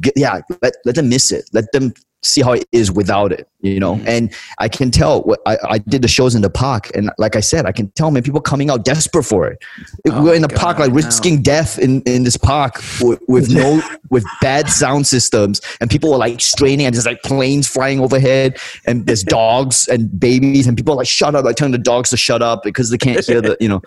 get, 0.00 0.14
yeah 0.16 0.40
let, 0.62 0.74
let 0.84 0.94
them 0.96 1.08
miss 1.08 1.32
it. 1.32 1.48
Let 1.52 1.70
them 1.72 1.92
see 2.22 2.40
how 2.40 2.52
it 2.52 2.64
is 2.72 2.90
without 2.90 3.32
it 3.32 3.48
you 3.60 3.78
know? 3.78 3.94
Mm-hmm. 3.96 4.08
and 4.08 4.34
i 4.58 4.68
can 4.68 4.90
tell 4.90 5.22
what 5.22 5.40
I, 5.46 5.58
I 5.68 5.78
did 5.78 6.02
the 6.02 6.08
shows 6.08 6.34
in 6.34 6.42
the 6.42 6.50
park 6.50 6.90
and 6.94 7.10
like 7.18 7.36
i 7.36 7.40
said 7.40 7.66
i 7.66 7.72
can 7.72 7.90
tell 7.92 8.10
man 8.10 8.22
people 8.22 8.40
coming 8.40 8.70
out 8.70 8.84
desperate 8.84 9.24
for 9.24 9.46
it. 9.48 9.62
Oh 10.08 10.22
we're 10.22 10.34
in 10.34 10.42
the 10.42 10.48
park 10.48 10.78
like 10.78 10.92
risking 10.92 11.42
death 11.42 11.78
in, 11.78 12.02
in 12.02 12.24
this 12.24 12.36
park 12.36 12.80
with, 13.00 13.20
with 13.28 13.52
no 13.52 13.80
with 14.10 14.24
bad 14.40 14.68
sound 14.68 15.06
systems 15.06 15.60
and 15.80 15.90
people 15.90 16.10
were 16.10 16.16
like 16.18 16.40
straining 16.40 16.86
and 16.86 16.94
there's 16.94 17.06
like 17.06 17.22
planes 17.22 17.66
flying 17.68 18.00
overhead 18.00 18.56
and 18.86 19.06
there's 19.06 19.22
dogs 19.22 19.88
and 19.88 20.18
babies 20.20 20.66
and 20.66 20.76
people 20.76 20.94
are 20.94 20.98
like 20.98 21.06
shut 21.08 21.34
up 21.34 21.44
like 21.44 21.56
telling 21.56 21.72
the 21.72 21.78
dogs 21.78 22.10
to 22.10 22.16
shut 22.16 22.42
up 22.42 22.62
because 22.62 22.90
they 22.90 22.98
can't 22.98 23.24
hear 23.24 23.40
the 23.40 23.56
you 23.60 23.68
know? 23.68 23.80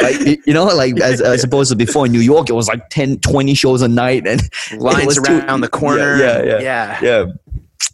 Like 0.00 0.18
you- 0.46 0.54
know 0.54 0.64
like 0.64 0.98
as, 1.00 1.20
as 1.20 1.44
opposed 1.48 1.70
to 1.70 1.76
before 1.76 2.06
in 2.06 2.12
new 2.12 2.20
york 2.20 2.48
it 2.48 2.54
was 2.54 2.68
like 2.68 2.88
10 2.90 3.18
20 3.20 3.54
shows 3.54 3.82
a 3.82 3.88
night 3.88 4.26
and 4.26 4.40
lines 4.78 5.06
was 5.06 5.16
too- 5.16 5.38
around 5.38 5.60
the 5.60 5.68
corner. 5.68 6.16
yeah 6.16 6.42
yeah 6.42 6.44
yeah, 6.44 6.60
yeah. 6.60 7.00
Yeah. 7.02 7.24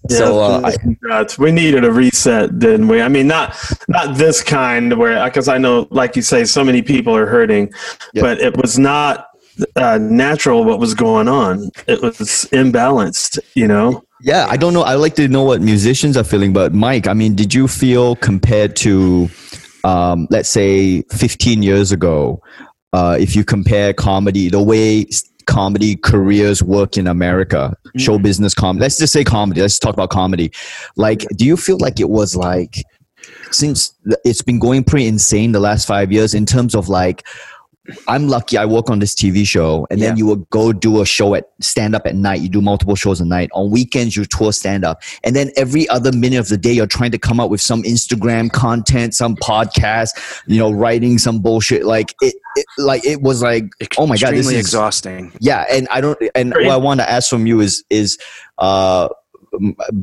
Yeah, 0.08 0.16
so 0.18 0.40
uh, 0.40 0.72
I, 1.10 1.26
we 1.38 1.50
needed 1.50 1.84
a 1.84 1.90
reset, 1.90 2.58
didn't 2.58 2.86
we? 2.88 3.00
I 3.02 3.08
mean, 3.08 3.26
not 3.26 3.56
not 3.88 4.16
this 4.16 4.42
kind 4.42 4.96
where 4.98 5.24
because 5.24 5.48
I 5.48 5.58
know, 5.58 5.88
like 5.90 6.14
you 6.16 6.22
say, 6.22 6.44
so 6.44 6.62
many 6.64 6.82
people 6.82 7.14
are 7.16 7.26
hurting, 7.26 7.72
Yeah. 8.14 8.22
but 8.22 8.38
it 8.40 8.56
was 8.56 8.78
not 8.78 9.26
uh, 9.74 9.98
natural 9.98 10.64
what 10.64 10.78
was 10.78 10.94
going 10.94 11.28
on. 11.28 11.70
It 11.86 12.02
was 12.02 12.18
imbalanced, 12.52 13.38
you 13.54 13.66
know. 13.66 14.02
Yeah, 14.22 14.46
I 14.48 14.56
don't 14.56 14.72
know. 14.72 14.82
I 14.82 14.94
like 14.94 15.14
to 15.16 15.28
know 15.28 15.42
what 15.42 15.60
musicians 15.60 16.16
are 16.16 16.24
feeling, 16.24 16.52
but 16.52 16.72
Mike, 16.72 17.06
I 17.06 17.12
mean, 17.12 17.34
did 17.34 17.52
you 17.52 17.66
feel 17.68 18.16
compared 18.16 18.76
to, 18.76 19.28
um, 19.84 20.26
let's 20.30 20.48
say, 20.48 21.02
15 21.12 21.62
years 21.62 21.92
ago, 21.92 22.40
uh, 22.92 23.16
if 23.20 23.36
you 23.36 23.44
compare 23.44 23.92
comedy, 23.92 24.48
the 24.48 24.62
way 24.62 25.02
s- 25.02 25.22
comedy 25.46 25.96
careers 25.96 26.62
work 26.62 26.96
in 26.96 27.06
America, 27.06 27.76
show 27.96 28.18
mm. 28.18 28.22
business 28.22 28.54
comedy, 28.54 28.82
let's 28.82 28.98
just 28.98 29.12
say 29.12 29.24
comedy, 29.24 29.60
let's 29.60 29.78
talk 29.78 29.94
about 29.94 30.10
comedy. 30.10 30.52
Like, 30.96 31.26
do 31.36 31.44
you 31.44 31.56
feel 31.56 31.78
like 31.78 32.00
it 32.00 32.10
was 32.10 32.36
like, 32.36 32.84
since 33.50 33.94
it's 34.24 34.42
been 34.42 34.58
going 34.58 34.84
pretty 34.84 35.06
insane 35.06 35.52
the 35.52 35.60
last 35.60 35.86
five 35.86 36.12
years 36.12 36.34
in 36.34 36.46
terms 36.46 36.74
of 36.74 36.88
like, 36.88 37.26
I'm 38.08 38.28
lucky 38.28 38.56
I 38.56 38.64
work 38.64 38.90
on 38.90 38.98
this 38.98 39.14
TV 39.14 39.46
show, 39.46 39.86
and 39.90 40.00
then 40.00 40.16
you 40.16 40.26
will 40.26 40.36
go 40.50 40.72
do 40.72 41.00
a 41.00 41.06
show 41.06 41.34
at 41.34 41.50
stand 41.60 41.94
up 41.94 42.06
at 42.06 42.14
night. 42.14 42.40
You 42.40 42.48
do 42.48 42.60
multiple 42.60 42.94
shows 42.96 43.20
a 43.20 43.24
night. 43.24 43.50
On 43.52 43.70
weekends, 43.70 44.16
you 44.16 44.24
tour 44.24 44.52
stand 44.52 44.84
up, 44.84 45.02
and 45.24 45.34
then 45.34 45.50
every 45.56 45.88
other 45.88 46.12
minute 46.12 46.38
of 46.38 46.48
the 46.48 46.56
day, 46.56 46.72
you're 46.72 46.86
trying 46.86 47.12
to 47.12 47.18
come 47.18 47.40
up 47.40 47.50
with 47.50 47.60
some 47.60 47.82
Instagram 47.82 48.50
content, 48.52 49.14
some 49.14 49.36
podcast, 49.36 50.10
you 50.46 50.58
know, 50.58 50.72
writing 50.72 51.18
some 51.18 51.40
bullshit. 51.40 51.84
Like 51.84 52.14
it, 52.20 52.34
it 52.56 52.66
like 52.78 53.04
it 53.04 53.22
was 53.22 53.42
like, 53.42 53.64
oh 53.98 54.06
my 54.06 54.16
god, 54.16 54.34
this 54.34 54.46
is 54.46 54.52
exhausting 54.52 55.32
yeah. 55.40 55.64
And 55.70 55.88
I 55.90 56.00
don't. 56.00 56.18
And 56.34 56.52
what 56.52 56.68
I 56.68 56.76
want 56.76 57.00
to 57.00 57.10
ask 57.10 57.28
from 57.30 57.46
you 57.46 57.60
is 57.60 57.84
is 57.90 58.18
uh. 58.58 59.08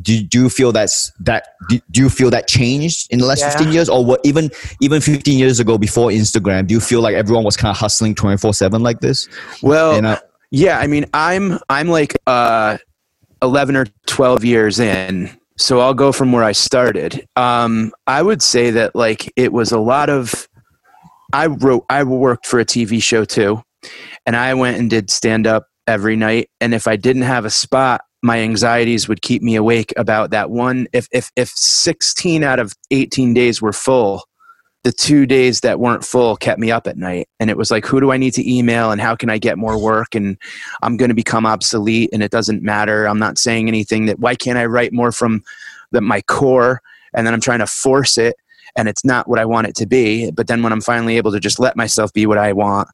Do, 0.02 0.22
do 0.22 0.42
you 0.42 0.48
feel 0.50 0.72
that's 0.72 1.12
that 1.20 1.48
do, 1.68 1.80
do 1.90 2.00
you 2.02 2.10
feel 2.10 2.30
that 2.30 2.46
changed 2.48 3.12
in 3.12 3.18
the 3.18 3.26
last 3.26 3.40
Yeah. 3.40 3.50
15 3.50 3.72
years 3.72 3.88
or 3.88 4.04
what 4.04 4.20
even 4.24 4.50
even 4.80 5.00
15 5.00 5.38
years 5.38 5.60
ago 5.60 5.78
before 5.78 6.10
instagram 6.10 6.66
do 6.66 6.74
you 6.74 6.80
feel 6.80 7.00
like 7.00 7.14
everyone 7.14 7.44
was 7.44 7.56
kind 7.56 7.70
of 7.70 7.76
hustling 7.76 8.14
24 8.14 8.54
7 8.54 8.82
like 8.82 9.00
this 9.00 9.28
well 9.62 9.94
and 9.96 10.06
uh, 10.06 10.18
Yeah, 10.50 10.78
I 10.78 10.86
mean, 10.86 11.06
I'm 11.12 11.58
I'm 11.68 11.88
like 11.88 12.16
uh, 12.28 12.78
eleven 13.42 13.74
or 13.74 13.86
twelve 14.06 14.44
years 14.44 14.78
in, 14.78 15.28
so 15.56 15.80
I'll 15.80 15.94
go 15.94 16.12
from 16.12 16.30
where 16.30 16.44
I 16.44 16.52
started. 16.52 17.26
Um, 17.34 17.92
I 18.06 18.22
would 18.22 18.40
say 18.40 18.70
that 18.70 18.94
like 18.94 19.32
it 19.34 19.52
was 19.52 19.72
a 19.72 19.80
lot 19.80 20.10
of. 20.10 20.48
I 21.32 21.46
wrote. 21.46 21.84
I 21.90 22.04
worked 22.04 22.46
for 22.46 22.60
a 22.60 22.64
TV 22.64 23.02
show 23.02 23.24
too, 23.24 23.62
and 24.26 24.36
I 24.36 24.54
went 24.54 24.78
and 24.78 24.88
did 24.88 25.10
stand 25.10 25.48
up 25.48 25.66
every 25.88 26.14
night. 26.14 26.50
And 26.60 26.72
if 26.72 26.86
I 26.86 26.94
didn't 26.94 27.22
have 27.22 27.44
a 27.44 27.50
spot, 27.50 28.02
my 28.24 28.38
anxieties 28.40 29.06
would 29.06 29.20
keep 29.20 29.42
me 29.42 29.54
awake 29.54 29.92
about 29.96 30.30
that 30.30 30.50
one. 30.50 30.88
If 30.92 31.06
if 31.12 31.30
if 31.36 31.50
sixteen 31.50 32.42
out 32.42 32.58
of 32.58 32.72
eighteen 32.90 33.34
days 33.34 33.60
were 33.60 33.72
full, 33.72 34.24
the 34.82 34.92
two 34.92 35.26
days 35.26 35.60
that 35.60 35.78
weren't 35.78 36.04
full 36.04 36.36
kept 36.36 36.58
me 36.58 36.70
up 36.70 36.86
at 36.86 36.96
night. 36.96 37.28
And 37.38 37.50
it 37.50 37.56
was 37.56 37.70
like, 37.70 37.86
who 37.86 38.00
do 38.00 38.12
I 38.12 38.16
need 38.16 38.32
to 38.34 38.50
email 38.50 38.90
and 38.90 39.00
how 39.00 39.14
can 39.14 39.30
I 39.30 39.38
get 39.38 39.58
more 39.58 39.80
work? 39.80 40.14
And 40.14 40.36
I'm 40.82 40.96
going 40.96 41.08
to 41.08 41.14
become 41.14 41.46
obsolete 41.46 42.10
and 42.12 42.22
it 42.22 42.30
doesn't 42.30 42.62
matter. 42.62 43.06
I'm 43.06 43.18
not 43.18 43.38
saying 43.38 43.68
anything 43.68 44.06
that, 44.06 44.18
why 44.18 44.34
can't 44.34 44.58
I 44.58 44.66
write 44.66 44.92
more 44.92 45.10
from 45.10 45.42
the, 45.90 46.02
my 46.02 46.20
core? 46.22 46.80
And 47.14 47.26
then 47.26 47.32
I'm 47.32 47.40
trying 47.40 47.60
to 47.60 47.66
force 47.66 48.18
it 48.18 48.36
and 48.76 48.88
it's 48.88 49.04
not 49.04 49.26
what 49.26 49.38
I 49.38 49.46
want 49.46 49.68
it 49.68 49.74
to 49.76 49.86
be. 49.86 50.30
But 50.30 50.48
then 50.48 50.62
when 50.62 50.72
I'm 50.72 50.82
finally 50.82 51.16
able 51.16 51.32
to 51.32 51.40
just 51.40 51.58
let 51.58 51.76
myself 51.76 52.12
be 52.12 52.26
what 52.26 52.38
I 52.38 52.52
want, 52.52 52.88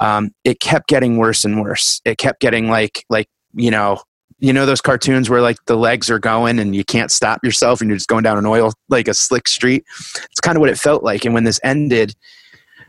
um, 0.00 0.30
it 0.42 0.58
kept 0.58 0.88
getting 0.88 1.16
worse 1.16 1.44
and 1.44 1.60
worse. 1.60 2.00
It 2.04 2.18
kept 2.18 2.40
getting 2.40 2.68
like, 2.68 3.04
like, 3.08 3.28
you 3.54 3.70
know, 3.70 4.02
you 4.40 4.52
know 4.52 4.66
those 4.66 4.80
cartoons 4.80 5.30
where 5.30 5.40
like 5.40 5.64
the 5.66 5.76
legs 5.76 6.10
are 6.10 6.18
going 6.18 6.58
and 6.58 6.74
you 6.74 6.84
can't 6.84 7.10
stop 7.10 7.44
yourself 7.44 7.80
and 7.80 7.88
you're 7.88 7.96
just 7.96 8.08
going 8.08 8.22
down 8.22 8.38
an 8.38 8.46
oil 8.46 8.72
like 8.88 9.08
a 9.08 9.14
slick 9.14 9.46
street? 9.46 9.84
It's 10.30 10.40
kind 10.40 10.56
of 10.56 10.60
what 10.60 10.70
it 10.70 10.78
felt 10.78 11.02
like 11.02 11.24
and 11.24 11.34
when 11.34 11.44
this 11.44 11.60
ended 11.62 12.14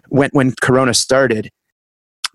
when 0.10 0.30
when 0.34 0.54
corona 0.62 0.94
started 0.94 1.50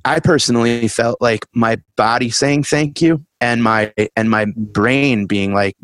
i 0.07 0.19
personally 0.19 0.89
felt 0.89 1.21
like 1.21 1.45
my 1.53 1.77
body 1.95 2.31
saying 2.31 2.63
thank 2.63 3.03
you 3.03 3.23
and 3.41 3.63
my 3.63 3.93
and 4.17 4.31
my 4.31 4.47
brain 4.57 5.27
being 5.27 5.53
like 5.53 5.77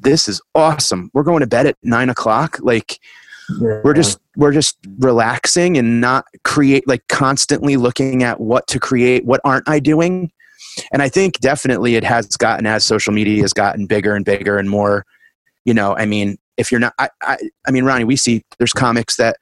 this 0.00 0.28
is 0.28 0.40
awesome. 0.54 1.10
We're 1.12 1.22
going 1.22 1.40
to 1.40 1.46
bed 1.46 1.66
at 1.66 1.76
nine 1.82 2.08
o'clock. 2.08 2.58
Like 2.60 2.98
we're 3.58 3.94
just 3.94 4.18
we're 4.36 4.52
just 4.52 4.78
relaxing 4.98 5.76
and 5.76 6.00
not 6.00 6.24
create 6.44 6.86
like 6.88 7.06
constantly 7.08 7.76
looking 7.76 8.22
at 8.22 8.40
what 8.40 8.66
to 8.68 8.78
create 8.78 9.26
what 9.26 9.40
aren't 9.44 9.68
i 9.68 9.78
doing 9.78 10.30
and 10.92 11.02
i 11.02 11.08
think 11.08 11.38
definitely 11.40 11.96
it 11.96 12.04
has 12.04 12.26
gotten 12.36 12.66
as 12.66 12.84
social 12.84 13.12
media 13.12 13.42
has 13.42 13.52
gotten 13.52 13.86
bigger 13.86 14.14
and 14.14 14.24
bigger 14.24 14.58
and 14.58 14.70
more 14.70 15.04
you 15.64 15.74
know 15.74 15.96
i 15.96 16.06
mean 16.06 16.36
if 16.56 16.70
you're 16.70 16.80
not 16.80 16.94
i 16.98 17.08
i, 17.22 17.36
I 17.66 17.70
mean 17.70 17.84
ronny 17.84 18.04
we 18.04 18.16
see 18.16 18.42
there's 18.58 18.72
comics 18.72 19.16
that 19.16 19.36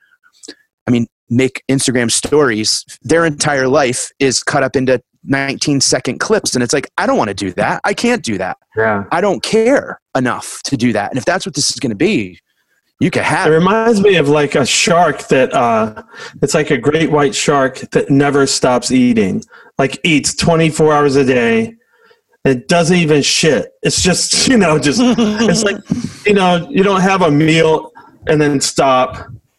i 0.87 0.91
mean 0.91 1.07
make 1.29 1.63
instagram 1.71 2.11
stories 2.11 2.85
their 3.03 3.25
entire 3.25 3.69
life 3.69 4.11
is 4.19 4.43
cut 4.43 4.63
up 4.63 4.77
into 4.77 5.01
19 5.25 5.81
second 5.81 6.19
clips. 6.19 6.55
And 6.55 6.63
it's 6.63 6.73
like 6.73 6.91
i 6.99 7.07
don't 7.07 7.19
want 7.19 7.29
to 7.29 7.35
do 7.35 7.53
that. 7.53 7.81
I 7.85 7.95
can't 7.95 8.23
do 8.23 8.39
that. 8.39 8.57
Yeah. 8.77 9.05
i 9.13 9.21
don't 9.21 9.43
care 9.43 10.01
enough 10.17 10.63
to 10.65 10.77
do 10.77 10.93
that. 10.93 11.11
And 11.11 11.19
if 11.19 11.25
that's 11.25 11.45
what 11.45 11.55
this 11.55 11.71
is 11.71 11.77
going 11.77 11.91
to 11.91 11.97
be 11.97 12.39
you 13.01 13.11
can 13.11 13.25
have 13.25 13.49
It 13.49 13.53
it. 13.53 13.59
reminds 13.59 14.01
me 14.01 14.17
of 14.17 14.29
like 14.29 14.55
a 14.55 14.65
shark 14.65 15.27
that 15.29 15.53
uh 15.53 16.03
it's 16.43 16.55
like 16.55 16.71
a 16.71 16.79
great 16.79 17.11
white 17.11 17.35
shark 17.35 17.79
that 17.93 18.11
never 18.11 18.47
stops 18.47 18.93
eating. 18.93 19.43
Like 19.79 19.99
eats 20.05 20.35
24 20.35 20.93
hours 20.93 21.17
a 21.17 21.25
day. 21.25 21.77
It 22.45 22.69
doesn't 22.69 22.97
even 22.97 23.23
shit. 23.23 23.73
It's 23.83 24.03
just, 24.03 24.49
you 24.53 24.57
know, 24.59 24.79
just 24.79 25.01
it's 25.03 25.63
like 25.65 25.77
you 26.27 26.35
know, 26.35 26.69
you 26.71 26.83
don't 26.83 27.01
have 27.01 27.23
a 27.23 27.31
meal 27.31 27.91
and 28.27 28.41
then 28.41 28.61
stop 28.61 29.17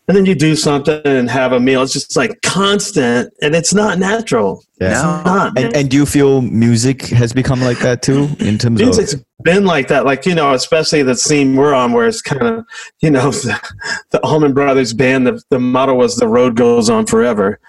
and 0.08 0.17
then 0.17 0.25
you 0.25 0.36
do 0.36 0.56
something 0.56 1.01
and 1.06 1.30
have 1.30 1.54
a 1.54 1.60
meal. 1.60 1.82
It's 1.84 1.93
just 1.93 2.15
like 2.17 2.41
constant 2.41 3.34
and 3.41 3.56
it's 3.56 3.73
not 3.73 3.97
natural. 3.97 4.63
Yeah. 4.80 4.91
It's 4.91 5.25
not. 5.25 5.58
And, 5.58 5.75
and 5.75 5.89
do 5.89 5.97
you 5.97 6.06
feel 6.06 6.41
music 6.41 7.04
has 7.08 7.34
become 7.34 7.62
like 7.62 7.80
that 7.80 8.01
too 8.01 8.27
in 8.39 8.58
terms 8.58 8.82
Music's 8.82 9.13
of 9.13 9.23
been 9.43 9.65
like 9.65 9.88
that, 9.88 10.06
like 10.06 10.25
you 10.25 10.36
know, 10.36 10.54
especially 10.54 11.04
the 11.04 11.15
scene 11.15 11.56
we're 11.56 11.73
on, 11.73 11.93
where 11.93 12.08
it's 12.08 12.21
kind 12.21 12.41
of, 12.41 12.65
you 13.01 13.10
know, 13.10 13.32
the, 13.32 13.60
the 14.10 14.19
Allman 14.21 14.54
Brothers 14.54 14.93
band. 14.93 15.27
The, 15.27 15.41
the 15.49 15.60
motto 15.60 15.93
was 15.93 16.15
"The 16.15 16.27
road 16.27 16.56
goes 16.56 16.89
on 16.89 17.06
forever," 17.06 17.60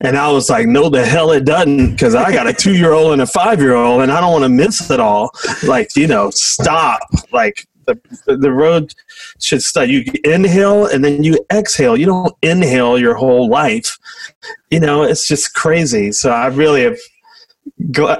and 0.00 0.16
I 0.16 0.30
was 0.30 0.50
like, 0.50 0.66
"No, 0.66 0.88
the 0.88 1.04
hell 1.04 1.30
it 1.32 1.44
doesn't," 1.44 1.92
because 1.92 2.14
I 2.14 2.32
got 2.32 2.46
a 2.46 2.52
two-year-old 2.52 3.12
and 3.12 3.22
a 3.22 3.26
five-year-old, 3.26 4.02
and 4.02 4.12
I 4.12 4.20
don't 4.20 4.32
want 4.32 4.44
to 4.44 4.48
miss 4.48 4.90
it 4.90 5.00
all. 5.00 5.30
Like, 5.64 5.94
you 5.96 6.06
know, 6.06 6.30
stop. 6.30 7.00
Like 7.32 7.66
the 7.86 7.98
the 8.26 8.52
road 8.52 8.92
should 9.40 9.62
stop. 9.62 9.88
You 9.88 10.04
inhale 10.24 10.86
and 10.86 11.04
then 11.04 11.22
you 11.22 11.38
exhale. 11.52 11.96
You 11.96 12.06
don't 12.06 12.34
inhale 12.42 12.98
your 12.98 13.14
whole 13.14 13.48
life. 13.48 13.98
You 14.70 14.80
know, 14.80 15.02
it's 15.02 15.28
just 15.28 15.54
crazy. 15.54 16.12
So 16.12 16.30
I 16.30 16.46
really 16.46 16.82
have 16.82 16.98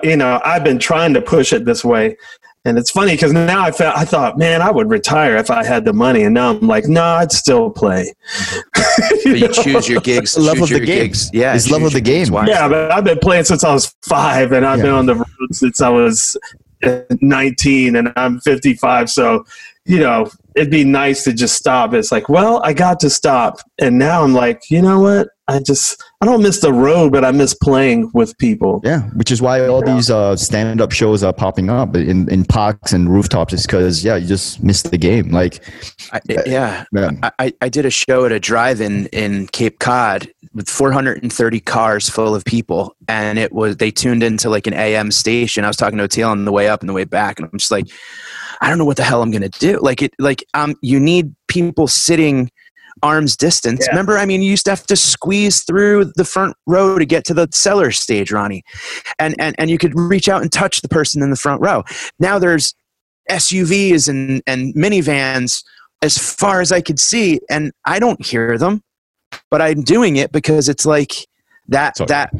you 0.02 0.16
know, 0.16 0.40
I've 0.44 0.64
been 0.64 0.78
trying 0.78 1.14
to 1.14 1.22
push 1.22 1.52
it 1.52 1.64
this 1.64 1.84
way. 1.84 2.16
And 2.66 2.78
it's 2.78 2.90
funny 2.90 3.12
because 3.12 3.32
now 3.32 3.62
I 3.62 3.70
felt 3.72 3.94
I 3.96 4.06
thought, 4.06 4.38
man, 4.38 4.62
I 4.62 4.70
would 4.70 4.88
retire 4.88 5.36
if 5.36 5.50
I 5.50 5.64
had 5.64 5.84
the 5.84 5.92
money, 5.92 6.22
and 6.22 6.32
now 6.34 6.50
I'm 6.50 6.66
like, 6.66 6.86
no, 6.86 7.02
I'd 7.02 7.32
still 7.32 7.70
play. 7.70 8.12
But 9.24 9.38
you 9.38 9.48
choose 9.48 9.88
your 9.88 10.00
gigs. 10.00 10.36
Love 10.38 10.56
choose 10.56 10.62
of 10.64 10.68
the 10.70 10.76
your 10.78 10.86
game. 10.86 10.98
gigs. 11.06 11.30
Yeah, 11.32 11.54
It's 11.54 11.70
love 11.70 11.82
of 11.82 11.92
the 11.92 11.98
your 11.98 12.04
gigs 12.04 12.28
game. 12.28 12.34
wisely. 12.34 12.52
yeah, 12.52 12.68
but 12.68 12.92
I've 12.92 13.04
been 13.04 13.18
playing 13.18 13.44
since 13.44 13.64
I 13.64 13.72
was 13.72 13.94
five, 14.02 14.52
and 14.52 14.64
I've 14.64 14.80
been 14.80 14.90
on 14.92 15.06
the 15.06 15.16
road 15.16 15.26
since 15.52 15.80
I 15.80 15.88
was 15.88 16.36
uh, 16.84 17.00
19, 17.20 17.96
and 17.96 18.12
I'm 18.16 18.38
55. 18.40 19.10
So, 19.10 19.44
you 19.84 19.98
know, 19.98 20.30
it'd 20.54 20.70
be 20.70 20.84
nice 20.84 21.24
to 21.24 21.32
just 21.32 21.56
stop. 21.56 21.92
It's 21.94 22.12
like, 22.12 22.28
well, 22.28 22.62
I 22.64 22.72
got 22.72 23.00
to 23.00 23.10
stop, 23.10 23.58
and 23.80 23.98
now 23.98 24.22
I'm 24.22 24.32
like, 24.34 24.70
you 24.70 24.80
know 24.80 25.00
what? 25.00 25.28
I 25.46 25.60
just 25.60 26.02
I 26.22 26.26
don't 26.26 26.42
miss 26.42 26.60
the 26.60 26.72
road, 26.72 27.12
but 27.12 27.22
I 27.22 27.30
miss 27.30 27.52
playing 27.54 28.10
with 28.14 28.36
people. 28.38 28.80
Yeah, 28.82 29.02
which 29.10 29.30
is 29.30 29.42
why 29.42 29.66
all 29.66 29.82
these 29.82 30.08
uh, 30.10 30.36
stand-up 30.36 30.90
shows 30.90 31.22
are 31.22 31.34
popping 31.34 31.68
up 31.68 31.94
in, 31.94 32.30
in 32.30 32.46
parks 32.46 32.94
and 32.94 33.10
rooftops. 33.10 33.52
Is 33.52 33.66
because 33.66 34.02
yeah, 34.02 34.16
you 34.16 34.26
just 34.26 34.62
miss 34.62 34.82
the 34.82 34.96
game. 34.96 35.28
Like, 35.30 35.60
I, 36.12 36.20
yeah. 36.46 36.84
yeah, 36.92 37.10
I- 37.22 37.32
I, 37.38 37.52
I 37.60 37.68
did 37.68 37.84
a 37.84 37.90
show 37.90 38.24
at 38.24 38.32
a 38.32 38.40
drive-in 38.40 39.06
in 39.08 39.46
Cape 39.48 39.80
Cod 39.80 40.30
with 40.54 40.68
430 40.70 41.60
cars 41.60 42.08
full 42.08 42.34
of 42.34 42.44
people, 42.46 42.96
and 43.08 43.38
it 43.38 43.52
was 43.52 43.76
they 43.76 43.90
tuned 43.90 44.22
into 44.22 44.48
like 44.48 44.66
an 44.66 44.72
AM 44.72 45.10
station. 45.10 45.64
I 45.64 45.68
was 45.68 45.76
talking 45.76 45.98
to 45.98 46.08
Oteil 46.08 46.30
on 46.30 46.46
the 46.46 46.52
way 46.52 46.68
up 46.68 46.80
and 46.80 46.88
the 46.88 46.94
way 46.94 47.04
back, 47.04 47.38
and 47.38 47.46
I'm 47.52 47.58
just 47.58 47.70
like, 47.70 47.86
I 48.62 48.70
don't 48.70 48.78
know 48.78 48.86
what 48.86 48.96
the 48.96 49.04
hell 49.04 49.20
I'm 49.20 49.30
gonna 49.30 49.50
do. 49.50 49.78
Like 49.82 50.00
it, 50.00 50.14
like 50.18 50.42
um, 50.54 50.74
you 50.80 50.98
need 50.98 51.34
people 51.48 51.86
sitting 51.86 52.50
arms 53.04 53.36
distance. 53.36 53.80
Yeah. 53.82 53.90
Remember, 53.90 54.18
I 54.18 54.24
mean, 54.24 54.42
you 54.42 54.50
used 54.50 54.64
to 54.64 54.70
have 54.70 54.86
to 54.86 54.96
squeeze 54.96 55.62
through 55.62 56.12
the 56.16 56.24
front 56.24 56.56
row 56.66 56.98
to 56.98 57.04
get 57.04 57.24
to 57.26 57.34
the 57.34 57.46
Cellar 57.52 57.92
stage, 57.92 58.32
Ronny, 58.32 58.64
and 59.18 59.36
and 59.38 59.54
and 59.58 59.70
you 59.70 59.78
could 59.78 59.92
reach 59.94 60.28
out 60.28 60.42
and 60.42 60.50
touch 60.50 60.80
the 60.80 60.88
person 60.88 61.22
in 61.22 61.30
the 61.30 61.36
front 61.36 61.60
row. 61.60 61.84
Now 62.18 62.38
there's 62.38 62.74
SUVs 63.30 64.08
and 64.08 64.42
and 64.46 64.74
minivans 64.74 65.62
as 66.02 66.18
far 66.18 66.60
as 66.60 66.72
I 66.72 66.80
could 66.80 66.98
see, 66.98 67.40
and 67.50 67.72
I 67.84 67.98
don't 67.98 68.24
hear 68.24 68.58
them, 68.58 68.82
but 69.50 69.60
I'm 69.60 69.82
doing 69.82 70.16
it 70.16 70.32
because 70.32 70.68
it's 70.68 70.86
like 70.86 71.12
that 71.68 71.96
that 72.08 72.32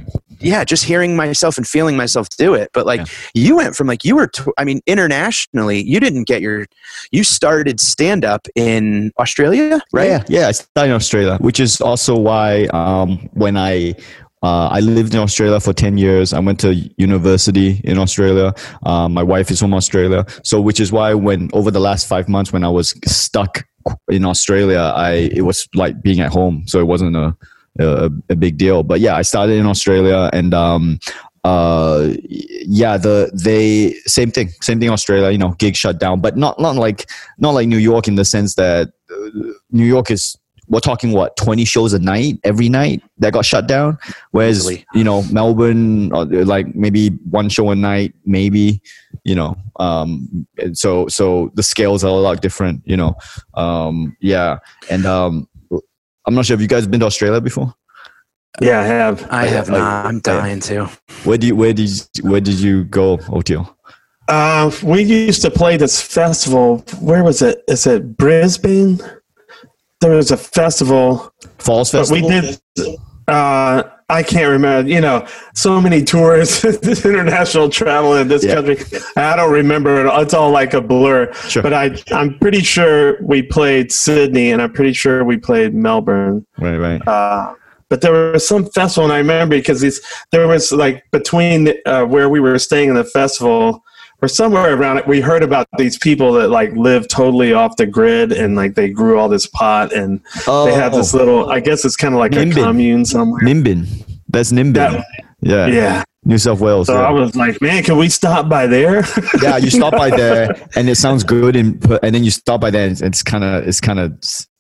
yeah, 0.45 0.65
just 0.65 0.85
hearing 0.85 1.17
myself 1.17 1.57
and 1.57 1.67
feeling 1.67 1.97
myself 1.97 2.29
do 2.29 2.55
it. 2.55 2.71
But 2.73 2.87
like 2.87 3.01
Yeah. 3.01 3.07
you 3.35 3.57
went 3.57 3.75
from 3.77 3.87
like 3.87 4.05
you 4.05 4.17
were, 4.17 4.29
t- 4.29 4.43
I 4.59 4.65
mean, 4.65 4.81
internationally, 4.87 5.83
you 5.83 6.01
didn't 6.01 6.25
get 6.25 6.41
your, 6.43 6.67
you 7.11 7.25
started 7.25 7.81
stand 7.81 8.25
up 8.25 8.47
in 8.55 9.13
Australia, 9.19 9.81
right? 9.93 10.09
Yeah, 10.09 10.23
yeah. 10.29 10.49
I 10.49 10.53
started 10.53 10.91
in 10.91 10.97
Australia, 10.97 11.39
which 11.41 11.61
is 11.61 11.81
also 11.81 12.17
why 12.17 12.65
um, 12.67 13.29
when 13.33 13.57
I 13.57 13.95
uh, 14.43 14.69
I 14.71 14.81
lived 14.81 15.15
in 15.15 15.21
Australia 15.21 15.59
for 15.59 15.73
ten 15.73 15.97
years. 15.97 16.35
I 16.35 16.39
went 16.39 16.61
to 16.61 16.75
university 16.99 17.81
in 17.83 17.97
Australia. 17.99 18.53
Um, 18.85 19.15
my 19.15 19.23
wife 19.23 19.51
is 19.51 19.59
from 19.59 19.73
Australia, 19.73 20.27
so 20.43 20.61
which 20.61 20.81
is 20.81 20.93
why 20.93 21.15
when 21.15 21.49
over 21.55 21.71
the 21.71 21.81
last 21.81 22.07
five 22.07 22.29
months 22.29 22.53
when 22.53 22.63
I 22.63 22.69
was 22.69 22.95
stuck 23.07 23.65
in 24.09 24.25
Australia, 24.27 24.93
I 24.95 25.31
it 25.33 25.43
was 25.43 25.67
like 25.75 26.03
being 26.03 26.21
at 26.21 26.31
home, 26.31 26.65
so 26.67 26.79
it 26.79 26.87
wasn't 26.87 27.17
a 27.17 27.35
a, 27.79 28.11
a 28.29 28.37
big 28.37 28.57
deal. 28.57 28.83
But 28.83 29.01
yeah, 29.01 29.17
I 29.17 29.23
started 29.23 29.59
in 29.59 29.67
Australia 29.67 30.31
and. 30.33 30.55
Um, 30.55 30.99
uh 31.45 32.15
yeah 32.25 32.97
the 32.97 33.31
they 33.35 33.93
same 34.07 34.31
thing 34.31 34.49
same 34.63 34.81
thing 34.81 34.89
australia 34.89 35.31
you 35.31 35.37
know 35.37 35.51
gig 35.59 35.77
shut 35.77 36.01
down 36.01 36.19
but 36.19 36.39
not 36.39 36.59
not 36.59 36.75
like 36.75 37.07
not 37.39 37.51
like 37.51 37.69
new 37.69 37.77
york 37.77 38.09
in 38.09 38.15
the 38.15 38.25
sense 38.25 38.55
that 38.55 38.89
uh, 39.11 39.29
new 39.71 39.85
york 39.85 40.11
is 40.11 40.39
we're 40.69 40.81
talking 40.81 41.13
what 41.13 41.37
20 41.37 41.67
shows 41.67 41.93
a 41.93 41.99
night 41.99 42.39
every 42.45 42.71
night 42.71 43.03
that 43.19 43.35
got 43.35 43.45
shut 43.45 43.67
down 43.67 43.99
whereas 44.31 44.59
Easily. 44.61 44.87
you 44.95 45.05
know 45.05 45.23
melbourne 45.31 46.11
uh, 46.15 46.25
like 46.25 46.75
maybe 46.75 47.09
one 47.29 47.51
show 47.51 47.71
a 47.71 47.75
night 47.75 48.15
maybe 48.25 48.81
you 49.25 49.35
know 49.35 49.55
um 49.79 50.47
so 50.73 51.07
so 51.09 51.53
the 51.55 51.63
scales 51.63 52.05
are 52.05 52.09
a 52.09 52.13
lot 52.13 52.41
different 52.41 52.81
you 52.87 52.97
know 52.97 53.15
um 53.55 54.17
yeah 54.21 54.59
and 54.91 55.05
um 55.05 55.47
i'm 56.27 56.35
not 56.35 56.45
sure 56.47 56.55
if 56.55 56.61
you 56.61 56.69
guys 56.69 56.87
been 56.87 57.01
to 57.01 57.07
australia 57.07 57.41
before 57.41 57.75
Yeah, 58.61 58.81
I 58.81 58.85
have. 58.85 59.27
I 59.31 59.47
have 59.47 59.69
Like, 59.69 59.81
not. 59.81 60.07
I'm 60.07 60.21
dying 60.21 60.61
to. 60.71 60.87
where 61.25 61.39
do 61.39 61.47
you 61.49 61.57
where 61.57 61.73
did 61.75 61.91
you, 61.91 62.31
where 62.31 62.41
did 62.41 62.59
you 62.61 62.85
go 62.85 63.19
Oteil? 63.37 63.65
Uh, 64.29 64.71
we 64.83 65.03
used 65.03 65.43
to 65.43 65.51
play 65.51 65.77
this 65.77 66.01
festival. 66.01 66.79
Where 67.01 67.23
was 67.25 67.43
it? 67.43 67.63
Is 67.69 67.87
it 67.87 68.17
Brisbane? 68.17 68.99
There 70.01 70.15
was 70.17 70.31
a 70.31 70.37
festival 70.37 71.33
falls 71.59 71.91
But 71.93 72.09
we 72.11 72.21
did. 72.23 72.59
Uh, 73.29 73.83
I 74.09 74.23
can't 74.23 74.49
remember. 74.51 74.89
You 74.89 75.01
know, 75.01 75.27
so 75.55 75.81
many 75.81 76.05
tours, 76.05 76.65
international 77.05 77.71
travel 77.71 78.15
in 78.17 78.29
this 78.29 78.45
Yeah. 78.45 78.55
country. 78.57 78.77
I 79.17 79.35
don't 79.37 79.53
remember 79.53 80.01
it. 80.01 80.07
all. 80.07 80.21
It's 80.21 80.35
all 80.35 80.51
like 80.51 80.75
a 80.75 80.81
blur. 80.81 81.33
Sure. 81.49 81.63
But 81.63 81.73
I, 81.73 81.97
I'm 82.13 82.39
pretty 82.39 82.61
sure 82.61 83.23
we 83.23 83.43
played 83.43 83.91
Sydney, 83.93 84.51
and 84.53 84.61
I'm 84.61 84.73
pretty 84.73 84.93
sure 84.93 85.25
we 85.25 85.37
played 85.39 85.75
Melbourne. 85.75 86.47
Right, 86.59 86.77
right. 86.77 87.09
Uh, 87.09 87.55
but 87.89 88.01
there 88.01 88.33
was 88.33 88.47
some 88.47 88.67
festival, 88.67 89.05
and 89.05 89.13
I 89.13 89.19
remember 89.19 89.57
because 89.57 89.81
these, 89.81 90.01
there 90.33 90.47
was 90.49 90.71
like 90.73 91.05
between 91.11 91.73
uh, 91.87 92.05
where 92.05 92.29
we 92.29 92.41
were 92.41 92.59
staying 92.59 92.89
in 92.91 92.95
the 92.97 93.05
festival 93.05 93.83
or 94.25 94.29
somewhere 94.29 94.75
around 94.75 94.97
it, 94.99 95.07
we 95.07 95.21
heard 95.21 95.43
about 95.43 95.67
these 95.77 95.99
people 95.99 96.33
that 96.33 96.49
like 96.49 96.73
live 96.73 97.07
totally 97.09 97.53
off 97.53 97.77
the 97.77 97.85
grid 97.87 98.33
and 98.33 98.57
like 98.57 98.75
they 98.75 98.89
grew 98.89 99.19
all 99.19 99.29
this 99.29 99.47
pot 99.47 99.93
and 99.93 100.21
Oh, 100.47 100.65
they 100.65 100.73
have 100.75 100.93
this 100.93 101.13
little. 101.13 101.51
I 101.51 101.61
guess 101.61 101.85
it's 101.85 101.97
kind 101.97 102.15
of 102.15 102.19
like 102.21 102.33
a 102.33 102.37
Nimbin. 102.37 102.65
commune 102.65 103.05
somewhere. 103.05 103.43
Nimbin. 103.43 103.87
That's 104.29 104.51
Nimbin. 104.53 104.75
That- 104.75 105.05
yeah. 105.41 105.67
yeah. 105.67 106.05
New 106.25 106.39
South 106.39 106.59
Wales. 106.61 106.87
So 106.87 106.95
yeah. 106.95 107.07
I 107.07 107.11
was 107.11 107.37
like, 107.37 107.61
man, 107.61 107.83
can 107.83 107.99
we 107.99 108.09
stop 108.09 108.49
by 108.49 108.67
there? 108.67 109.05
yeah, 109.43 109.59
you 109.59 109.69
stop 109.69 109.93
by 109.93 110.09
there, 110.09 110.57
and 110.75 110.89
it 110.89 110.95
sounds 110.95 111.23
good, 111.23 111.55
and 111.55 111.85
and 112.03 112.15
then 112.15 112.25
you 112.25 112.31
stop 112.31 112.63
by 112.63 112.71
there, 112.71 112.87
and 112.89 112.99
it's 113.03 113.23
kind 113.23 113.45
of 113.45 113.69
it's 113.69 113.79
kind 113.79 114.01
of 114.01 114.11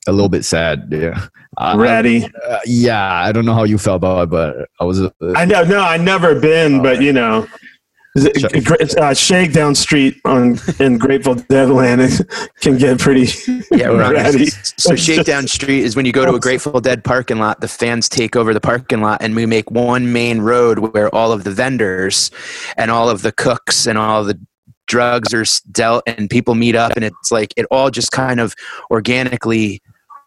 a 0.06 0.12
little 0.12 0.28
bit 0.28 0.44
sad. 0.44 0.88
Yeah, 0.90 1.18
I- 1.56 1.74
Ratty. 1.76 2.26
uh, 2.46 2.58
yeah. 2.66 3.02
I 3.24 3.32
don't 3.32 3.46
know 3.46 3.54
how 3.54 3.64
you 3.64 3.78
felt 3.78 3.96
about 3.96 4.24
it, 4.24 4.30
but 4.30 4.68
I 4.78 4.84
was. 4.84 5.00
Uh, 5.00 5.08
I 5.34 5.46
know, 5.46 5.64
no, 5.64 5.80
I 5.80 5.96
never 5.96 6.38
been, 6.38 6.82
but 6.82 7.00
you 7.00 7.14
know, 7.14 7.38
is 7.38 7.46
it- 7.46 7.48
Sure. 7.48 7.73
Uh, 8.16 9.12
Shakedown 9.14 9.74
Street 9.74 10.20
on 10.24 10.58
in 10.78 10.98
Grateful 10.98 11.34
Dead 11.34 11.68
land 11.70 12.26
can 12.60 12.78
get 12.78 12.98
pretty 13.00 13.26
Yeah, 13.72 13.88
ratty. 13.88 14.46
So 14.46 14.94
Shakedown 14.96 15.48
Street 15.48 15.80
is 15.82 15.96
when 15.96 16.06
you 16.06 16.12
go 16.12 16.24
to 16.24 16.34
a 16.34 16.40
Grateful 16.40 16.80
Dead 16.80 17.02
parking 17.02 17.38
lot, 17.38 17.60
the 17.60 17.68
fans 17.68 18.08
take 18.08 18.36
over 18.36 18.54
the 18.54 18.60
parking 18.60 19.00
lot 19.00 19.22
and 19.22 19.34
we 19.34 19.46
make 19.46 19.70
one 19.70 20.12
main 20.12 20.40
road 20.40 20.78
where 20.78 21.12
all 21.14 21.32
of 21.32 21.44
the 21.44 21.50
vendors 21.50 22.30
and 22.76 22.90
all 22.90 23.10
of 23.10 23.22
the 23.22 23.32
cooks 23.32 23.86
and 23.86 23.98
all 23.98 24.22
the 24.24 24.38
drugs 24.86 25.32
are 25.32 25.44
dealt 25.72 26.02
and 26.06 26.28
people 26.28 26.54
meet 26.54 26.76
up 26.76 26.92
and 26.94 27.04
it's 27.04 27.32
like 27.32 27.54
it 27.56 27.66
all 27.70 27.90
just 27.90 28.12
kind 28.12 28.38
of 28.38 28.54
organically 28.90 29.80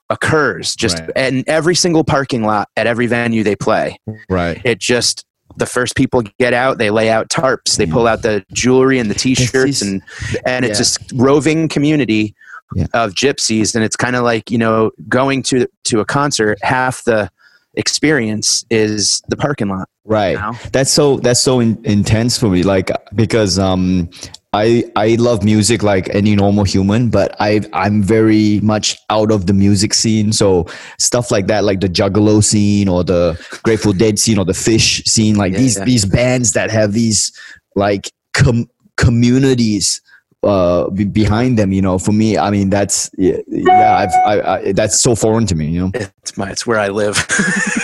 occurs 0.09 0.75
just 0.75 0.97
Right. 0.99 1.11
and 1.15 1.43
every 1.47 1.75
single 1.75 2.03
parking 2.03 2.41
lot 2.43 2.67
at 2.75 2.87
every 2.87 3.05
venue 3.07 3.43
they 3.43 3.55
play 3.55 3.99
right. 4.29 4.59
it 4.63 4.79
just 4.79 5.25
the 5.55 5.65
first 5.65 5.95
people 5.95 6.21
get 6.39 6.53
out 6.53 6.77
they 6.77 6.89
lay 6.89 7.09
out 7.09 7.29
tarps 7.29 7.77
they 7.77 7.85
pull 7.85 8.05
out 8.07 8.21
the 8.21 8.43
jewelry 8.53 8.99
and 8.99 9.09
the 9.09 9.15
t-shirts 9.15 9.81
and 9.81 10.01
and 10.45 10.65
it's 10.65 10.77
yeah. 10.77 10.79
this 10.79 10.97
roving 11.15 11.67
community 11.67 12.35
Yeah. 12.75 12.85
of 12.93 13.13
gypsies 13.13 13.75
and 13.75 13.83
it's 13.83 13.95
kind 13.95 14.15
of 14.17 14.23
like 14.23 14.51
you 14.51 14.57
know 14.57 14.91
going 15.07 15.41
to 15.43 15.67
to 15.85 16.01
a 16.01 16.05
concert 16.05 16.57
half 16.61 17.03
the 17.05 17.29
experience 17.75 18.65
is 18.69 19.21
the 19.29 19.37
parking 19.37 19.69
lot 19.69 19.87
Right. 20.03 20.31
you 20.31 20.37
know? 20.39 20.53
That's 20.71 20.89
so 20.91 21.17
that's 21.17 21.41
so 21.41 21.59
in, 21.59 21.77
intense 21.83 22.37
for 22.39 22.47
me. 22.49 22.63
Like 22.63 22.89
because 23.13 23.59
um 23.59 24.09
I 24.57 24.83
I 24.95 25.15
love 25.15 25.43
music 25.43 25.83
like 25.83 26.09
any 26.15 26.35
normal 26.35 26.63
human, 26.63 27.09
but 27.09 27.35
I 27.39 27.61
I'm 27.73 28.01
very 28.01 28.59
much 28.61 28.97
out 29.09 29.31
of 29.31 29.45
the 29.45 29.53
music 29.53 29.93
scene. 29.93 30.33
So 30.33 30.65
stuff 30.99 31.31
like 31.31 31.47
that, 31.47 31.63
like 31.63 31.79
the 31.81 31.89
Juggalo 31.89 32.43
scene 32.43 32.87
or 32.89 33.03
the 33.03 33.37
Grateful 33.63 33.93
Dead 33.93 34.17
scene 34.17 34.37
or 34.39 34.45
the 34.45 34.53
Phish 34.65 35.05
scene, 35.07 35.35
like 35.35 35.53
Yeah, 35.53 35.59
these 35.59 35.77
yeah. 35.77 35.85
these 35.85 36.05
bands 36.05 36.53
that 36.53 36.71
have 36.71 36.93
these 36.93 37.31
like 37.75 38.11
com- 38.33 38.69
communities 38.97 40.01
uh 40.43 40.87
be- 40.91 41.03
behind 41.03 41.57
them 41.57 41.71
you 41.71 41.81
know 41.81 41.97
for 41.97 42.11
me 42.11 42.37
i 42.37 42.51
mean 42.51 42.69
that's 42.69 43.09
yeah, 43.17 43.37
yeah 43.47 43.97
I've, 43.97 44.13
I, 44.25 44.51
I 44.67 44.71
that's 44.71 45.01
so 45.01 45.15
foreign 45.15 45.47
to 45.47 45.55
me 45.55 45.65
you 45.65 45.81
know 45.81 45.91
it's 45.95 46.37
my 46.37 46.51
it's 46.51 46.65
where 46.67 46.77
i 46.79 46.89
live 46.89 47.15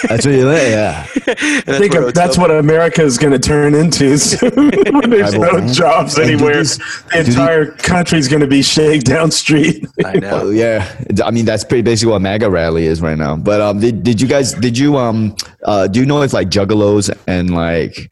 that's 0.07 0.23
what 0.25 0.35
you 0.35 0.45
live, 0.45 0.69
yeah 0.71 1.07
And 1.65 1.75
I 1.75 1.79
think 1.79 1.93
where 1.93 2.11
that's 2.11 2.37
what 2.37 2.51
America 2.51 3.01
is 3.01 3.17
going 3.17 3.31
to 3.33 3.39
turn 3.39 3.73
into 3.73 4.17
soon. 4.19 4.51
when 4.91 5.09
there's 5.09 5.33
no 5.33 5.51
Bible. 5.51 5.67
jobs 5.73 6.17
And 6.17 6.29
anywhere. 6.29 6.57
these- 6.57 6.77
the 6.77 6.83
do 7.11 7.23
the- 7.23 7.29
entire 7.31 7.71
country's 7.71 8.27
going 8.27 8.41
to 8.41 8.47
be 8.47 8.61
Shakedown 8.61 9.31
Street. 9.31 9.87
i 10.05 10.13
know 10.13 10.29
Well, 10.43 10.53
yeah, 10.53 10.93
I 11.23 11.31
mean 11.31 11.45
that's 11.45 11.63
pretty 11.63 11.81
basically 11.81 12.11
what 12.11 12.21
MAGA 12.21 12.49
rally 12.49 12.85
is 12.85 13.01
right 13.01 13.17
now. 13.17 13.35
But 13.37 13.61
um, 13.61 13.79
did, 13.79 14.03
did 14.03 14.21
you 14.21 14.27
guys 14.27 14.53
did 14.53 14.77
you 14.77 14.97
um 14.97 15.35
uh 15.63 15.87
do 15.87 15.99
you 16.01 16.05
know 16.05 16.21
if 16.21 16.33
like 16.33 16.49
juggalos 16.49 17.09
and 17.27 17.55
like 17.55 18.11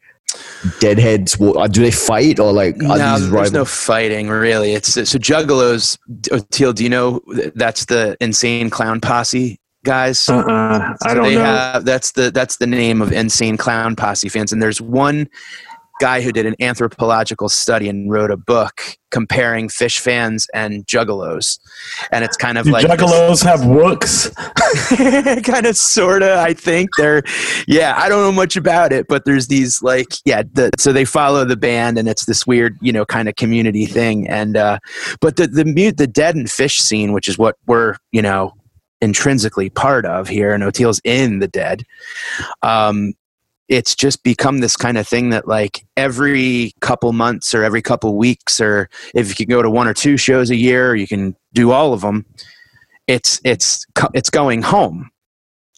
deadheads 0.78 1.38
will, 1.38 1.66
do 1.68 1.82
they 1.82 1.90
fight 1.90 2.38
or 2.38 2.52
like 2.52 2.76
are 2.76 2.98
no, 2.98 3.18
these 3.18 3.30
there's 3.30 3.52
no 3.52 3.64
fighting 3.64 4.28
really. 4.28 4.72
It's 4.74 4.92
so 4.92 5.18
Juggalos. 5.18 5.98
Teal, 6.50 6.72
do 6.72 6.82
you 6.84 6.90
know 6.90 7.20
that's 7.54 7.86
the 7.86 8.16
insane 8.20 8.70
clown 8.70 9.00
posse 9.00 9.60
guys? 9.84 10.28
Uh-uh, 10.28 10.96
I 11.02 11.14
don't 11.14 11.24
they 11.24 11.34
know. 11.34 11.44
Have, 11.44 11.84
that's 11.84 12.12
the 12.12 12.30
that's 12.30 12.56
the 12.56 12.66
name 12.66 13.02
of 13.02 13.12
insane 13.12 13.56
clown 13.56 13.96
posse 13.96 14.28
fans. 14.28 14.52
And 14.52 14.62
there's 14.62 14.80
one 14.80 15.28
guy 16.02 16.20
who 16.20 16.32
did 16.32 16.46
an 16.46 16.56
anthropological 16.58 17.48
study 17.48 17.88
and 17.88 18.10
wrote 18.10 18.32
a 18.32 18.36
book 18.36 18.80
comparing 19.12 19.68
Phish 19.68 20.00
fans 20.00 20.48
and 20.52 20.84
juggalos. 20.84 21.60
And 22.10 22.24
it's 22.24 22.36
kind 22.36 22.58
of 22.58 22.64
Do 22.64 22.72
like 22.72 22.88
this- 22.88 23.00
juggalos 23.00 23.44
have 23.44 23.64
wooks? 23.64 24.28
kind 25.44 25.66
of 25.66 25.76
sorta 25.76 26.40
i 26.40 26.54
think 26.54 26.88
they're 26.96 27.22
yeah 27.66 27.94
i 27.98 28.08
don't 28.08 28.22
know 28.22 28.32
much 28.32 28.56
about 28.56 28.90
it 28.92 29.06
but 29.06 29.24
there's 29.26 29.48
these 29.48 29.82
like 29.82 30.06
yeah 30.24 30.42
the, 30.54 30.70
so 30.78 30.92
they 30.92 31.04
follow 31.04 31.44
the 31.44 31.56
band 31.56 31.98
and 31.98 32.08
it's 32.08 32.24
this 32.24 32.46
weird 32.46 32.76
you 32.80 32.90
know 32.92 33.04
kind 33.04 33.28
of 33.28 33.36
community 33.36 33.84
thing 33.84 34.26
and 34.28 34.56
uh 34.56 34.78
but 35.20 35.36
the 35.36 35.46
the 35.46 35.64
mute 35.64 35.98
the 35.98 36.06
dead 36.06 36.34
and 36.36 36.46
Phish 36.46 36.78
scene 36.78 37.12
which 37.12 37.28
is 37.28 37.36
what 37.38 37.56
we're 37.66 37.96
you 38.12 38.22
know 38.22 38.52
intrinsically 39.02 39.68
part 39.68 40.06
of 40.06 40.26
here 40.28 40.54
and 40.54 40.62
Oteil's 40.62 41.00
in 41.04 41.38
the 41.40 41.48
dead 41.48 41.82
um 42.62 43.12
it's 43.68 43.94
just 43.94 44.22
become 44.22 44.58
this 44.58 44.76
kind 44.76 44.98
of 44.98 45.06
thing 45.08 45.30
that 45.30 45.46
like 45.48 45.84
every 45.96 46.72
couple 46.80 47.12
months 47.12 47.54
or 47.54 47.64
every 47.64 47.80
couple 47.82 48.16
weeks 48.16 48.60
or 48.60 48.88
if 49.14 49.28
you 49.28 49.34
can 49.34 49.46
go 49.46 49.62
to 49.62 49.70
one 49.70 49.86
or 49.88 49.94
two 49.94 50.16
shows 50.16 50.50
a 50.50 50.56
year 50.56 50.94
you 50.94 51.06
can 51.06 51.34
do 51.54 51.70
all 51.70 51.92
of 51.92 52.00
them 52.00 52.26
it's 53.06 53.40
it's 53.44 53.86
it's 54.14 54.30
going 54.30 54.62
home 54.62 55.10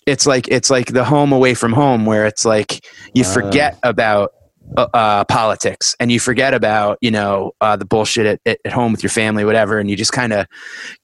it's 0.07 0.27
like 0.27 0.49
it's 0.49 0.70
like 0.70 0.88
the 0.92 1.05
home 1.05 1.33
away 1.33 1.55
from 1.55 1.73
home 1.73 2.05
where 2.07 2.27
it's 2.27 2.44
like 2.44 2.85
you 3.14 3.25
Ah. 3.27 3.33
forget 3.33 3.79
about 3.83 4.33
uh, 4.79 4.87
uh, 4.94 5.25
politics 5.27 5.94
and 6.01 6.11
you 6.11 6.18
forget 6.18 6.55
about 6.55 6.97
you 7.03 7.11
know 7.11 7.53
uh, 7.61 7.77
the 7.77 7.85
bullshit 7.85 8.40
at, 8.47 8.59
at 8.64 8.73
home 8.73 8.92
with 8.92 9.03
your 9.03 9.11
family 9.11 9.44
whatever 9.44 9.79
and 9.79 9.90
you 9.90 9.97
just 9.97 10.12
kind 10.12 10.33
of 10.33 10.47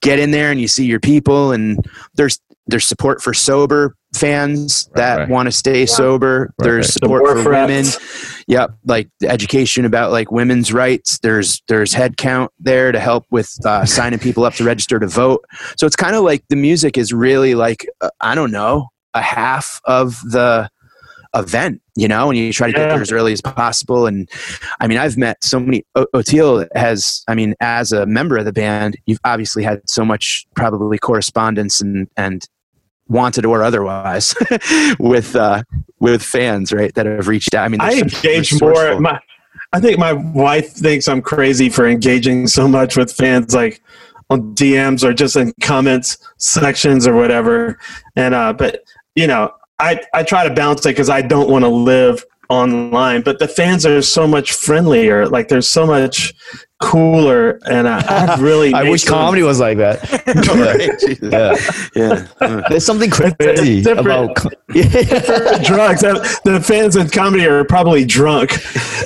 get 0.01 0.19
in 0.19 0.31
there 0.31 0.51
and 0.51 0.61
you 0.61 0.67
see 0.69 0.87
your 0.87 1.01
people 1.01 1.53
and 1.53 1.79
there's 2.15 2.41
there's 2.71 2.87
support 2.87 3.21
for 3.23 3.35
sober 3.35 3.95
fans 4.15 4.89
Right, 4.91 4.97
that 5.01 5.17
right. 5.19 5.29
want 5.29 5.47
to 5.47 5.53
stay 5.53 5.87
sober 5.87 6.53
Right, 6.59 6.65
there's 6.65 6.87
right. 6.87 6.93
support 6.95 7.23
war 7.23 7.43
for 7.43 7.51
women. 7.51 7.85
Yep, 8.49 8.71
like 8.87 9.09
the 9.21 9.29
education 9.29 9.85
about 9.85 10.11
like 10.11 10.31
women's 10.33 10.73
rights. 10.73 11.19
There's 11.21 11.63
there's 11.69 11.93
HeadCount 11.95 12.49
there 12.59 12.91
to 12.93 12.99
help 12.99 13.27
with 13.31 13.51
uh, 13.65 13.85
signing 13.97 14.19
people 14.19 14.45
up 14.45 14.55
to 14.55 14.65
register 14.65 14.99
to 14.99 15.07
vote. 15.07 15.45
So 15.77 15.87
it's 15.87 15.97
kind 15.97 16.17
of 16.17 16.25
like 16.25 16.43
the 16.49 16.57
music 16.57 16.99
is 16.99 17.13
really 17.13 17.55
like 17.55 17.87
uh, 18.01 18.11
I 18.21 18.35
don't 18.35 18.51
know 18.51 18.89
a 19.15 19.23
half 19.23 19.81
of 19.85 20.21
the 20.31 20.69
event, 21.35 21.81
you 21.97 22.09
know, 22.09 22.29
and 22.29 22.37
you 22.37 22.53
try 22.53 22.67
to 22.67 22.73
get 22.73 22.81
Yeah. 22.83 22.89
there 22.95 23.03
as 23.03 23.13
early 23.13 23.33
as 23.33 23.41
possible. 23.41 24.07
And 24.07 24.29
I 24.81 24.89
mean, 24.89 24.99
I've 24.99 25.17
met 25.17 25.43
so 25.45 25.61
many. 25.61 25.85
O- 25.95 26.07
Oteil 26.15 26.67
has, 26.75 27.23
I 27.29 27.37
mean, 27.37 27.55
as 27.61 27.93
a 27.93 28.05
member 28.07 28.37
of 28.37 28.45
the 28.45 28.53
band, 28.53 28.97
you've 29.07 29.21
obviously 29.25 29.63
had 29.63 29.81
so 29.89 30.05
much 30.05 30.45
probably 30.57 30.99
correspondence 30.99 31.81
and 31.81 32.09
and 32.17 32.45
wanted 33.11 33.45
or 33.45 33.63
otherwise 33.63 34.35
with 34.99 35.37
uh 35.37 35.63
with 35.99 36.23
fans 36.23 36.73
right 36.73 36.95
that 36.95 37.05
have 37.05 37.29
reached 37.29 37.55
out 37.55 37.65
i 37.65 37.69
mean 37.69 37.81
I 37.81 37.93
engage 37.95 38.61
more. 38.61 38.99
My, 39.01 39.21
I 39.73 39.81
think 39.81 39.99
my 39.99 40.13
wife 40.13 40.73
thinks 40.73 41.07
I'm 41.09 41.23
crazy 41.23 41.69
for 41.69 41.87
engaging 41.87 42.47
so 42.47 42.67
much 42.67 42.97
with 42.97 43.13
fans, 43.13 43.55
like 43.55 43.83
on 44.29 44.55
DMs 44.55 45.05
or 45.05 45.13
just 45.13 45.37
in 45.37 45.53
comments 45.61 46.19
sections 46.39 47.07
or 47.07 47.15
whatever. 47.15 47.79
And 48.17 48.35
uh, 48.35 48.53
but 48.53 48.85
you 49.15 49.27
know, 49.27 49.53
I 49.79 50.01
I 50.13 50.23
try 50.23 50.47
to 50.47 50.55
balance 50.55 50.81
it 50.87 50.91
because 50.91 51.11
I 51.11 51.23
don't 51.23 51.51
want 51.51 51.65
to 51.65 51.69
live 51.69 52.25
online. 52.49 53.23
But 53.23 53.39
the 53.39 53.49
fans 53.49 53.87
are 53.87 54.03
so 54.03 54.27
much 54.27 54.53
friendlier. 54.53 55.29
Like 55.29 55.49
there's 55.49 55.69
so 55.69 55.87
much 55.87 56.35
cooler, 56.81 57.59
and 57.71 57.87
I, 57.89 58.01
I 58.35 58.37
really 58.41 58.73
I 58.73 58.85
wish 58.89 59.05
them- 59.05 59.13
comedy 59.15 59.43
was 59.43 59.61
like 59.61 59.79
that. 59.79 60.01
yeah. 61.23 61.57
yeah 61.95 62.27
Uh, 62.41 62.63
There's 62.69 62.85
something 62.87 63.11
crazy 63.11 63.83
about. 63.91 64.35
co- 64.37 64.51
drugs. 65.65 66.01
The 66.01 66.63
fans 66.65 66.97
in 66.97 67.09
comedy 67.11 67.47
are 67.47 67.65
probably 67.65 68.05
drunk. 68.05 68.53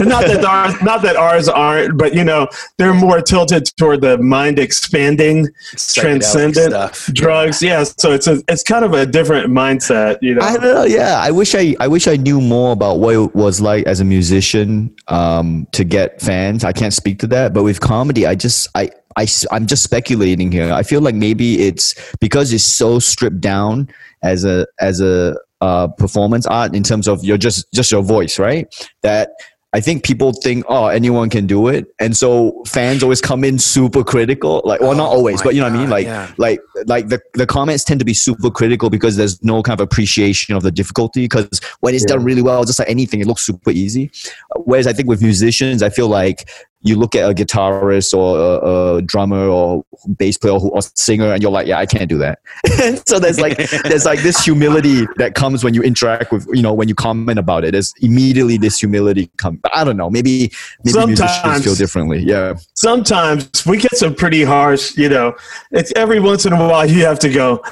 And 0.01 0.09
not 0.09 0.27
that 0.27 0.45
ours, 0.45 0.75
not 0.83 1.03
that 1.03 1.17
ours 1.17 1.49
aren't, 1.49 1.99
but 1.99 2.15
you 2.15 2.25
know, 2.25 2.49
they're 2.79 2.95
more 2.95 3.21
tilted 3.21 3.67
toward 3.77 4.01
the 4.01 4.19
mind 4.19 4.59
expanding 4.59 5.49
transcendent 5.77 6.71
stuff 6.71 7.07
drugs. 7.15 7.63
Yeah, 7.63 7.85
so 7.85 8.13
it's 8.13 8.27
a 8.27 8.43
it's 8.49 8.63
kind 8.63 8.85
of 8.85 8.93
a 8.93 9.07
different 9.07 9.51
mindset, 9.51 10.19
you 10.23 10.35
know. 10.35 10.43
I 10.43 10.53
don't 10.57 10.63
know. 10.63 10.85
Yeah, 10.85 11.19
I 11.21 11.31
wish 11.31 11.55
I 11.55 11.75
I 11.81 11.89
wish 11.89 12.07
I 12.07 12.17
knew 12.17 12.41
more 12.41 12.73
about 12.73 12.99
what 13.01 13.15
it 13.15 13.35
was 13.35 13.61
like 13.61 13.87
as 13.87 14.01
a 14.01 14.05
musician 14.05 14.95
um, 15.09 15.67
to 15.73 15.85
get 15.85 16.21
fans. 16.21 16.65
I 16.65 16.73
can't 16.73 16.93
speak 16.95 17.19
to 17.21 17.27
that, 17.29 17.53
but 17.55 17.64
with 17.65 17.81
comedy, 17.81 18.27
I 18.27 18.35
just 18.35 18.69
I. 18.75 18.91
I, 19.17 19.29
I'm 19.53 19.69
just 19.69 19.85
speculating 19.85 20.51
here. 20.51 20.73
I 20.73 20.83
feel 20.83 21.01
like 21.01 21.15
maybe 21.15 21.63
it's 21.69 21.95
because 22.19 22.53
it's 22.53 22.65
so 22.65 22.99
stripped 22.99 23.41
down 23.41 23.89
as 24.25 24.45
a 24.45 24.67
as 24.81 25.01
a 25.01 25.37
uh, 25.61 25.87
performance 25.87 26.47
art 26.49 26.75
in 26.75 26.83
terms 26.83 27.07
of 27.07 27.23
your 27.25 27.39
just 27.39 27.65
just 27.73 27.93
your 27.93 28.03
voice, 28.03 28.41
right? 28.41 28.67
That 29.03 29.31
I 29.73 29.81
think 29.81 30.05
people 30.05 30.33
think, 30.33 30.65
oh, 30.69 30.87
anyone 30.87 31.31
can 31.31 31.47
do 31.47 31.69
it, 31.69 31.87
and 32.01 32.17
so 32.17 32.63
fans 32.67 33.05
always 33.05 33.21
come 33.21 33.45
in 33.45 33.61
super 33.61 34.03
critical. 34.05 34.63
Like, 34.65 34.81
well, 34.81 34.97
not 34.97 35.11
Oh 35.11 35.19
always, 35.19 35.43
but 35.43 35.55
you 35.55 35.61
know 35.61 35.69
what 35.69 35.77
I 35.77 35.79
mean. 35.79 35.91
Like, 35.91 36.07
yeah. 36.07 36.33
like, 36.37 36.61
like 36.87 37.09
the 37.09 37.21
the 37.35 37.47
comments 37.47 37.85
tend 37.85 38.01
to 38.01 38.05
be 38.05 38.15
super 38.15 38.51
critical 38.51 38.91
because 38.91 39.17
there's 39.17 39.43
no 39.45 39.63
kind 39.63 39.79
of 39.81 39.85
appreciation 39.85 40.57
of 40.57 40.65
the 40.65 40.73
difficulty. 40.73 41.23
Because 41.23 41.61
when 41.81 41.95
it's 41.95 42.05
done 42.05 42.25
really 42.25 42.43
well, 42.43 42.65
just 42.65 42.81
like 42.81 42.89
anything, 42.89 43.21
it 43.21 43.29
looks 43.29 43.43
super 43.43 43.71
easy. 43.71 44.11
Whereas 44.57 44.89
I 44.89 44.93
think 44.93 45.09
with 45.09 45.23
musicians, 45.23 45.83
I 45.83 45.91
feel 45.91 46.09
like 46.09 46.49
you 46.85 46.97
look 46.97 47.15
at 47.15 47.29
a 47.29 47.35
guitarist 47.35 48.13
or 48.13 48.39
a, 48.39 48.97
a 48.97 49.03
drummer 49.03 49.49
or 49.49 49.85
bass 50.19 50.37
player 50.37 50.53
or, 50.53 50.61
or 50.71 50.83
singer, 50.95 51.33
and 51.33 51.43
you're 51.43 51.51
like, 51.51 51.67
yeah, 51.67 51.79
I 51.79 51.87
can't 51.87 52.09
do 52.09 52.19
that. 52.19 52.41
so 53.07 53.19
there's 53.19 53.41
like 53.41 53.57
there's 53.85 54.05
like 54.05 54.21
this 54.21 54.45
humility 54.45 55.07
that 55.17 55.35
comes 55.35 55.65
when 55.65 55.73
you 55.73 55.83
interact 55.83 56.31
with 56.31 56.47
you 56.53 56.63
know 56.63 56.75
when 56.75 56.89
you 56.89 56.95
comment 56.95 57.39
about 57.39 57.65
it. 57.65 57.73
There's 57.73 57.95
immediately 58.01 58.59
this 58.59 58.79
humility 58.79 59.31
come. 59.39 59.61
I 59.73 59.83
don't 59.83 59.97
know. 59.97 60.11
Maybe 60.11 60.53
maybe 60.85 61.07
musicians 61.07 61.65
feel 61.65 61.75
differently. 61.75 62.21
Yeah. 62.21 62.55
sometimes 62.75 63.65
we 63.67 63.79
get 63.79 63.97
some 63.97 64.15
pretty 64.15 64.45
harsh, 64.45 64.97
you 64.97 65.09
know. 65.09 65.35
It's 65.71 65.93
every 65.97 66.21
once 66.21 66.45
in 66.45 66.53
a 66.53 66.69
while 66.69 66.85
you 66.89 67.05
have 67.07 67.19
to 67.21 67.31
go, 67.31 67.63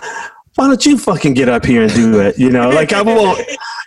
why 0.55 0.69
don't 0.69 0.85
you 0.85 0.99
fucking 0.99 1.35
get 1.35 1.49
up 1.49 1.65
here 1.65 1.83
and 1.83 1.95
do 1.95 2.21
it? 2.21 2.39
You 2.39 2.51
know, 2.51 2.71
like 2.71 2.93
I 2.93 3.03
won't, 3.03 3.41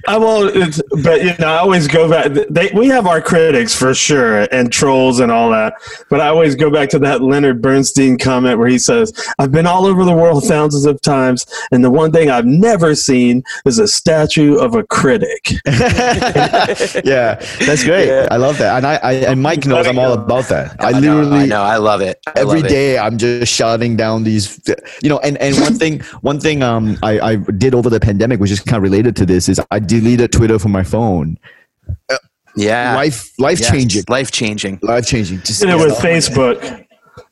I 0.08 0.18
won't, 0.18 0.82
but 1.04 1.24
you 1.24 1.34
know, 1.40 1.48
I 1.48 1.58
always 1.58 1.88
go 1.88 2.10
back. 2.10 2.32
They, 2.50 2.72
we 2.74 2.88
have 2.88 3.08
our 3.08 3.22
critics 3.22 3.76
for 3.76 3.94
sure 3.94 4.48
and 4.54 4.72
trolls 4.72 5.20
and 5.20 5.32
all 5.32 5.50
that, 5.52 5.74
but 6.10 6.22
I 6.22 6.28
always 6.28 6.56
go 6.56 6.70
back 6.70 6.90
to 6.90 7.00
that 7.00 7.22
Leonard 7.22 7.62
Bernstein 7.62 8.18
comment 8.18 8.60
where 8.60 8.68
he 8.68 8.78
says, 8.78 9.14
I've 9.40 9.52
been 9.52 9.66
all 9.66 9.86
over 9.86 10.06
the 10.06 10.14
world 10.14 10.44
thousands 10.46 10.86
of 10.86 11.02
times, 11.02 11.46
and 11.72 11.84
the 11.84 11.92
one 11.92 12.12
thing 12.12 12.30
I've 12.30 12.46
never 12.46 12.96
seen 12.96 13.44
is 13.66 13.80
a 13.80 13.88
statue 13.88 14.58
of 14.58 14.76
a 14.76 14.84
critic. 14.84 15.52
yeah, 15.66 17.36
that's 17.66 17.84
great. 17.84 18.28
I 18.32 18.38
love 18.38 18.58
that, 18.60 18.78
and 18.78 18.86
I, 18.86 18.96
I 18.98 19.14
and 19.14 19.42
Mike 19.42 19.66
knows 19.66 19.88
I'm 19.88 20.00
all 20.00 20.14
about 20.14 20.46
that. 20.50 20.76
I 20.80 20.90
I 20.90 21.00
know, 21.00 21.22
literally 21.22 21.44
I 21.44 21.46
know, 21.48 21.62
I 21.62 21.78
love 21.78 22.02
it. 22.02 22.20
I 22.28 22.34
every 22.38 22.62
love 22.62 22.72
it. 22.72 23.00
I'm 23.00 23.18
just 23.18 23.52
shouting 23.52 23.96
down 23.96 24.24
these, 24.24 24.60
you 25.02 25.10
know. 25.10 25.20
And 25.20 25.38
and 25.38 25.56
one 25.60 25.76
thing, 25.76 26.02
one 26.22 26.40
thing 26.40 26.64
um 26.64 26.98
I 27.04 27.20
I 27.20 27.36
did 27.36 27.74
over 27.74 27.90
the 27.90 28.00
pandemic, 28.00 28.40
which 28.40 28.52
is 28.52 28.60
kind 28.60 28.78
of 28.78 28.84
related 28.84 29.16
to 29.18 29.26
this, 29.26 29.50
is 29.50 29.60
I 29.72 29.80
deleted 30.00 30.32
Twitter 30.32 30.60
from 30.60 30.72
my 30.72 30.84
phone. 30.84 31.38
Yeah, 32.58 32.96
Life 32.96 33.38
life 33.38 33.60
Yes, 33.60 33.70
changing, 33.70 34.04
life 34.08 34.32
changing. 34.32 34.80
life 34.82 35.06
changing. 35.06 35.42
Just 35.42 35.62
did 35.62 35.70
it 35.72 35.76
with 35.78 35.96
Facebook. 35.98 36.86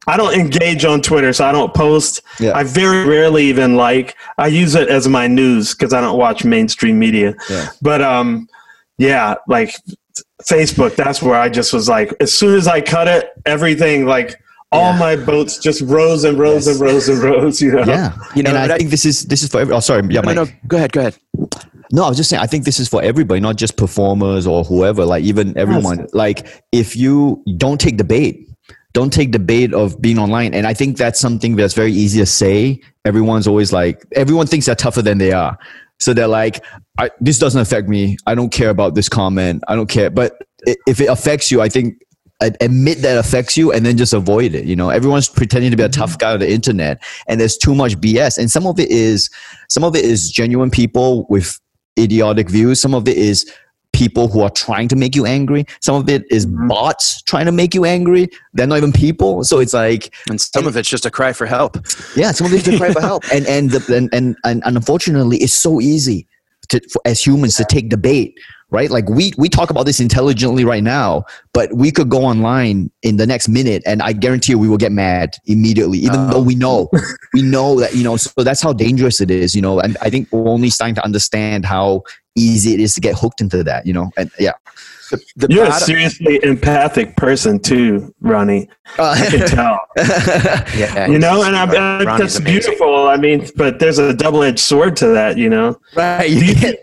I 0.05 0.17
don't 0.17 0.33
engage 0.33 0.83
on 0.83 1.01
Twitter, 1.01 1.31
so 1.31 1.45
I 1.45 1.53
don't 1.53 1.73
post. 1.73 2.21
Yeah. 2.39 2.51
I 2.57 2.63
very 2.63 3.05
rarely 3.07 3.45
even 3.45 3.77
like. 3.77 4.15
I 4.37 4.47
use 4.47 4.75
it 4.75 4.89
as 4.89 5.07
my 5.07 5.27
news 5.27 5.73
because 5.73 5.93
I 5.93 6.01
don't 6.01 6.17
watch 6.17 6.43
mainstream 6.43 6.99
media. 6.99 7.35
Yeah. 7.49 7.69
But 7.81 8.01
um, 8.01 8.49
yeah, 8.97 9.35
like 9.47 9.73
Facebook. 10.43 10.95
That's 10.97 11.21
where 11.21 11.39
I 11.39 11.47
just 11.47 11.71
was 11.71 11.87
like, 11.87 12.13
as 12.19 12.33
soon 12.33 12.57
as 12.57 12.67
I 12.67 12.81
cut 12.81 13.07
it, 13.07 13.29
everything 13.45 14.05
like 14.05 14.37
all 14.73 14.91
Yeah. 14.91 14.99
my 14.99 15.15
boats 15.15 15.57
just 15.57 15.81
rose 15.83 16.25
and 16.25 16.37
rose 16.37 16.67
and 16.67 16.81
rose 16.81 17.07
and 17.07 17.19
rose. 17.23 17.61
You 17.61 17.71
know. 17.71 17.83
Yeah, 17.85 18.11
You 18.35 18.43
know, 18.43 18.49
and 18.49 18.57
I 18.71 18.75
I- 18.75 18.77
think 18.77 18.89
this 18.89 19.05
is 19.05 19.23
this 19.27 19.41
is 19.41 19.47
for 19.49 19.61
every. 19.61 19.73
Oh, 19.73 19.79
sorry, 19.79 20.03
yeah, 20.09 20.19
No, 20.19 20.25
Mike. 20.25 20.35
no, 20.35 20.47
go 20.67 20.75
ahead, 20.77 20.91
go 20.91 20.99
ahead. 20.99 21.15
No, 21.93 22.03
I 22.03 22.09
was 22.09 22.17
just 22.17 22.31
saying. 22.31 22.41
I 22.41 22.47
think 22.47 22.65
this 22.65 22.79
is 22.79 22.89
for 22.89 23.03
everybody, 23.03 23.39
not 23.39 23.55
just 23.55 23.77
performers 23.77 24.47
or 24.47 24.63
whoever. 24.63 25.05
Like 25.05 25.23
even 25.23 25.55
everyone. 25.55 26.07
Like 26.11 26.63
if 26.71 26.95
you 26.95 27.43
don't 27.55 27.79
take 27.79 27.99
the 27.99 28.03
bait, 28.03 28.49
don't 28.93 29.13
take 29.13 29.31
the 29.31 29.37
bait 29.37 29.75
of 29.75 30.01
being 30.01 30.17
online. 30.17 30.55
And 30.55 30.65
I 30.65 30.73
think 30.73 30.97
that's 30.97 31.19
something 31.19 31.55
that's 31.55 31.75
very 31.75 31.91
easy 31.91 32.19
to 32.19 32.25
say. 32.25 32.81
Everyone's 33.05 33.47
always 33.47 33.71
like, 33.71 34.03
everyone 34.13 34.47
thinks 34.47 34.65
they're 34.65 34.73
tougher 34.73 35.03
than 35.03 35.19
they 35.19 35.33
are. 35.33 35.55
So 35.99 36.15
they're 36.15 36.27
like, 36.27 36.65
I, 36.97 37.11
this 37.21 37.37
doesn't 37.37 37.61
affect 37.61 37.87
me. 37.87 38.17
I 38.25 38.33
don't 38.33 38.51
care 38.51 38.69
about 38.69 38.95
this 38.95 39.07
comment. 39.07 39.63
I 39.67 39.75
don't 39.75 39.87
care. 39.87 40.09
But 40.09 40.41
if 40.65 40.99
it 40.99 41.09
affects 41.09 41.51
you, 41.51 41.61
I 41.61 41.69
think 41.69 42.01
admit 42.41 42.97
that 43.03 43.17
affects 43.17 43.55
you 43.55 43.71
and 43.71 43.85
then 43.85 43.97
just 43.97 44.13
avoid 44.13 44.55
it. 44.55 44.65
You 44.65 44.75
know, 44.75 44.89
everyone's 44.89 45.29
pretending 45.29 45.71
to 45.71 45.77
be 45.77 45.83
a 45.83 45.89
mm-hmm. 45.89 45.99
tough 45.99 46.17
guy 46.17 46.33
on 46.33 46.39
the 46.39 46.51
internet, 46.51 47.01
and 47.27 47.39
there's 47.39 47.55
too 47.55 47.75
much 47.75 47.97
BS. 47.97 48.37
And 48.37 48.49
some 48.49 48.65
of 48.65 48.79
it 48.79 48.89
is, 48.89 49.29
some 49.69 49.83
of 49.83 49.95
it 49.95 50.03
is 50.03 50.31
genuine 50.31 50.71
people 50.71 51.25
with 51.29 51.59
idiotic 51.97 52.49
views. 52.49 52.81
Some 52.81 52.93
of 52.93 53.07
it 53.07 53.17
is 53.17 53.51
people 53.93 54.27
who 54.27 54.41
are 54.41 54.49
trying 54.49 54.87
to 54.89 54.95
make 54.95 55.15
you 55.15 55.25
angry. 55.25 55.65
Some 55.79 55.95
of 55.95 56.09
it 56.09 56.23
is 56.29 56.45
mm-hmm. 56.45 56.67
bots 56.67 57.21
trying 57.21 57.45
to 57.45 57.51
make 57.51 57.73
you 57.73 57.85
angry. 57.85 58.27
They're 58.53 58.67
not 58.67 58.77
even 58.77 58.91
people. 58.91 59.43
So 59.43 59.59
it's 59.59 59.73
like, 59.73 60.13
And 60.29 60.41
some 60.41 60.67
of 60.67 60.75
it's 60.75 60.89
just 60.89 61.05
a 61.05 61.11
cry 61.11 61.31
for 61.31 61.45
help. 61.45 61.77
yeah, 62.15 62.31
some 62.31 62.47
of 62.47 62.53
it 62.53 62.57
is 62.57 62.63
to 62.63 62.77
cry 62.77 62.91
for 62.91 63.01
help. 63.01 63.23
And 63.31 63.45
and, 63.47 63.71
the, 63.71 63.95
and 63.95 64.09
and 64.13 64.35
and 64.43 64.75
unfortunately, 64.75 65.37
it's 65.37 65.53
so 65.53 65.79
easy 65.79 66.27
to 66.69 66.81
for, 66.89 67.01
as 67.05 67.25
humans 67.25 67.55
to 67.57 67.65
take 67.65 67.89
the 67.89 67.97
bait. 67.97 68.37
Right, 68.73 68.89
like 68.89 69.07
we 69.07 69.33
we 69.37 69.49
talk 69.49 69.69
about 69.69 69.85
this 69.85 69.99
intelligently 69.99 70.65
right 70.65 70.83
now, 70.83 71.25
but 71.53 71.71
we 71.73 71.91
could 71.91 72.09
go 72.09 72.23
online 72.23 72.89
in 73.03 73.17
the 73.17 73.27
next 73.27 73.47
minute, 73.47 73.83
and 73.85 74.01
I 74.01 74.13
guarantee 74.13 74.53
you, 74.53 74.57
we 74.57 74.67
will 74.67 74.77
get 74.79 74.91
mad 74.91 75.35
immediately, 75.45 75.99
even 75.99 76.27
though 76.31 76.41
we 76.41 76.55
know, 76.55 76.89
uh-huh. 76.91 77.15
we 77.35 77.43
know 77.43 77.79
that 77.79 77.93
you 77.93 78.03
know. 78.03 78.17
So 78.17 78.43
that's 78.43 78.63
how 78.63 78.73
dangerous 78.73 79.21
it 79.21 79.29
is, 79.29 79.53
you 79.53 79.61
know. 79.61 79.79
And 79.79 79.95
I 80.01 80.09
think 80.09 80.27
we're 80.31 80.49
only 80.49 80.71
starting 80.71 80.95
to 80.95 81.05
understand 81.05 81.65
how 81.65 82.01
easy 82.35 82.73
it 82.73 82.79
is 82.79 82.95
to 82.95 83.01
get 83.01 83.13
hooked 83.15 83.41
into 83.41 83.63
that, 83.63 83.85
you 83.85 83.93
know. 83.93 84.11
And 84.17 84.31
yeah, 84.39 84.53
The, 85.11 85.23
the 85.35 85.53
You're 85.53 85.65
a 85.65 85.73
seriously 85.73 86.39
empathic 86.43 87.15
person 87.15 87.59
too, 87.59 88.13
Ronny. 88.21 88.69
Uh, 88.97 89.15
I 89.15 89.25
can 89.29 89.47
tell. 89.47 89.79
yeah, 90.75 91.07
You 91.07 91.19
know, 91.19 91.43
and 91.43 91.55
I, 91.55 91.65
I, 91.65 91.67
uh, 91.67 92.17
that's 92.17 92.37
amazing. 92.37 92.43
beautiful. 92.43 93.07
I 93.07 93.17
mean, 93.17 93.47
but 93.55 93.79
there's 93.79 93.99
a 93.99 94.13
double-edged 94.13 94.59
sword 94.59 94.95
to 94.97 95.07
that. 95.09 95.37
You 95.37 95.49
know. 95.49 95.79
right. 95.95 96.29
you, 96.29 96.53
think, 96.55 96.79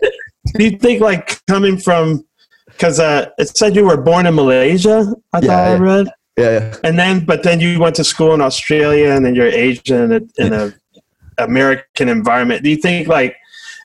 do 0.55 0.63
you 0.65 0.77
think 0.77 1.01
like 1.01 1.39
coming 1.47 1.77
from 1.77 2.23
because 2.67 2.99
uh, 2.99 3.29
it 3.37 3.47
said 3.57 3.75
you 3.75 3.85
were 3.85 3.97
born 3.97 4.25
in 4.25 4.33
malaysia 4.35 5.05
i 5.33 5.39
Yeah, 5.39 5.47
thought 5.47 5.67
i 5.67 5.77
read. 5.77 6.07
Yeah, 6.37 6.51
yeah. 6.59 6.75
and 6.83 6.97
then 6.97 7.25
but 7.25 7.43
then 7.43 7.59
you 7.59 7.79
went 7.79 7.95
to 7.97 8.03
school 8.03 8.33
in 8.33 8.41
australia 8.41 9.09
and 9.11 9.25
then 9.25 9.35
you're 9.35 9.47
asian 9.47 10.11
in 10.11 10.11
a, 10.39 10.45
in 10.45 10.53
a 10.53 10.73
american 11.37 12.07
environment. 12.09 12.63
Do 12.63 12.69
you 12.69 12.77
think 12.77 13.07
like 13.07 13.35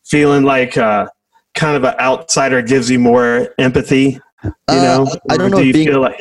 feeling 0.05 0.45
like 0.45 0.77
uh, 0.77 1.07
kind 1.55 1.77
of 1.77 1.85
an 1.85 1.95
outsider 1.99 2.61
gives 2.63 2.91
you 2.91 2.99
more 2.99 3.55
empathy 3.59 4.21
you 4.45 4.53
Uh, 4.69 4.75
know? 4.87 5.07
I 5.31 5.37
don't 5.37 5.51
know 5.51 5.59
do 5.59 5.65
you 5.67 5.73
being- 5.73 5.89
feel 5.89 6.01
like 6.01 6.21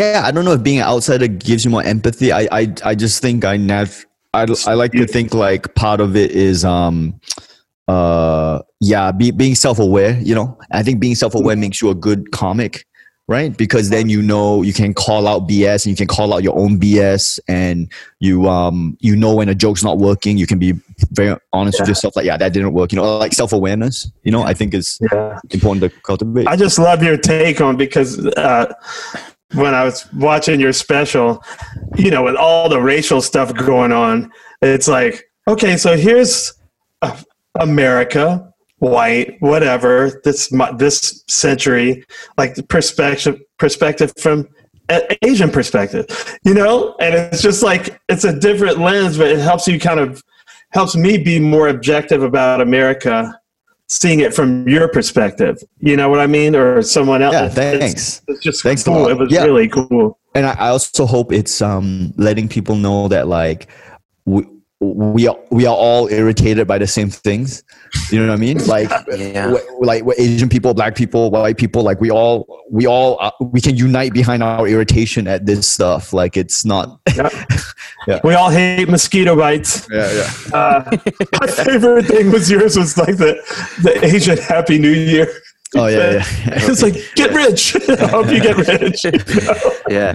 yeah 0.00 0.22
i 0.24 0.32
don't 0.32 0.44
know 0.44 0.52
if 0.58 0.62
being 0.62 0.78
an 0.78 0.88
outsider 0.88 1.28
gives 1.28 1.64
you 1.64 1.70
more 1.70 1.84
empathy. 1.84 2.32
I 2.32 2.48
i, 2.50 2.62
I 2.84 2.94
just 2.96 3.22
think 3.22 3.44
i 3.44 3.56
nav 3.56 4.04
I, 4.34 4.42
I 4.66 4.74
like 4.74 4.92
to 4.92 5.06
think 5.06 5.32
like 5.32 5.72
part 5.76 6.00
of 6.00 6.16
it 6.16 6.30
is 6.32 6.64
um 6.64 7.20
uh 7.88 8.60
yeah 8.80 9.12
be, 9.12 9.30
being 9.30 9.54
self-aware 9.54 10.18
you 10.20 10.34
know? 10.34 10.58
I 10.72 10.82
think 10.82 11.00
being 11.00 11.14
self-aware 11.14 11.56
makes 11.56 11.80
you 11.80 11.90
a 11.90 11.94
good 11.94 12.32
comic 12.32 12.84
right? 13.28 13.56
Because 13.56 13.90
then 13.90 14.08
you 14.08 14.22
know 14.22 14.62
you 14.62 14.72
can 14.72 14.94
call 14.94 15.26
out 15.26 15.48
bs 15.48 15.84
and 15.84 15.86
you 15.86 15.96
can 15.96 16.06
call 16.06 16.32
out 16.32 16.44
your 16.44 16.56
own 16.56 16.78
bs 16.78 17.40
and 17.48 17.90
you 18.20 18.48
um 18.48 18.96
you 19.00 19.16
know 19.16 19.34
when 19.34 19.48
a 19.48 19.54
joke's 19.54 19.82
not 19.82 19.98
working 19.98 20.38
you 20.38 20.46
can 20.46 20.60
be 20.60 20.74
very 21.10 21.36
honest 21.52 21.80
with 21.80 21.88
yourself 21.88 22.14
like 22.14 22.24
yeah 22.24 22.36
that 22.36 22.52
didn't 22.52 22.72
work 22.72 22.92
you 22.92 22.96
know? 22.96 23.18
Like 23.18 23.32
self-awareness 23.32 24.10
you 24.22 24.30
know 24.30 24.42
i 24.42 24.54
think 24.54 24.74
is 24.74 24.98
yeah. 25.12 25.40
important 25.50 25.90
to 25.92 26.00
cultivate. 26.02 26.46
I 26.46 26.54
just 26.54 26.78
love 26.78 27.02
your 27.02 27.16
take 27.16 27.60
on 27.60 27.76
because 27.76 28.24
uh, 28.36 28.72
when 29.54 29.74
I 29.74 29.84
was 29.84 30.10
watching 30.12 30.60
your 30.60 30.72
special, 30.72 31.42
you 31.96 32.10
know, 32.10 32.24
with 32.24 32.36
all 32.36 32.68
the 32.68 32.80
racial 32.80 33.20
stuff 33.20 33.54
going 33.54 33.92
on, 33.92 34.30
it's 34.62 34.88
like, 34.88 35.30
okay, 35.48 35.76
so 35.76 35.96
here's 35.96 36.52
uh, 37.02 37.16
America, 37.60 38.52
white, 38.78 39.36
whatever, 39.40 40.20
this 40.24 40.52
this 40.76 41.24
century, 41.28 42.04
like 42.38 42.54
the 42.54 42.62
perspective 42.62 43.40
perspective 43.58 44.12
from 44.20 44.48
a- 44.90 45.16
Asian 45.26 45.50
perspective, 45.50 46.06
you 46.44 46.54
know, 46.54 46.94
and 47.00 47.14
it's 47.14 47.42
just 47.42 47.62
like 47.62 48.00
it's 48.08 48.24
a 48.24 48.38
different 48.38 48.78
lens, 48.78 49.18
but 49.18 49.28
it 49.28 49.38
helps 49.38 49.66
you 49.66 49.78
kind 49.80 50.00
of 50.00 50.22
helps 50.70 50.94
me 50.96 51.16
be 51.18 51.38
more 51.40 51.68
objective 51.68 52.22
about 52.22 52.60
America 52.60 53.38
seeing 53.88 54.18
it 54.20 54.34
from 54.34 54.68
your 54.68 54.88
perspective. 54.88 55.56
You 55.78 55.96
know 55.96 56.08
what 56.08 56.18
I 56.20 56.26
mean? 56.26 56.56
Or 56.56 56.82
someone 56.82 57.22
else. 57.22 57.32
yeah 57.34 57.48
thanks 57.48 58.20
It's, 58.26 58.42
just 58.42 58.62
Thanks 58.64 58.82
cool. 58.82 59.08
It 59.08 59.16
was 59.16 59.30
Yeah. 59.30 59.44
really 59.44 59.68
cool. 59.68 60.18
and 60.34 60.44
I, 60.44 60.52
I 60.54 60.68
also 60.68 61.06
hope 61.06 61.32
it's 61.32 61.62
um 61.62 62.12
letting 62.16 62.48
people 62.48 62.74
know 62.76 63.08
that 63.08 63.28
like 63.28 63.68
we 64.24 64.44
we 64.80 65.26
are 65.26 65.36
we 65.50 65.64
are 65.64 65.74
all 65.74 66.06
irritated 66.08 66.66
by 66.66 66.76
the 66.76 66.86
same 66.86 67.08
things. 67.08 67.64
You 68.10 68.20
know 68.20 68.26
what 68.28 68.34
I 68.34 68.36
mean? 68.36 68.58
Like 68.66 68.90
Yeah. 69.08 69.46
w- 69.46 69.64
like 69.80 70.04
we're 70.04 70.14
Asian 70.18 70.48
people, 70.50 70.74
black 70.74 70.94
people, 70.94 71.30
white 71.30 71.56
people, 71.56 71.82
like 71.82 71.98
we 72.00 72.10
all 72.10 72.46
we 72.70 72.86
all 72.86 73.16
uh, 73.20 73.30
we 73.40 73.60
can 73.60 73.76
unite 73.76 74.12
behind 74.12 74.42
our 74.42 74.68
irritation 74.68 75.26
at 75.28 75.46
this 75.46 75.68
stuff. 75.68 76.12
Like 76.12 76.36
it's 76.36 76.64
not. 76.64 77.00
Yeah. 78.06 78.20
We 78.22 78.34
all 78.34 78.50
hate 78.50 78.88
mosquito 78.88 79.34
bites. 79.34 79.88
Yeah, 79.90 80.12
yeah. 80.12 80.56
Uh, 80.56 80.96
my 81.40 81.46
favorite 81.48 82.06
thing 82.06 82.30
was 82.30 82.48
yours 82.48 82.76
was 82.76 82.96
like 82.96 83.16
the, 83.16 83.34
the 83.82 83.98
Asian 84.04 84.38
Happy 84.38 84.78
New 84.78 84.92
Year. 84.92 85.26
Oh 85.74 85.88
yeah, 85.88 86.12
yeah. 86.12 86.24
It's 86.46 86.82
like, 86.82 86.94
get 87.16 87.32
rich. 87.34 87.74
I 87.90 88.06
hope 88.06 88.28
you 88.30 88.40
get 88.40 88.56
rich. 88.58 89.02
You 89.02 89.10
know? 89.10 89.72
yeah. 89.88 90.14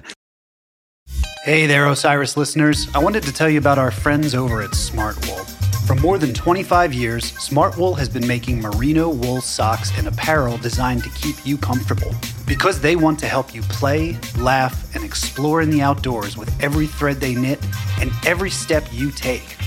Hey 1.43 1.65
there, 1.65 1.87
Osiris 1.87 2.37
listeners. 2.37 2.87
I 2.93 2.99
wanted 2.99 3.23
to 3.23 3.33
tell 3.33 3.49
you 3.49 3.57
about 3.57 3.79
our 3.79 3.89
friends 3.89 4.35
over 4.35 4.61
at 4.61 4.69
Smartwool. 4.71 5.43
For 5.87 5.95
more 5.95 6.19
than 6.19 6.35
25 6.35 6.93
years, 6.93 7.31
Smartwool 7.31 7.97
has 7.97 8.07
been 8.07 8.27
making 8.27 8.61
merino 8.61 9.09
wool 9.09 9.41
socks 9.41 9.91
and 9.97 10.07
apparel 10.07 10.59
designed 10.59 11.03
to 11.03 11.09
keep 11.09 11.43
you 11.43 11.57
comfortable. 11.57 12.13
Because 12.45 12.79
they 12.79 12.95
want 12.95 13.17
to 13.21 13.27
help 13.27 13.55
you 13.55 13.63
play, 13.63 14.19
laugh, 14.37 14.93
and 14.93 15.03
explore 15.03 15.63
in 15.63 15.71
the 15.71 15.81
outdoors 15.81 16.37
with 16.37 16.61
every 16.61 16.85
thread 16.85 17.19
they 17.19 17.33
knit 17.33 17.57
and 17.99 18.11
every 18.23 18.51
step 18.51 18.85
you 18.91 19.09
take. 19.09 19.57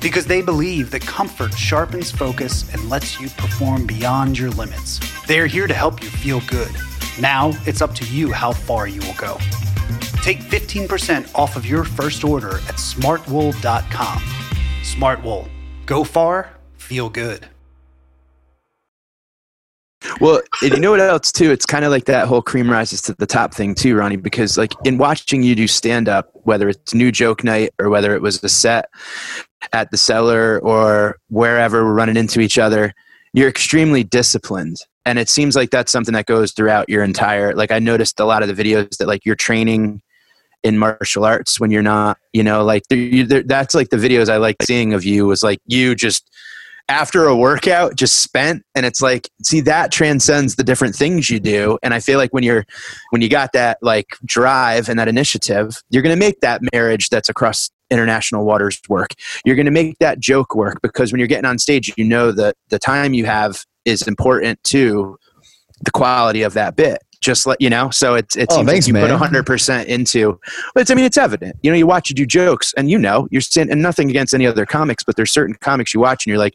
Because 0.00 0.24
they 0.24 0.40
believe 0.40 0.90
that 0.90 1.02
comfort 1.02 1.52
sharpens 1.52 2.10
focus 2.10 2.64
and 2.72 2.88
lets 2.88 3.20
you 3.20 3.28
perform 3.28 3.86
beyond 3.86 4.38
your 4.38 4.48
limits. 4.52 5.00
They 5.26 5.38
are 5.38 5.46
here 5.46 5.66
to 5.66 5.74
help 5.74 6.02
you 6.02 6.08
feel 6.08 6.40
good. 6.46 6.74
Now, 7.20 7.52
it's 7.66 7.82
up 7.82 7.94
to 7.96 8.06
you 8.06 8.32
how 8.32 8.52
far 8.52 8.88
you 8.88 9.02
will 9.02 9.16
go. 9.18 9.36
Take 10.22 10.40
15% 10.40 11.34
off 11.34 11.56
of 11.56 11.64
your 11.64 11.84
first 11.84 12.24
order 12.24 12.56
at 12.56 12.76
smartwool.com. 12.76 14.18
Smartwool. 14.82 15.48
Go 15.86 16.04
far, 16.04 16.50
feel 16.76 17.08
good. 17.08 17.48
Well, 20.20 20.40
and 20.62 20.72
you 20.72 20.80
know 20.80 20.90
what 20.90 21.00
else 21.00 21.30
too? 21.32 21.50
It's 21.50 21.66
kind 21.66 21.84
of 21.84 21.90
like 21.90 22.04
that 22.06 22.26
whole 22.26 22.42
cream 22.42 22.70
rises 22.70 23.02
to 23.02 23.14
the 23.14 23.26
top 23.26 23.54
thing 23.54 23.74
too, 23.74 23.96
Ronny. 23.96 24.16
Because 24.16 24.56
like 24.56 24.72
in 24.84 24.98
watching 24.98 25.42
you 25.42 25.54
do 25.54 25.66
stand 25.66 26.08
up, 26.08 26.30
whether 26.44 26.68
it's 26.68 26.94
new 26.94 27.12
joke 27.12 27.44
night 27.44 27.72
or 27.78 27.88
whether 27.90 28.14
it 28.14 28.22
was 28.22 28.42
a 28.42 28.48
set 28.48 28.88
at 29.72 29.90
the 29.90 29.96
Cellar 29.96 30.58
or 30.60 31.18
wherever 31.28 31.84
we're 31.84 31.94
running 31.94 32.16
into 32.16 32.40
each 32.40 32.58
other, 32.58 32.94
you're 33.32 33.48
extremely 33.48 34.02
disciplined, 34.02 34.78
and 35.06 35.18
it 35.18 35.28
seems 35.28 35.54
like 35.54 35.70
that's 35.70 35.92
something 35.92 36.14
that 36.14 36.26
goes 36.26 36.52
throughout 36.52 36.88
your 36.88 37.04
entire. 37.04 37.54
Like 37.54 37.70
I 37.70 37.78
noticed 37.78 38.18
a 38.20 38.24
lot 38.24 38.42
of 38.42 38.54
the 38.54 38.62
videos 38.62 38.96
that 38.98 39.06
like 39.06 39.24
you're 39.24 39.36
training 39.36 40.02
in 40.62 40.78
martial 40.78 41.24
arts 41.24 41.58
when 41.58 41.70
you're 41.70 41.82
not, 41.82 42.18
you 42.32 42.42
know, 42.42 42.64
like 42.64 42.82
there, 42.88 42.98
you, 42.98 43.26
there, 43.26 43.42
that's 43.42 43.74
like 43.74 43.90
the 43.90 43.96
videos 43.96 44.28
I 44.28 44.36
like 44.36 44.62
seeing 44.62 44.92
of 44.92 45.04
you 45.04 45.26
was 45.26 45.42
like 45.42 45.60
you 45.66 45.94
just 45.94 46.30
after 46.88 47.26
a 47.26 47.36
workout 47.36 47.94
just 47.94 48.20
spent 48.20 48.64
and 48.74 48.84
it's 48.84 49.00
like 49.00 49.28
see 49.42 49.60
that 49.60 49.92
transcends 49.92 50.56
the 50.56 50.64
different 50.64 50.94
things 50.96 51.30
you 51.30 51.38
do 51.38 51.78
and 51.84 51.94
i 51.94 52.00
feel 52.00 52.18
like 52.18 52.32
when 52.34 52.42
you're 52.42 52.64
when 53.10 53.22
you 53.22 53.28
got 53.28 53.52
that 53.52 53.78
like 53.80 54.08
drive 54.24 54.88
and 54.88 54.98
that 54.98 55.06
initiative 55.06 55.80
you're 55.90 56.02
going 56.02 56.14
to 56.14 56.18
make 56.18 56.40
that 56.40 56.60
marriage 56.72 57.08
that's 57.08 57.28
across 57.28 57.70
international 57.90 58.44
waters 58.44 58.80
work. 58.88 59.14
You're 59.44 59.56
going 59.56 59.66
to 59.66 59.72
make 59.72 59.98
that 59.98 60.20
joke 60.20 60.54
work 60.54 60.80
because 60.82 61.12
when 61.12 61.18
you're 61.18 61.28
getting 61.28 61.44
on 61.44 61.58
stage 61.58 61.92
you 61.96 62.04
know 62.04 62.32
that 62.32 62.56
the 62.68 62.78
time 62.78 63.14
you 63.14 63.26
have 63.26 63.64
is 63.84 64.06
important 64.06 64.62
to 64.64 65.18
the 65.84 65.90
quality 65.90 66.42
of 66.42 66.54
that 66.54 66.76
bit 66.76 66.98
just 67.20 67.46
let 67.46 67.60
you 67.60 67.70
know 67.70 67.90
so 67.90 68.14
it's 68.14 68.36
it 68.36 68.48
Oh, 68.50 68.64
thanks, 68.64 68.72
like 68.72 68.86
you 68.88 68.94
man. 68.94 69.18
put 69.18 69.30
100% 69.30 69.86
into 69.86 70.38
but 70.74 70.80
it's, 70.82 70.90
i 70.90 70.94
mean 70.94 71.04
it's 71.04 71.16
evident 71.18 71.56
you 71.62 71.70
know 71.70 71.76
you 71.76 71.86
watch 71.86 72.08
you 72.10 72.14
do 72.14 72.26
jokes 72.26 72.72
and 72.76 72.90
you 72.90 72.98
know 72.98 73.28
you're 73.30 73.40
saying 73.40 73.70
and 73.70 73.82
nothing 73.82 74.10
against 74.10 74.34
any 74.34 74.46
other 74.46 74.66
comics 74.66 75.04
but 75.04 75.16
there's 75.16 75.30
certain 75.30 75.54
comics 75.60 75.92
you 75.94 76.00
watch 76.00 76.26
and 76.26 76.30
you're 76.30 76.38
like 76.38 76.54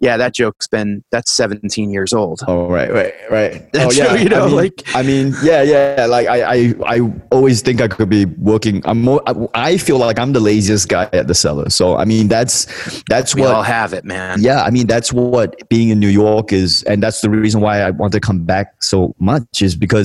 yeah 0.00 0.16
that 0.16 0.34
joke's 0.34 0.66
been 0.66 1.02
that's 1.10 1.30
17 1.32 1.90
years 1.90 2.12
old 2.12 2.40
Oh 2.48 2.68
right, 2.68 2.92
right, 2.92 3.14
right. 3.30 3.72
That's 3.72 3.98
oh 3.98 4.02
yeah, 4.02 4.14
you 4.14 4.28
know, 4.28 4.44
I 4.44 4.46
mean, 4.46 4.56
like- 4.56 4.82
I 4.94 5.02
mean, 5.02 5.34
yeah, 5.42 5.62
yeah. 5.62 6.06
Like 6.06 6.26
I, 6.28 6.42
I, 6.42 6.74
I 6.86 7.00
always 7.30 7.60
think 7.62 7.80
I 7.80 7.88
could 7.88 8.08
be 8.08 8.24
working. 8.24 8.80
I'm 8.84 9.02
more. 9.02 9.20
I, 9.26 9.34
I 9.54 9.76
feel 9.76 9.98
like 9.98 10.18
I'm 10.18 10.32
the 10.32 10.40
laziest 10.40 10.88
guy 10.88 11.08
at 11.12 11.26
the 11.26 11.34
Cellar. 11.34 11.68
So 11.70 11.96
I 11.96 12.04
mean, 12.04 12.28
that's 12.28 12.66
that's 13.08 13.34
we 13.34 13.42
what. 13.42 13.54
all 13.54 13.62
have 13.62 13.92
it 13.92 14.04
man 14.04 14.40
yeah, 14.40 14.62
I 14.62 14.70
mean 14.70 14.86
that's 14.86 15.12
what 15.12 15.56
being 15.68 15.88
in 15.90 15.98
New 16.00 16.08
York 16.08 16.52
is, 16.52 16.82
and 16.84 17.02
that's 17.02 17.20
the 17.20 17.28
reason 17.30 17.60
why 17.60 17.80
I 17.80 17.90
want 17.90 18.12
to 18.14 18.20
come 18.20 18.44
back 18.44 18.82
so 18.82 19.14
much 19.18 19.60
is 19.60 19.74
because 19.74 19.97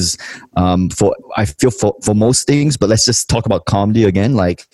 um, 0.56 0.90
for 0.90 1.16
I 1.38 1.46
feel 1.46 1.72
for 1.72 1.96
for 2.04 2.14
most 2.14 2.48
things, 2.48 2.78
but 2.78 2.90
let's 2.90 3.06
just 3.06 3.30
talk 3.30 3.46
about 3.46 3.66
comedy 3.66 4.04
again. 4.04 4.36
Like, 4.36 4.66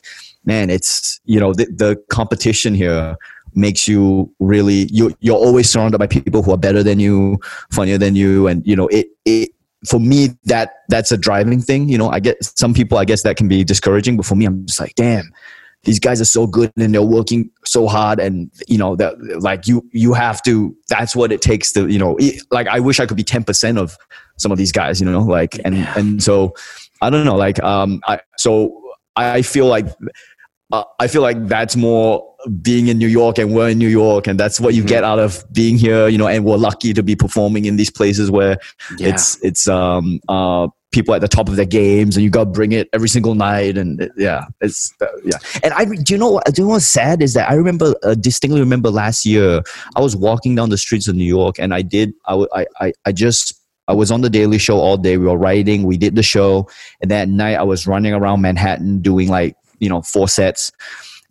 man, 0.45 0.69
it's 0.69 1.19
you 1.25 1.39
know 1.39 1.53
the, 1.53 1.65
the 1.65 2.01
competition 2.09 2.73
here 2.73 3.15
makes 3.55 3.87
you 3.87 4.31
really 4.39 4.87
you 4.91 5.15
you're 5.19 5.37
always 5.37 5.69
surrounded 5.69 5.97
by 5.97 6.07
people 6.07 6.43
who 6.43 6.51
are 6.51 6.57
better 6.57 6.83
than 6.83 6.99
you, 6.99 7.39
funnier 7.71 7.97
than 7.97 8.15
you, 8.15 8.47
and 8.47 8.65
you 8.65 8.75
know 8.75 8.87
it 8.87 9.07
it 9.25 9.49
for 9.87 9.99
me 9.99 10.29
that 10.45 10.71
that's 10.89 11.11
a 11.11 11.17
driving 11.17 11.61
thing. 11.61 11.89
You 11.89 11.97
know, 11.97 12.09
I 12.09 12.19
get 12.19 12.43
some 12.43 12.73
people 12.73 12.97
I 12.97 13.05
guess 13.05 13.23
that 13.23 13.37
can 13.37 13.47
be 13.47 13.63
discouraging, 13.63 14.17
but 14.17 14.25
for 14.25 14.35
me, 14.35 14.45
I'm 14.45 14.65
just 14.65 14.79
like, 14.79 14.95
damn 14.95 15.31
these 15.83 15.99
guys 15.99 16.19
are 16.19 16.25
so 16.25 16.45
good 16.45 16.71
and 16.77 16.93
they're 16.93 17.01
working 17.01 17.49
so 17.65 17.87
hard 17.87 18.19
and 18.19 18.51
you 18.67 18.77
know 18.77 18.95
that 18.95 19.17
like 19.41 19.67
you 19.67 19.87
you 19.91 20.13
have 20.13 20.41
to 20.43 20.75
that's 20.89 21.15
what 21.15 21.31
it 21.31 21.41
takes 21.41 21.71
to 21.71 21.87
you 21.87 21.97
know 21.97 22.17
like 22.51 22.67
i 22.67 22.79
wish 22.79 22.99
i 22.99 23.05
could 23.05 23.15
be 23.17 23.23
10% 23.23 23.77
of 23.77 23.97
some 24.37 24.51
of 24.51 24.57
these 24.57 24.71
guys 24.71 24.99
you 24.99 25.09
know 25.09 25.21
like 25.21 25.57
and 25.63 25.75
and 25.95 26.21
so 26.21 26.53
i 27.01 27.09
don't 27.09 27.25
know 27.25 27.35
like 27.37 27.61
um 27.63 28.01
i 28.07 28.19
so 28.37 28.81
i 29.15 29.41
feel 29.41 29.67
like 29.67 29.85
uh, 30.71 30.83
i 30.99 31.07
feel 31.07 31.21
like 31.21 31.47
that's 31.47 31.75
more 31.75 32.25
being 32.61 32.87
in 32.87 32.97
new 32.97 33.07
york 33.07 33.37
and 33.37 33.53
we're 33.53 33.69
in 33.69 33.77
new 33.77 33.87
york 33.87 34.27
and 34.27 34.39
that's 34.39 34.59
what 34.59 34.73
you 34.73 34.83
get 34.83 35.03
out 35.03 35.19
of 35.19 35.43
being 35.53 35.77
here 35.77 36.07
you 36.07 36.17
know 36.17 36.27
and 36.27 36.43
we're 36.45 36.57
lucky 36.57 36.93
to 36.93 37.03
be 37.03 37.15
performing 37.15 37.65
in 37.65 37.75
these 37.77 37.89
places 37.91 38.29
where 38.29 38.57
Yeah. 38.97 39.09
it's 39.09 39.41
it's 39.43 39.67
um 39.67 40.19
uh 40.27 40.67
people 40.91 41.13
at 41.13 41.21
the 41.21 41.27
top 41.27 41.47
of 41.47 41.55
their 41.55 41.65
games 41.65 42.17
and 42.17 42.23
you 42.23 42.29
got 42.29 42.45
to 42.45 42.49
bring 42.49 42.71
it 42.71 42.89
every 42.93 43.09
single 43.09 43.35
night 43.35 43.77
and 43.77 44.01
it- 44.01 44.11
yeah 44.17 44.45
it's 44.61 44.91
uh, 45.01 45.05
yeah 45.23 45.37
and 45.63 45.73
i 45.73 45.85
do 45.85 46.13
you 46.13 46.17
know 46.17 46.31
what 46.31 46.45
do 46.53 46.61
you 46.61 46.67
know 46.67 46.73
what's 46.73 46.85
sad 46.85 47.21
is 47.21 47.33
that 47.33 47.49
i 47.49 47.53
remember 47.53 47.93
uh, 48.03 48.15
distinctly 48.15 48.59
remember 48.59 48.89
last 48.89 49.25
year 49.25 49.61
i 49.95 50.01
was 50.01 50.15
walking 50.15 50.55
down 50.55 50.69
the 50.69 50.77
streets 50.77 51.07
of 51.07 51.15
new 51.15 51.23
york 51.23 51.57
and 51.59 51.73
i 51.73 51.81
did 51.81 52.11
I, 52.25 52.45
I, 52.81 52.93
I 53.05 53.11
just 53.11 53.53
I 53.87 53.93
was 53.93 54.11
on 54.11 54.21
the 54.21 54.29
Daily 54.29 54.59
Show 54.59 54.77
all 54.77 54.97
day. 54.97 55.17
We 55.17 55.25
were 55.25 55.35
writing. 55.35 55.81
We 55.81 55.97
did 55.97 56.13
the 56.15 56.21
show, 56.21 56.69
and 57.01 57.09
that 57.09 57.27
night 57.27 57.55
I 57.55 57.63
was 57.63 57.87
running 57.87 58.13
around 58.13 58.39
Manhattan 58.39 59.01
doing 59.01 59.29
like 59.29 59.55
you 59.79 59.89
know 59.89 60.03
four 60.03 60.27
sets. 60.27 60.71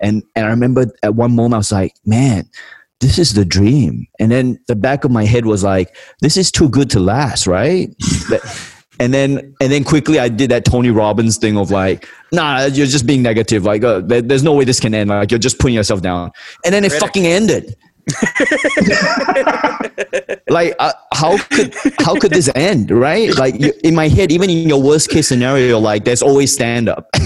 And 0.01 0.25
and 0.35 0.45
I 0.45 0.49
remember 0.51 0.87
at 1.05 1.15
one 1.15 1.37
moment 1.37 1.55
I 1.55 1.59
was 1.59 1.71
like, 1.71 1.95
man, 2.05 2.51
this 2.99 3.17
is 3.17 3.35
the 3.35 3.45
dream. 3.45 4.09
And 4.19 4.33
then 4.33 4.59
the 4.67 4.75
back 4.75 5.05
of 5.05 5.13
my 5.13 5.25
head 5.25 5.47
was 5.47 5.63
like, 5.63 5.97
this 6.21 6.37
is 6.37 6.51
too 6.51 6.69
good 6.69 6.91
to 6.91 6.99
last, 6.99 7.47
right? 7.47 7.95
And 9.01 9.15
then 9.15 9.55
and 9.61 9.71
then 9.73 9.85
quickly 9.85 10.19
I 10.19 10.29
did 10.29 10.51
that 10.51 10.65
Tony 10.65 10.91
Robbins 10.91 11.37
thing 11.39 11.57
of 11.57 11.71
like, 11.71 12.09
nah, 12.33 12.65
you're 12.67 12.87
just 12.87 13.07
being 13.07 13.23
negative. 13.23 13.65
Like, 13.65 13.85
uh, 13.85 14.01
there- 14.01 14.23
there's 14.23 14.43
no 14.43 14.53
way 14.53 14.65
this 14.65 14.81
can 14.81 14.93
end. 14.95 15.09
Like, 15.11 15.31
you're 15.31 15.39
just 15.39 15.59
putting 15.59 15.75
yourself 15.77 16.03
down. 16.03 16.31
And 16.65 16.75
then 16.75 16.85
it 16.85 16.93
fucking 17.01 17.27
ended. 17.27 17.77
like 20.49 20.75
uh, 20.79 20.93
how 21.15 21.37
could 21.49 21.75
how 21.99 22.15
could 22.19 22.33
this 22.33 22.51
end 22.55 22.91
right? 22.91 23.35
Like 23.37 23.61
you, 23.61 23.73
in 23.85 23.95
my 23.95 24.09
head 24.09 24.33
even 24.33 24.51
in 24.51 24.69
your 24.69 24.83
worst 24.83 25.11
case 25.11 25.29
scenario 25.29 25.79
like 25.79 26.05
there's 26.05 26.23
always 26.23 26.53
stand 26.53 26.89
up 26.89 27.09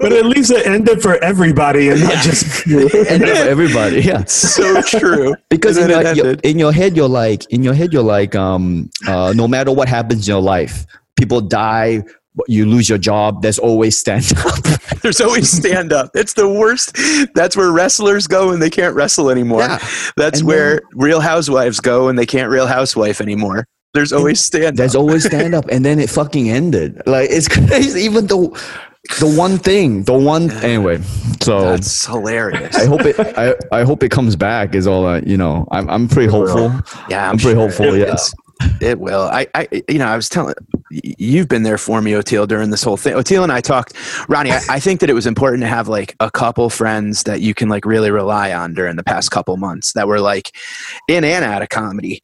But 0.00 0.12
at 0.12 0.26
least 0.26 0.50
it 0.52 0.64
ended 0.66 1.02
for 1.02 1.16
everybody 1.24 1.88
and 1.88 2.00
not 2.02 2.22
just 2.22 2.66
you. 2.66 2.88
and 3.08 3.22
for 3.22 3.48
everybody 3.48 4.00
yeah. 4.02 4.24
So 4.24 4.80
true. 4.82 5.34
Because 5.50 5.76
in 5.76 5.90
And 5.90 5.92
then 5.92 6.02
your, 6.02 6.10
it 6.12 6.16
your- 6.16 6.26
ended. 6.28 6.44
in 6.46 6.58
your 6.58 6.72
head 6.72 6.96
you're 6.96 7.08
like 7.08 7.44
in 7.50 7.62
your 7.64 7.74
head 7.74 7.92
you're 7.92 8.02
like 8.02 8.34
um 8.36 8.90
uh, 9.08 9.32
no 9.34 9.48
matter 9.48 9.72
what 9.72 9.88
happens 9.88 10.28
in 10.28 10.32
your 10.32 10.42
life 10.42 10.86
people 11.16 11.40
die 11.40 12.02
you 12.46 12.66
lose 12.66 12.88
your 12.88 12.98
job 12.98 13.42
there's 13.42 13.58
always 13.58 13.98
stand 13.98 14.32
up 14.46 14.54
There's 15.02 15.20
always 15.20 15.48
stand 15.50 15.92
up. 15.92 16.10
It's 16.14 16.32
the 16.34 16.48
worst. 16.48 16.96
That's 17.34 17.56
where 17.56 17.70
wrestlers 17.70 18.26
go 18.26 18.50
and 18.50 18.60
they 18.60 18.68
can't 18.70 18.96
wrestle 18.96 19.30
anymore. 19.30 19.60
Yeah. 19.60 19.78
That's 20.16 20.40
And 20.40 20.48
where 20.48 20.80
real 20.92 21.20
housewives 21.20 21.78
go 21.78 22.08
and 22.08 22.18
they 22.18 22.26
can't 22.26 22.50
real 22.50 22.66
housewife 22.66 23.20
anymore. 23.20 23.64
There's 23.94 24.12
always 24.12 24.40
stand 24.44 24.66
up. 24.66 24.74
there's 24.74 24.96
always 24.96 25.24
stand 25.32 25.54
up 25.54 25.66
and 25.70 25.84
then 25.84 26.00
it 26.00 26.10
fucking 26.10 26.50
ended 26.50 27.00
like 27.06 27.28
it's 27.30 27.46
crazy 27.68 28.00
even 28.00 28.26
though 28.26 28.54
the 29.20 29.32
one 29.38 29.56
thing 29.56 30.02
the 30.02 30.12
one 30.18 30.50
anyway 30.64 31.00
so 31.40 31.60
That's 31.60 32.04
hilarious. 32.06 32.74
I 32.74 32.86
hope 32.86 33.02
it. 33.02 33.18
I, 33.20 33.54
I 33.70 33.84
hope 33.84 34.02
it 34.02 34.10
comes 34.10 34.34
back. 34.36 34.74
Is 34.74 34.86
all 34.88 35.04
that 35.06 35.26
You 35.28 35.36
know. 35.36 35.66
I'm. 35.70 35.88
I'm 35.88 36.08
pretty 36.08 36.28
hopeful. 36.30 36.72
yeah, 37.08 37.30
I'm, 37.30 37.38
pretty 37.38 37.58
hopeful. 37.58 37.96
Yeah. 37.96 38.02
It's- 38.14 38.34
It 38.80 38.98
will. 38.98 39.22
I, 39.22 39.46
I, 39.54 39.68
you 39.88 39.98
know, 39.98 40.06
I 40.06 40.16
was 40.16 40.28
telling 40.28 40.54
you've 40.90 41.48
been 41.48 41.62
there 41.62 41.78
for 41.78 42.00
me, 42.00 42.12
Oteil, 42.12 42.46
during 42.46 42.70
this 42.70 42.82
whole 42.82 42.96
thing. 42.96 43.14
Oteil 43.14 43.42
and 43.42 43.52
I 43.52 43.60
talked, 43.60 43.94
Ronny. 44.28 44.50
I, 44.50 44.60
I 44.68 44.80
think 44.80 45.00
that 45.00 45.10
it 45.10 45.14
was 45.14 45.26
important 45.26 45.62
to 45.62 45.68
have 45.68 45.88
like 45.88 46.16
a 46.20 46.30
couple 46.30 46.70
friends 46.70 47.24
that 47.24 47.40
you 47.40 47.54
can 47.54 47.68
like 47.68 47.84
really 47.84 48.10
rely 48.10 48.52
on 48.52 48.74
during 48.74 48.96
the 48.96 49.04
past 49.04 49.30
couple 49.30 49.56
months 49.56 49.92
that 49.92 50.08
were 50.08 50.20
like 50.20 50.54
in 51.08 51.24
and 51.24 51.44
out 51.44 51.62
of 51.62 51.68
comedy. 51.68 52.22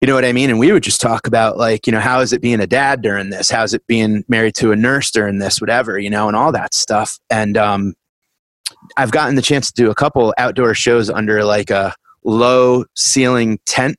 You 0.00 0.06
know 0.06 0.14
what 0.14 0.24
I 0.24 0.32
mean? 0.32 0.50
And 0.50 0.58
we 0.58 0.70
would 0.70 0.82
just 0.82 1.00
talk 1.00 1.26
about 1.26 1.56
like, 1.56 1.86
you 1.86 1.92
know, 1.92 2.00
how 2.00 2.20
is 2.20 2.32
it 2.32 2.42
being 2.42 2.60
a 2.60 2.66
dad 2.66 3.00
during 3.00 3.30
this? 3.30 3.50
How's 3.50 3.72
it 3.72 3.86
being 3.86 4.22
married 4.28 4.54
to 4.56 4.72
a 4.72 4.76
nurse 4.76 5.10
during 5.10 5.38
this? 5.38 5.60
Whatever, 5.60 5.98
you 5.98 6.10
know, 6.10 6.28
and 6.28 6.36
all 6.36 6.52
that 6.52 6.74
stuff. 6.74 7.18
And 7.30 7.56
um, 7.56 7.94
I've 8.96 9.12
gotten 9.12 9.34
the 9.34 9.42
chance 9.42 9.72
to 9.72 9.82
do 9.82 9.90
a 9.90 9.94
couple 9.94 10.34
outdoor 10.36 10.74
shows 10.74 11.08
under 11.08 11.42
like 11.44 11.70
a 11.70 11.94
low 12.22 12.84
ceiling 12.94 13.58
tent 13.64 13.96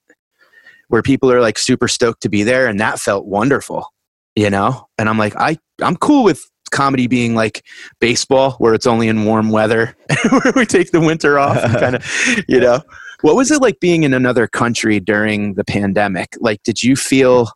where 0.90 1.02
people 1.02 1.32
are 1.32 1.42
like 1.42 1.58
super 1.58 1.88
stoked 1.88 2.22
to 2.22 2.30
be 2.30 2.44
there 2.44 2.68
and 2.68 2.80
that 2.80 3.00
felt 3.00 3.26
wonderful 3.26 3.88
you 4.36 4.50
know 4.50 4.88
and 4.98 5.08
i'm 5.10 5.18
like 5.18 5.36
i 5.38 5.58
i'm 5.82 5.96
cool 5.98 6.24
with 6.24 6.44
comedy 6.72 7.08
being 7.08 7.36
like 7.36 7.64
baseball 8.00 8.52
where 8.54 8.74
it's 8.74 8.88
only 8.88 9.08
in 9.08 9.24
warm 9.26 9.50
weather 9.50 9.96
where 10.30 10.54
we 10.56 10.66
take 10.66 10.92
the 10.92 11.00
winter 11.00 11.38
off 11.40 11.62
kind 11.80 11.96
of 11.96 12.44
you 12.48 12.60
know 12.60 12.82
what 13.22 13.36
was 13.36 13.52
it 13.52 13.62
like 13.62 13.80
being 13.80 14.04
in 14.04 14.14
another 14.14 14.48
country 14.48 15.00
during 15.00 15.54
the 15.54 15.64
pandemic 15.64 16.36
like 16.42 16.62
did 16.64 16.84
you 16.84 16.96
feel 16.96 17.48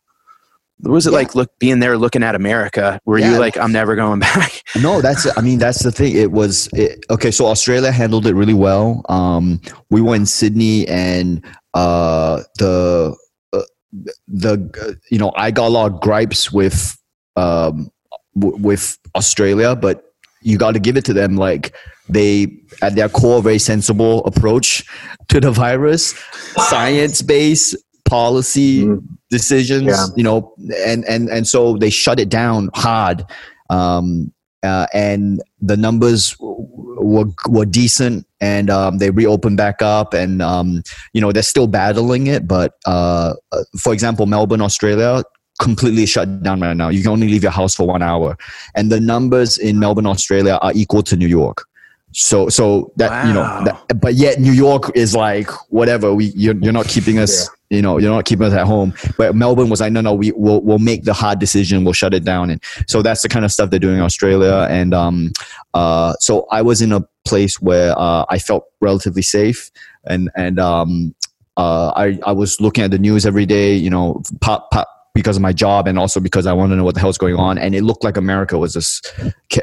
What 0.82 0.92
was 0.92 1.06
it 1.06 1.12
like 1.12 1.34
look 1.34 1.50
being 1.58 1.80
there 1.80 1.98
looking 1.98 2.22
at 2.22 2.34
America? 2.34 2.98
Were 3.04 3.18
Yeah. 3.18 3.34
you 3.34 3.38
like, 3.38 3.58
I'm 3.58 3.70
never 3.70 3.94
going 3.96 4.18
back? 4.30 4.62
No, 4.80 5.02
that's 5.02 5.26
I 5.36 5.42
mean 5.42 5.58
that's 5.58 5.82
the 5.82 5.92
thing. 5.92 6.16
It 6.16 6.32
was 6.32 6.70
it, 6.72 7.04
okay. 7.10 7.30
So 7.30 7.44
Australia 7.46 7.92
handled 7.92 8.26
it 8.26 8.34
really 8.34 8.54
well. 8.54 9.02
Um, 9.10 9.60
we 9.90 10.00
were 10.00 10.14
in 10.16 10.24
Sydney, 10.24 10.88
and 10.88 11.44
uh, 11.74 12.42
the 12.58 13.14
uh, 13.52 13.62
the 14.28 14.98
you 15.10 15.18
know 15.18 15.32
I 15.36 15.50
got 15.50 15.66
a 15.66 15.70
lot 15.70 15.92
of 15.92 16.00
gripes 16.00 16.52
with 16.52 16.96
um, 17.36 17.90
w- 18.38 18.56
with 18.62 18.98
Australia, 19.14 19.74
but 19.76 20.04
you 20.42 20.58
got 20.58 20.72
to 20.72 20.80
give 20.80 20.96
it 20.96 21.04
to 21.06 21.12
them. 21.12 21.36
Like 21.36 21.74
they 22.08 22.52
at 22.82 22.94
their 22.94 23.08
core, 23.08 23.42
very 23.42 23.58
sensible 23.58 24.24
approach 24.24 24.84
to 25.28 25.40
the 25.40 25.50
virus, 25.52 26.14
science 26.68 27.22
based 27.22 27.76
policy 28.04 28.84
Mhm. 28.84 29.06
decisions. 29.30 29.86
Yeah. 29.88 30.06
You 30.16 30.24
know, 30.24 30.54
and 30.84 31.04
and 31.04 31.28
and 31.28 31.46
so 31.46 31.76
they 31.76 31.90
shut 31.90 32.18
it 32.18 32.28
down 32.28 32.70
hard. 32.74 33.24
Um, 33.70 34.32
uh, 34.62 34.86
and 34.92 35.42
the 35.60 35.76
numbers 35.76 36.36
were 36.38 37.26
were 37.48 37.64
decent, 37.64 38.26
and 38.40 38.70
um, 38.70 38.98
they 38.98 39.10
reopened 39.10 39.56
back 39.56 39.82
up, 39.82 40.14
and 40.14 40.42
um, 40.42 40.82
you 41.12 41.20
know 41.20 41.32
they're 41.32 41.42
still 41.42 41.66
battling 41.66 42.26
it. 42.26 42.46
But 42.46 42.74
uh, 42.86 43.34
uh, 43.52 43.64
for 43.78 43.92
example, 43.92 44.26
Melbourne, 44.26 44.60
Australia, 44.60 45.22
completely 45.60 46.06
shut 46.06 46.42
down 46.42 46.60
right 46.60 46.76
now. 46.76 46.88
You 46.88 47.02
can 47.02 47.12
only 47.12 47.28
leave 47.28 47.42
your 47.42 47.52
house 47.52 47.74
for 47.74 47.86
one 47.86 48.02
hour, 48.02 48.36
and 48.74 48.90
the 48.90 49.00
numbers 49.00 49.58
in 49.58 49.78
Melbourne, 49.78 50.06
Australia, 50.06 50.58
are 50.62 50.72
equal 50.74 51.02
to 51.04 51.16
New 51.16 51.28
York. 51.28 51.66
So, 52.12 52.48
so 52.48 52.92
that 52.96 53.26
you 53.26 53.32
know, 53.32 53.64
that, 53.64 54.00
but 54.00 54.14
yet 54.14 54.40
New 54.40 54.52
York 54.52 54.90
is 54.96 55.14
like 55.14 55.48
whatever. 55.70 56.12
We 56.14 56.26
you're, 56.34 56.56
you're 56.56 56.72
not 56.72 56.86
keeping 56.86 57.18
us. 57.18 57.48
You 57.70 57.82
know, 57.82 57.98
you're 57.98 58.10
not 58.10 58.24
keeping 58.24 58.46
us 58.46 58.52
at 58.52 58.66
home. 58.66 58.92
But 59.16 59.34
Melbourne 59.34 59.70
was 59.70 59.80
like, 59.80 59.92
no, 59.92 60.00
no, 60.00 60.12
we 60.12 60.32
will 60.32 60.60
we'll 60.62 60.78
make 60.78 61.04
the 61.04 61.12
hard 61.12 61.38
decision. 61.38 61.84
We'll 61.84 61.92
shut 61.92 62.12
it 62.14 62.24
down. 62.24 62.50
And 62.50 62.62
so 62.88 63.00
that's 63.00 63.22
the 63.22 63.28
kind 63.28 63.44
of 63.44 63.52
stuff 63.52 63.70
they're 63.70 63.78
doing 63.78 63.98
in 63.98 64.02
Australia. 64.02 64.66
And 64.68 64.92
um, 64.92 65.32
uh, 65.72 66.14
so 66.18 66.46
I 66.50 66.62
was 66.62 66.82
in 66.82 66.92
a 66.92 67.06
place 67.24 67.60
where 67.60 67.96
uh, 67.96 68.24
I 68.28 68.38
felt 68.38 68.64
relatively 68.80 69.22
safe, 69.22 69.70
and 70.04 70.30
and 70.36 70.58
um, 70.58 71.14
uh, 71.56 71.92
I 71.96 72.18
I 72.26 72.32
was 72.32 72.60
looking 72.60 72.84
at 72.84 72.90
the 72.90 72.98
news 72.98 73.24
every 73.24 73.46
day. 73.46 73.74
You 73.74 73.90
know, 73.90 74.22
pop 74.40 74.70
pop 74.70 74.88
because 75.20 75.36
of 75.36 75.42
my 75.42 75.52
job 75.52 75.86
and 75.86 75.98
also 75.98 76.18
because 76.18 76.46
I 76.46 76.54
wanted 76.54 76.70
to 76.70 76.76
know 76.76 76.84
what 76.84 76.94
the 76.94 77.00
hell's 77.00 77.18
going 77.18 77.36
on. 77.36 77.58
And 77.58 77.74
it 77.74 77.82
looked 77.82 78.02
like 78.02 78.16
America 78.16 78.56
was 78.56 78.72
just 78.72 79.14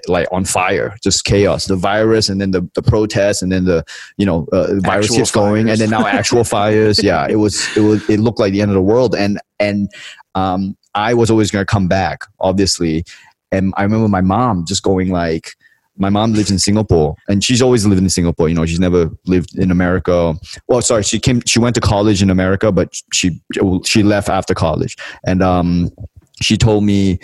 like 0.08 0.28
on 0.32 0.46
fire, 0.46 0.96
just 1.04 1.24
chaos. 1.24 1.66
The 1.66 1.76
virus, 1.76 2.30
and 2.30 2.40
then 2.40 2.52
the, 2.52 2.70
the 2.76 2.84
protests, 2.84 3.42
and 3.42 3.52
then 3.52 3.66
the 3.66 3.84
you 4.18 4.26
know 4.26 4.48
uh, 4.54 4.68
the 4.68 4.82
virus 4.82 5.08
Actual 5.08 5.16
keeps 5.18 5.32
going, 5.32 5.68
and 5.68 5.80
then 5.80 5.90
now 5.90 6.06
actual 6.06 6.44
fires. 6.56 7.02
Yeah, 7.04 7.26
it 7.28 7.38
was 7.38 7.76
it 7.76 7.82
was 7.82 8.08
it 8.08 8.20
looked 8.20 8.40
like 8.40 8.52
the 8.52 8.62
end 8.62 8.70
of 8.70 8.76
the 8.76 8.82
world. 8.82 9.16
And 9.16 9.40
and 9.60 9.90
um, 10.36 10.78
I 10.94 11.16
was 11.16 11.32
always 11.32 11.50
going 11.50 11.66
to 11.66 11.72
come 11.72 11.88
back, 11.88 12.22
obviously. 12.40 13.04
And 13.52 13.74
I 13.78 13.84
remember 13.84 14.08
my 14.08 14.22
mom 14.22 14.66
just 14.68 14.84
going 14.84 15.10
like. 15.10 15.56
My 15.98 16.10
mom 16.10 16.34
lives 16.34 16.52
in 16.52 16.60
Singapore, 16.60 17.16
and 17.28 17.44
she's 17.44 17.62
always 17.62 17.86
lived 17.86 18.02
in 18.02 18.10
Singapore. 18.10 18.50
You 18.50 18.56
know, 18.56 18.66
she's 18.66 18.80
never 18.80 19.10
lived 19.26 19.58
in 19.58 19.72
America. 19.72 20.36
Well, 20.68 20.82
sorry, 20.82 21.04
she 21.04 21.20
came. 21.20 21.42
She 21.46 21.60
went 21.60 21.76
to 21.76 21.82
college 21.82 22.22
in 22.22 22.30
America, 22.30 22.72
but 22.72 22.96
she 23.14 23.42
she 23.86 24.04
left 24.04 24.30
after 24.30 24.54
college 24.54 24.96
and 25.26 25.42
um, 25.42 25.90
she 26.42 26.58
told 26.58 26.84
me 26.84 27.20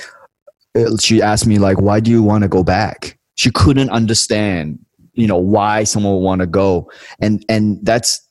she 0.99 1.21
asked 1.21 1.45
me 1.45 1.59
like 1.59 1.79
why 1.79 1.99
do 1.99 2.09
you 2.09 2.23
want 2.23 2.41
to 2.41 2.47
go 2.47 2.63
back 2.63 3.17
she 3.35 3.51
couldn't 3.51 3.89
understand 3.91 4.79
you 5.13 5.27
know 5.27 5.37
why 5.37 5.83
someone 5.83 6.13
would 6.13 6.19
want 6.19 6.41
to 6.41 6.47
go 6.47 6.89
and 7.21 7.45
and 7.47 7.79
that's 7.85 8.27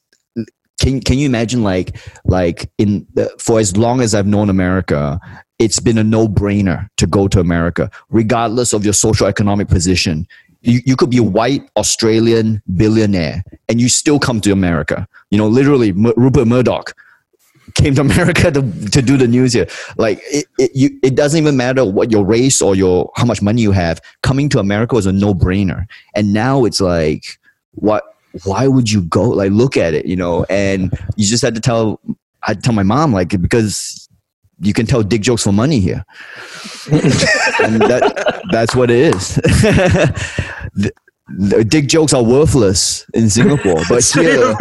can 0.80 1.01
can 1.01 1.18
you 1.18 1.26
imagine 1.26 1.62
like 1.62 1.97
like 2.24 2.70
in 2.78 3.07
the, 3.14 3.30
for 3.38 3.61
as 3.61 3.76
long 3.76 4.01
as 4.01 4.14
I've 4.14 4.26
known 4.26 4.51
America 4.51 5.20
it's 5.64 5.80
been 5.80 5.98
a 5.98 6.04
no-brainer 6.04 6.88
to 6.96 7.06
go 7.06 7.28
to 7.28 7.40
America 7.40 7.90
regardless 8.10 8.72
of 8.72 8.84
your 8.84 8.94
social 8.94 9.26
economic 9.26 9.68
position 9.68 10.26
you, 10.60 10.80
you 10.86 10.94
could 10.94 11.10
be 11.10 11.18
a 11.18 11.22
white 11.22 11.68
Australian 11.76 12.62
billionaire 12.76 13.42
and 13.68 13.80
you 13.80 13.88
still 13.88 14.18
come 14.18 14.40
to 14.40 14.52
America 14.52 15.06
you 15.30 15.38
know 15.38 15.48
literally 15.48 15.90
M- 15.90 16.12
Rupert 16.16 16.46
Murdoch 16.46 16.94
came 17.74 17.94
to 17.94 18.00
America 18.08 18.50
to, 18.50 18.62
to 18.90 19.02
do 19.02 19.16
the 19.16 19.28
news 19.28 19.52
here. 19.52 19.66
Like 19.96 20.20
it, 20.24 20.46
it, 20.58 20.70
you, 20.74 20.98
it 21.02 21.14
doesn't 21.14 21.38
even 21.38 21.56
matter 21.56 21.84
what 21.84 22.10
your 22.10 22.24
race 22.24 22.60
or 22.60 22.74
your 22.74 23.10
how 23.16 23.24
much 23.24 23.42
money 23.42 23.62
you 23.62 23.72
have. 23.72 24.00
Coming 24.22 24.48
to 24.50 24.58
America 24.58 24.94
was 24.94 25.06
a 25.06 25.12
no 25.12 25.34
brainer, 25.34 25.86
and 26.14 26.32
now 26.32 26.64
it's 26.64 26.80
like, 26.80 27.24
what? 27.72 28.04
Why 28.44 28.66
would 28.66 28.90
you 28.90 29.02
go? 29.02 29.24
Like, 29.24 29.52
look 29.52 29.76
at 29.76 29.92
it, 29.92 30.06
you 30.06 30.16
know. 30.16 30.46
And 30.48 30.92
you 31.16 31.26
just 31.26 31.42
had 31.42 31.54
to 31.54 31.60
tell. 31.60 32.00
I 32.44 32.54
tell 32.54 32.74
my 32.74 32.82
mom 32.82 33.12
like 33.12 33.40
because 33.40 34.08
you 34.61 34.72
can 34.72 34.86
tell 34.86 35.03
dick 35.03 35.22
jokes 35.22 35.42
for 35.42 35.53
money 35.53 35.80
here, 35.80 36.05
and 36.92 37.80
that 37.82 38.42
that's 38.50 38.74
what 38.74 38.90
it 38.90 39.14
is. 39.14 39.40
the, 41.38 41.56
the 41.58 41.64
dick 41.64 41.88
jokes 41.88 42.12
are 42.12 42.22
worthless 42.22 43.06
in 43.14 43.28
Singapore, 43.30 43.80
but 43.88 44.04
here 44.04 44.54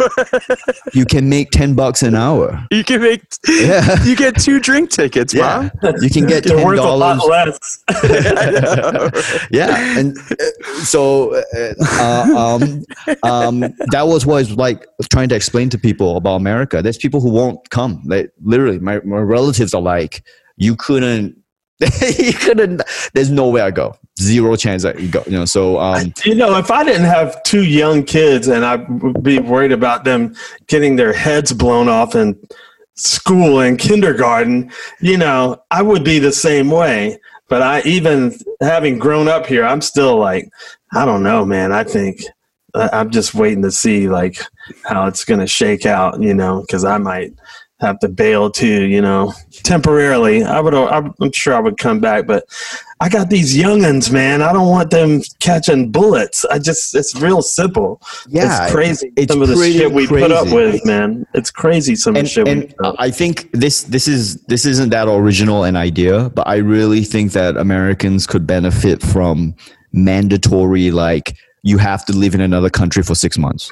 you 0.94 1.04
can 1.04 1.28
make 1.28 1.50
ten 1.50 1.74
bucks 1.74 2.02
an 2.02 2.14
hour. 2.14 2.66
You 2.70 2.84
can 2.84 3.00
make 3.02 3.22
Yeah. 3.48 4.02
you 4.04 4.16
get 4.16 4.40
two 4.40 4.60
drink 4.60 4.90
tickets, 4.90 5.34
Yeah, 5.34 5.70
Bob. 5.80 5.96
you 6.00 6.10
can 6.10 6.26
get 6.26 6.44
They're 6.44 6.56
ten 6.56 6.66
worth 6.66 6.78
a 6.80 6.82
lot 6.82 7.18
dollars. 7.18 7.82
less. 7.88 9.46
Yeah, 9.50 9.98
and 9.98 10.16
uh, 10.18 10.44
so 10.84 11.34
uh, 11.34 11.74
uh, 11.82 12.34
um, 12.36 12.84
um, 13.22 13.60
that 13.90 14.06
was 14.06 14.24
what 14.26 14.34
I 14.34 14.38
was 14.38 14.52
like 14.56 14.86
trying 15.10 15.28
to 15.30 15.34
explain 15.34 15.68
to 15.70 15.78
people 15.78 16.16
about 16.16 16.36
America. 16.36 16.82
There's 16.82 16.98
people 16.98 17.20
who 17.20 17.30
won't 17.30 17.68
come. 17.70 18.02
Like 18.06 18.30
literally, 18.42 18.78
my, 18.78 19.00
my 19.00 19.18
relatives 19.18 19.74
are 19.74 19.82
like, 19.82 20.24
you 20.56 20.76
couldn't, 20.76 21.36
you 22.18 22.32
couldn't. 22.32 22.82
There's 23.14 23.30
nowhere 23.30 23.64
I 23.64 23.70
go. 23.70 23.96
Zero 24.20 24.56
chance 24.56 24.82
that 24.82 25.00
you 25.00 25.08
go. 25.08 25.22
You 25.26 25.32
know. 25.32 25.44
So 25.44 25.78
um, 25.80 26.12
You 26.24 26.34
know, 26.34 26.56
if 26.58 26.70
I 26.70 26.84
didn't 26.84 27.06
have 27.06 27.42
two 27.42 27.64
young 27.64 28.04
kids 28.04 28.48
and 28.48 28.64
I 28.64 28.76
would 28.76 29.22
be 29.22 29.38
worried 29.38 29.72
about 29.72 30.04
them 30.04 30.34
getting 30.66 30.96
their 30.96 31.12
heads 31.12 31.52
blown 31.52 31.88
off 31.88 32.14
in 32.14 32.40
school 32.94 33.60
and 33.60 33.78
kindergarten, 33.78 34.70
you 35.00 35.16
know, 35.16 35.62
I 35.70 35.82
would 35.82 36.04
be 36.04 36.18
the 36.18 36.32
same 36.32 36.70
way. 36.70 37.18
But 37.48 37.62
I, 37.62 37.82
even 37.82 38.34
having 38.60 38.98
grown 38.98 39.28
up 39.28 39.46
here, 39.46 39.64
I'm 39.64 39.82
still 39.82 40.16
like, 40.16 40.48
I 40.94 41.04
don't 41.04 41.22
know, 41.22 41.44
man. 41.44 41.72
I 41.72 41.84
think 41.84 42.22
I'm 42.74 43.10
just 43.10 43.34
waiting 43.34 43.62
to 43.62 43.70
see 43.70 44.08
like 44.08 44.40
how 44.84 45.06
it's 45.06 45.24
going 45.24 45.40
to 45.40 45.46
shake 45.46 45.84
out, 45.84 46.22
you 46.22 46.32
know, 46.32 46.62
because 46.62 46.84
I 46.84 46.98
might 46.98 47.32
have 47.82 47.98
to 47.98 48.08
bail 48.08 48.50
too, 48.50 48.84
you 48.84 49.02
know, 49.02 49.34
temporarily. 49.64 50.44
I 50.44 50.60
would, 50.60 50.74
I'm 50.74 51.32
sure 51.32 51.54
I 51.54 51.60
would 51.60 51.76
come 51.76 52.00
back, 52.00 52.26
but 52.26 52.44
I 53.00 53.08
got 53.08 53.28
these 53.28 53.56
youngins, 53.56 54.10
man. 54.10 54.40
I 54.40 54.52
don't 54.52 54.68
want 54.68 54.90
them 54.90 55.20
catching 55.40 55.90
bullets. 55.90 56.44
I 56.44 56.58
just, 56.58 56.94
it's 56.94 57.14
real 57.20 57.42
simple. 57.42 58.00
yeah, 58.28 58.64
it's 58.64 58.72
crazy. 58.72 59.12
it's 59.16 59.32
some 59.32 59.42
of 59.42 59.48
the 59.48 59.56
shit 59.56 59.92
we 59.92 60.06
put 60.06 60.32
up 60.32 60.50
with, 60.52 60.84
man. 60.86 61.26
It's 61.34 61.50
crazy. 61.50 61.96
Some 61.96 62.12
of 62.12 62.14
the 62.14 62.20
and, 62.20 62.28
shit 62.28 62.44
we 62.44 62.50
and 62.52 62.76
put 62.76 62.86
up. 62.86 62.94
I 62.98 63.10
think 63.10 63.50
this 63.52 63.82
this 63.82 64.06
is 64.06 64.40
this 64.42 64.64
isn't 64.64 64.90
that 64.90 65.08
original 65.08 65.64
an 65.64 65.76
idea, 65.76 66.30
but 66.30 66.46
I 66.46 66.56
really 66.56 67.02
think 67.02 67.32
that 67.32 67.56
Americans 67.56 68.26
could 68.26 68.46
benefit 68.46 69.02
from 69.02 69.56
mandatory 69.92 70.90
like 70.90 71.36
you 71.62 71.78
have 71.78 72.04
to 72.06 72.12
live 72.12 72.34
in 72.34 72.40
another 72.40 72.68
country 72.68 73.02
for 73.02 73.14
six 73.14 73.38
months. 73.38 73.70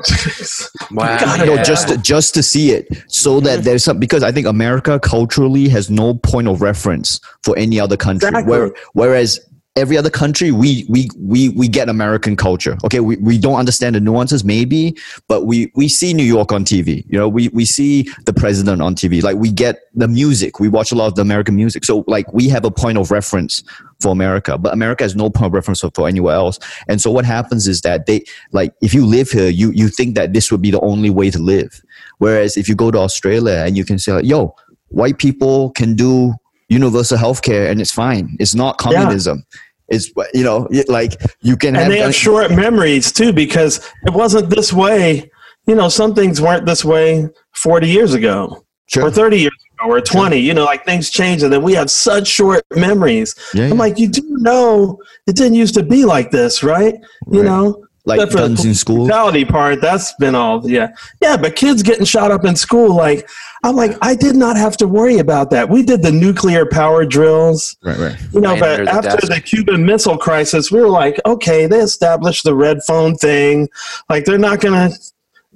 Wow. 0.92 1.36
No, 1.44 1.62
just 1.62 1.86
to, 1.88 1.98
just 1.98 2.34
to 2.34 2.42
see 2.42 2.72
it, 2.72 2.88
so 3.06 3.38
that 3.40 3.62
there's 3.62 3.84
some 3.84 4.00
because 4.00 4.24
I 4.24 4.32
think 4.32 4.48
America 4.48 4.98
culturally 4.98 5.68
has 5.68 5.88
no 5.88 6.14
point 6.14 6.48
of 6.48 6.62
reference 6.62 7.20
for 7.44 7.56
any 7.56 7.78
other 7.78 7.96
country. 7.96 8.28
Exactly. 8.28 8.50
Where, 8.50 8.74
whereas 8.92 9.38
every 9.76 9.96
other 9.96 10.10
country, 10.10 10.50
we 10.50 10.84
we 10.88 11.08
we 11.16 11.50
we 11.50 11.68
get 11.68 11.88
American 11.88 12.36
culture. 12.36 12.76
Okay, 12.84 13.00
we, 13.00 13.16
we 13.16 13.38
don't 13.38 13.54
understand 13.54 13.94
the 13.94 14.00
nuances 14.00 14.44
maybe, 14.44 14.96
but 15.28 15.46
we 15.46 15.70
we 15.74 15.88
see 15.88 16.12
New 16.12 16.24
York 16.24 16.52
on 16.52 16.64
TV. 16.64 17.04
You 17.08 17.18
know, 17.18 17.28
we 17.28 17.48
we 17.48 17.64
see 17.64 18.08
the 18.26 18.32
president 18.32 18.82
on 18.82 18.94
TV. 18.94 19.22
Like 19.22 19.36
we 19.36 19.50
get 19.50 19.80
the 19.94 20.08
music. 20.08 20.60
We 20.60 20.68
watch 20.68 20.92
a 20.92 20.94
lot 20.94 21.06
of 21.06 21.14
the 21.14 21.22
American 21.22 21.56
music. 21.56 21.84
So 21.84 22.04
like 22.06 22.32
we 22.32 22.48
have 22.48 22.64
a 22.64 22.70
point 22.70 22.98
of 22.98 23.10
reference 23.10 23.62
for 24.00 24.12
America, 24.12 24.58
but 24.58 24.72
America 24.72 25.04
has 25.04 25.14
no 25.14 25.30
point 25.30 25.48
of 25.48 25.52
reference 25.52 25.80
for, 25.80 25.90
for 25.94 26.08
anywhere 26.08 26.34
else. 26.34 26.58
And 26.88 27.00
so 27.00 27.10
what 27.10 27.24
happens 27.24 27.68
is 27.68 27.80
that 27.82 28.06
they 28.06 28.24
like 28.52 28.72
if 28.82 28.92
you 28.92 29.06
live 29.06 29.30
here, 29.30 29.48
you 29.48 29.70
you 29.70 29.88
think 29.88 30.14
that 30.16 30.32
this 30.32 30.50
would 30.50 30.62
be 30.62 30.70
the 30.70 30.80
only 30.80 31.10
way 31.10 31.30
to 31.30 31.38
live. 31.38 31.80
Whereas 32.18 32.56
if 32.56 32.68
you 32.68 32.74
go 32.74 32.90
to 32.90 32.98
Australia 32.98 33.62
and 33.66 33.76
you 33.76 33.84
can 33.84 33.98
say 33.98 34.12
like, 34.12 34.26
yo, 34.26 34.54
white 34.88 35.18
people 35.18 35.70
can 35.70 35.94
do 35.94 36.34
universal 36.70 37.18
healthcare 37.18 37.70
and 37.70 37.80
it's 37.80 37.92
fine. 37.92 38.36
It's 38.40 38.54
not 38.54 38.78
communism. 38.78 39.44
It's 39.88 40.10
you 40.32 40.44
know 40.44 40.68
like 40.88 41.20
you 41.42 41.56
can 41.56 41.74
and 41.74 41.84
have, 41.84 41.88
they 41.92 41.98
have 41.98 42.14
short 42.14 42.50
memories 42.52 43.12
too 43.12 43.32
because 43.32 43.78
it 44.06 44.14
wasn't 44.14 44.48
this 44.48 44.72
way. 44.72 45.30
You 45.66 45.74
know, 45.74 45.88
some 45.88 46.14
things 46.14 46.40
weren't 46.40 46.64
this 46.64 46.84
way 46.84 47.28
40 47.54 47.88
years 47.88 48.14
ago 48.14 48.64
Sure. 48.86 49.04
or 49.04 49.10
30 49.10 49.38
years 49.38 49.52
ago 49.78 49.92
or 49.92 50.00
20. 50.00 50.36
You 50.36 50.52
know, 50.52 50.64
like 50.64 50.84
things 50.84 51.10
change 51.10 51.44
and 51.44 51.52
then 51.52 51.62
we 51.62 51.74
have 51.74 51.90
such 51.90 52.26
short 52.26 52.64
memories. 52.74 53.36
Yeah, 53.54 53.64
I'm 53.64 53.70
yeah. 53.70 53.74
like, 53.76 53.98
you 53.98 54.08
do 54.08 54.22
know 54.24 54.98
it 55.28 55.36
didn't 55.36 55.54
used 55.54 55.74
to 55.74 55.84
be 55.84 56.04
like 56.04 56.32
this, 56.32 56.64
right? 56.64 56.94
You 57.30 57.44
know, 57.44 57.86
like 58.04 58.16
except 58.16 58.32
for 58.32 58.38
the 58.38 58.48
guns 58.48 58.64
in 58.64 58.74
school. 58.74 59.06
brutality 59.06 59.44
part, 59.44 59.80
that's 59.80 60.12
been 60.14 60.34
all, 60.34 60.68
yeah. 60.68 60.88
Yeah, 61.20 61.36
but 61.36 61.54
kids 61.54 61.84
getting 61.84 62.04
shot 62.04 62.32
up 62.32 62.44
in 62.44 62.56
school, 62.56 62.96
like, 62.96 63.28
I'm 63.62 63.76
like, 63.76 63.96
I 64.00 64.14
did 64.14 64.36
not 64.36 64.56
have 64.56 64.76
to 64.78 64.88
worry 64.88 65.18
about 65.18 65.50
that. 65.50 65.68
We 65.68 65.82
did 65.82 66.02
the 66.02 66.12
nuclear 66.12 66.64
power 66.66 67.04
drills. 67.04 67.76
Right, 67.84 67.98
right. 67.98 68.16
You 68.32 68.40
know, 68.40 68.52
Right 68.52 68.60
but 68.60 68.84
the 68.84 68.90
after 68.90 69.26
desk. 69.26 69.28
the 69.28 69.40
Cuban 69.40 69.84
Missile 69.84 70.16
Crisis, 70.16 70.72
we 70.72 70.80
were 70.80 70.88
like, 70.88 71.20
okay, 71.26 71.66
they 71.66 71.80
established 71.80 72.44
the 72.44 72.54
red 72.54 72.78
phone 72.86 73.16
thing. 73.16 73.68
Like, 74.08 74.24
they're 74.24 74.38
not 74.38 74.60
going 74.60 74.90
to 74.90 74.98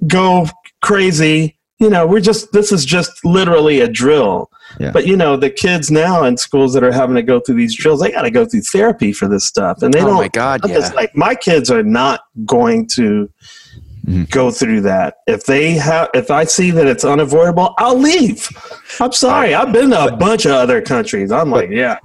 go 0.07 0.47
crazy. 0.83 1.57
You 1.79 1.89
know, 1.89 2.05
we're 2.05 2.21
just, 2.21 2.51
this 2.53 2.71
is 2.71 2.85
just 2.85 3.25
literally 3.25 3.81
a 3.81 3.87
drill. 3.87 4.49
Yeah. 4.79 4.91
But, 4.91 5.07
you 5.07 5.17
know, 5.17 5.35
the 5.35 5.49
kids 5.49 5.91
now 5.91 6.23
in 6.23 6.37
schools 6.37 6.73
that 6.73 6.83
are 6.83 6.91
having 6.91 7.15
to 7.15 7.23
go 7.23 7.39
through 7.39 7.55
these 7.55 7.75
drills, 7.75 8.01
they 8.01 8.11
got 8.11 8.21
to 8.21 8.31
go 8.31 8.45
through 8.45 8.61
therapy 8.61 9.13
for 9.13 9.27
this 9.27 9.45
stuff. 9.45 9.81
And 9.81 9.93
they 9.93 10.01
oh 10.01 10.07
don't, 10.07 10.15
my 10.15 10.27
god, 10.29 10.61
yeah. 10.67 10.89
like, 10.95 11.15
my 11.15 11.35
kids 11.35 11.69
are 11.71 11.83
not 11.83 12.21
going 12.45 12.87
to 12.93 13.29
Mhm. 14.05 14.29
go 14.29 14.51
through 14.51 14.81
that. 14.81 15.15
If 15.27 15.45
they 15.45 15.71
have, 15.73 16.09
if 16.13 16.29
I 16.29 16.43
see 16.43 16.71
that 16.71 16.85
it's 16.87 17.03
unavoidable, 17.03 17.73
I'll 17.77 17.97
leave. 17.97 18.47
I'm 18.99 19.11
sorry. 19.11 19.53
I've 19.55 19.73
been 19.73 19.89
to 19.89 20.05
a 20.05 20.15
bunch 20.15 20.45
of 20.45 20.51
other 20.51 20.81
countries. 20.81 21.31
I'm 21.31 21.49
like, 21.49 21.69
yeah, 21.71 21.97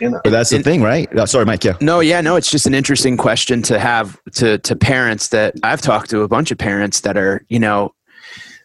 you 0.00 0.10
know. 0.10 0.20
But 0.24 0.30
that's 0.30 0.50
the 0.50 0.56
In- 0.56 0.62
thing, 0.62 0.82
right? 0.82 1.14
Uh, 1.16 1.26
sorry, 1.26 1.44
Mike. 1.44 1.64
Yeah. 1.64 1.74
No, 1.80 2.00
yeah, 2.00 2.20
no, 2.20 2.36
it's 2.36 2.50
just 2.50 2.66
an 2.66 2.74
interesting 2.74 3.16
question 3.16 3.60
to 3.62 3.78
have 3.78 4.18
to 4.36 4.58
to 4.58 4.76
parents 4.76 5.28
that 5.28 5.54
I've 5.62 5.82
talked 5.82 6.08
to 6.10 6.22
a 6.22 6.28
bunch 6.28 6.50
of 6.50 6.58
parents 6.58 7.00
that 7.00 7.16
are, 7.18 7.44
you 7.48 7.58
know, 7.58 7.92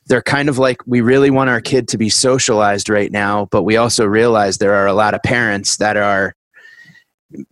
they're 0.07 0.21
kind 0.21 0.47
of 0.47 0.57
like 0.57 0.77
we 0.85 1.01
really 1.01 1.29
want 1.29 1.49
our 1.49 1.59
kid 1.59 1.89
to 1.89 1.97
be 1.97 2.07
socialized 2.09 2.87
right 2.87 3.11
now, 3.11 3.49
but 3.51 3.63
we 3.63 3.75
also 3.75 4.05
realize 4.05 4.57
there 4.59 4.73
are 4.75 4.87
a 4.87 4.93
lot 4.93 5.13
of 5.13 5.21
parents 5.23 5.75
that 5.77 5.97
are 5.97 6.33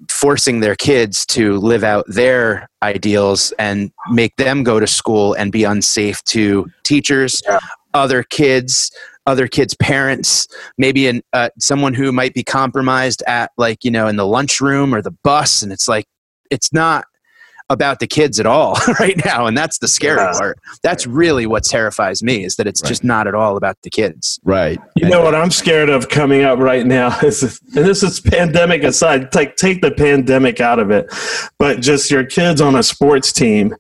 forcing 0.09 0.59
their 0.61 0.75
kids 0.75 1.25
to 1.27 1.57
live 1.57 1.83
out 1.83 2.05
their 2.07 2.69
ideals 2.81 3.53
and 3.59 3.91
make 4.09 4.35
them 4.37 4.63
go 4.63 4.79
to 4.79 4.87
school 4.87 5.33
and 5.33 5.51
be 5.51 5.63
unsafe 5.63 6.23
to 6.23 6.69
teachers, 6.83 7.41
Yeah. 7.47 7.59
other 7.93 8.23
kids, 8.23 8.91
other 9.25 9.47
kids' 9.47 9.75
parents, 9.75 10.47
maybe 10.77 11.07
in 11.07 11.21
uh, 11.33 11.49
someone 11.59 11.93
who 11.93 12.11
might 12.11 12.33
be 12.33 12.43
compromised 12.43 13.23
at 13.27 13.51
like 13.57 13.83
you 13.83 13.91
know 13.91 14.07
in 14.07 14.15
the 14.15 14.25
lunchroom 14.25 14.93
or 14.93 15.01
the 15.01 15.11
bus, 15.23 15.61
and 15.61 15.71
it's 15.71 15.87
like 15.87 16.05
it's 16.51 16.71
not 16.71 17.05
about 17.69 17.99
the 17.99 18.07
kids 18.07 18.39
at 18.39 18.45
all 18.45 18.75
right 18.99 19.19
now, 19.25 19.45
and 19.47 19.57
that's 19.57 19.79
the 19.79 19.87
scary 19.87 20.17
Yeah. 20.19 20.31
part. 20.33 20.59
That's 20.83 21.07
really 21.07 21.45
what 21.47 21.63
terrifies 21.63 22.21
me 22.21 22.43
is 22.43 22.55
that 22.57 22.67
it's 22.67 22.81
just 22.81 23.03
not 23.03 23.27
at 23.27 23.33
all 23.35 23.57
about 23.57 23.77
the 23.83 23.89
kids. 23.89 24.39
Right. 24.43 24.79
You 24.95 25.09
know 25.09 25.21
what 25.21 25.33
I'm 25.35 25.51
scared 25.51 25.89
of 25.89 26.09
coming 26.09 26.43
up 26.43 26.59
right 26.59 26.85
now 26.85 27.17
is, 27.23 27.59
and 27.75 27.85
this 27.85 28.03
is 28.03 28.19
pandemic 28.21 28.83
aside, 28.83 29.31
take 29.31 29.55
take 29.55 29.81
the 29.81 29.91
pandemic 29.91 30.59
out 30.61 30.79
of 30.79 30.91
it, 30.91 31.07
but 31.57 31.81
just 31.81 32.11
your 32.11 32.23
kids 32.23 32.61
on 32.61 32.75
a 32.75 32.83
sports 32.83 33.31
team, 33.31 33.75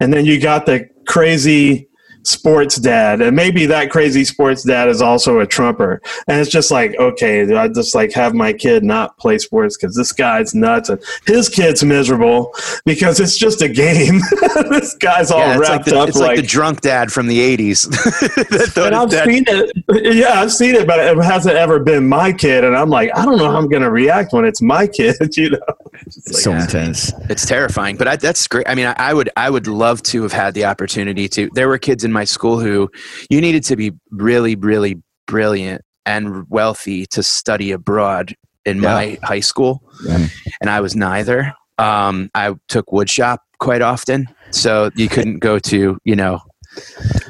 and 0.00 0.12
then 0.12 0.24
you 0.26 0.40
got 0.40 0.66
the 0.66 0.88
crazy 1.06 1.88
sports 2.22 2.76
dad, 2.76 3.20
and 3.20 3.34
maybe 3.34 3.66
that 3.66 3.90
crazy 3.90 4.24
sports 4.24 4.62
dad 4.62 4.88
is 4.88 5.02
also 5.02 5.40
a 5.40 5.46
trumper, 5.46 6.00
and 6.28 6.40
it's 6.40 6.50
just 6.50 6.70
like, 6.70 6.94
okay, 6.98 7.54
I 7.54 7.68
just 7.68 7.94
like 7.94 8.12
have 8.12 8.34
my 8.34 8.52
kid 8.52 8.84
not 8.84 9.16
play 9.18 9.38
sports 9.38 9.76
because 9.76 9.96
this 9.96 10.12
guy's 10.12 10.54
nuts, 10.54 10.88
and 10.88 11.02
his 11.26 11.48
kid's 11.48 11.84
miserable 11.84 12.54
because 12.84 13.20
it's 13.20 13.36
just 13.36 13.62
a 13.62 13.68
game. 13.68 14.20
this 14.70 14.94
guy's 14.94 15.30
all 15.30 15.40
Yeah, 15.40 15.58
it's 15.58 15.68
like 15.68 15.68
wrapped 15.68 15.84
the, 15.86 15.98
up 15.98 16.08
it's 16.08 16.18
like, 16.18 16.36
the 16.36 16.42
drunk 16.42 16.80
dad 16.80 17.12
from 17.12 17.26
the 17.26 17.38
'80s. 17.38 17.88
that 18.74 18.86
and 18.86 18.94
I've 18.94 19.12
seen 19.12 19.44
it. 19.46 20.16
Yeah, 20.16 20.40
I've 20.40 20.52
seen 20.52 20.74
it, 20.74 20.86
but 20.86 20.98
it 20.98 21.16
hasn't 21.22 21.56
ever 21.56 21.78
been 21.80 22.08
my 22.08 22.32
kid. 22.32 22.64
And 22.64 22.76
I'm 22.76 22.90
like, 22.90 23.10
I 23.16 23.24
don't 23.24 23.38
know 23.38 23.50
how 23.50 23.58
I'm 23.58 23.68
going 23.68 23.82
to 23.82 23.90
react 23.90 24.32
when 24.32 24.44
it's 24.44 24.62
my 24.62 24.86
kid. 24.86 25.16
You 25.36 25.50
know, 25.50 25.58
It's 26.06 26.26
like, 26.32 26.42
so 26.42 26.52
intense. 26.54 27.12
It's 27.28 27.46
terrifying, 27.46 27.96
but 27.96 28.08
I, 28.08 28.16
that's 28.16 28.46
great. 28.46 28.68
I 28.68 28.74
mean, 28.74 28.86
I, 28.86 28.94
I 28.98 29.14
would, 29.14 29.30
I 29.36 29.50
would 29.50 29.66
love 29.66 30.02
to 30.04 30.22
have 30.22 30.32
had 30.32 30.54
the 30.54 30.64
opportunity 30.64 31.28
to. 31.30 31.50
There 31.54 31.68
were 31.68 31.78
kids 31.78 32.04
in 32.04 32.12
my 32.12 32.24
school 32.24 32.58
who 32.60 32.90
you 33.28 33.40
needed 33.40 33.64
to 33.64 33.76
be 33.76 33.92
really, 34.10 34.56
really 34.56 35.02
brilliant 35.26 35.82
and 36.06 36.48
wealthy 36.48 37.06
to 37.06 37.22
study 37.22 37.72
abroad 37.72 38.34
in 38.64 38.76
Yeah. 38.82 38.94
my 38.94 39.18
high 39.22 39.40
school, 39.40 39.82
Yeah. 40.04 40.26
and 40.60 40.70
I 40.70 40.80
was 40.80 40.94
neither. 40.96 41.54
Um, 41.78 42.30
I 42.34 42.54
took 42.68 42.86
woodshop 42.88 43.38
quite 43.58 43.82
often, 43.82 44.28
so 44.50 44.90
you 44.96 45.08
couldn't 45.08 45.38
go 45.38 45.58
to, 45.58 45.98
you 46.04 46.16
know, 46.16 46.36
I 46.36 46.49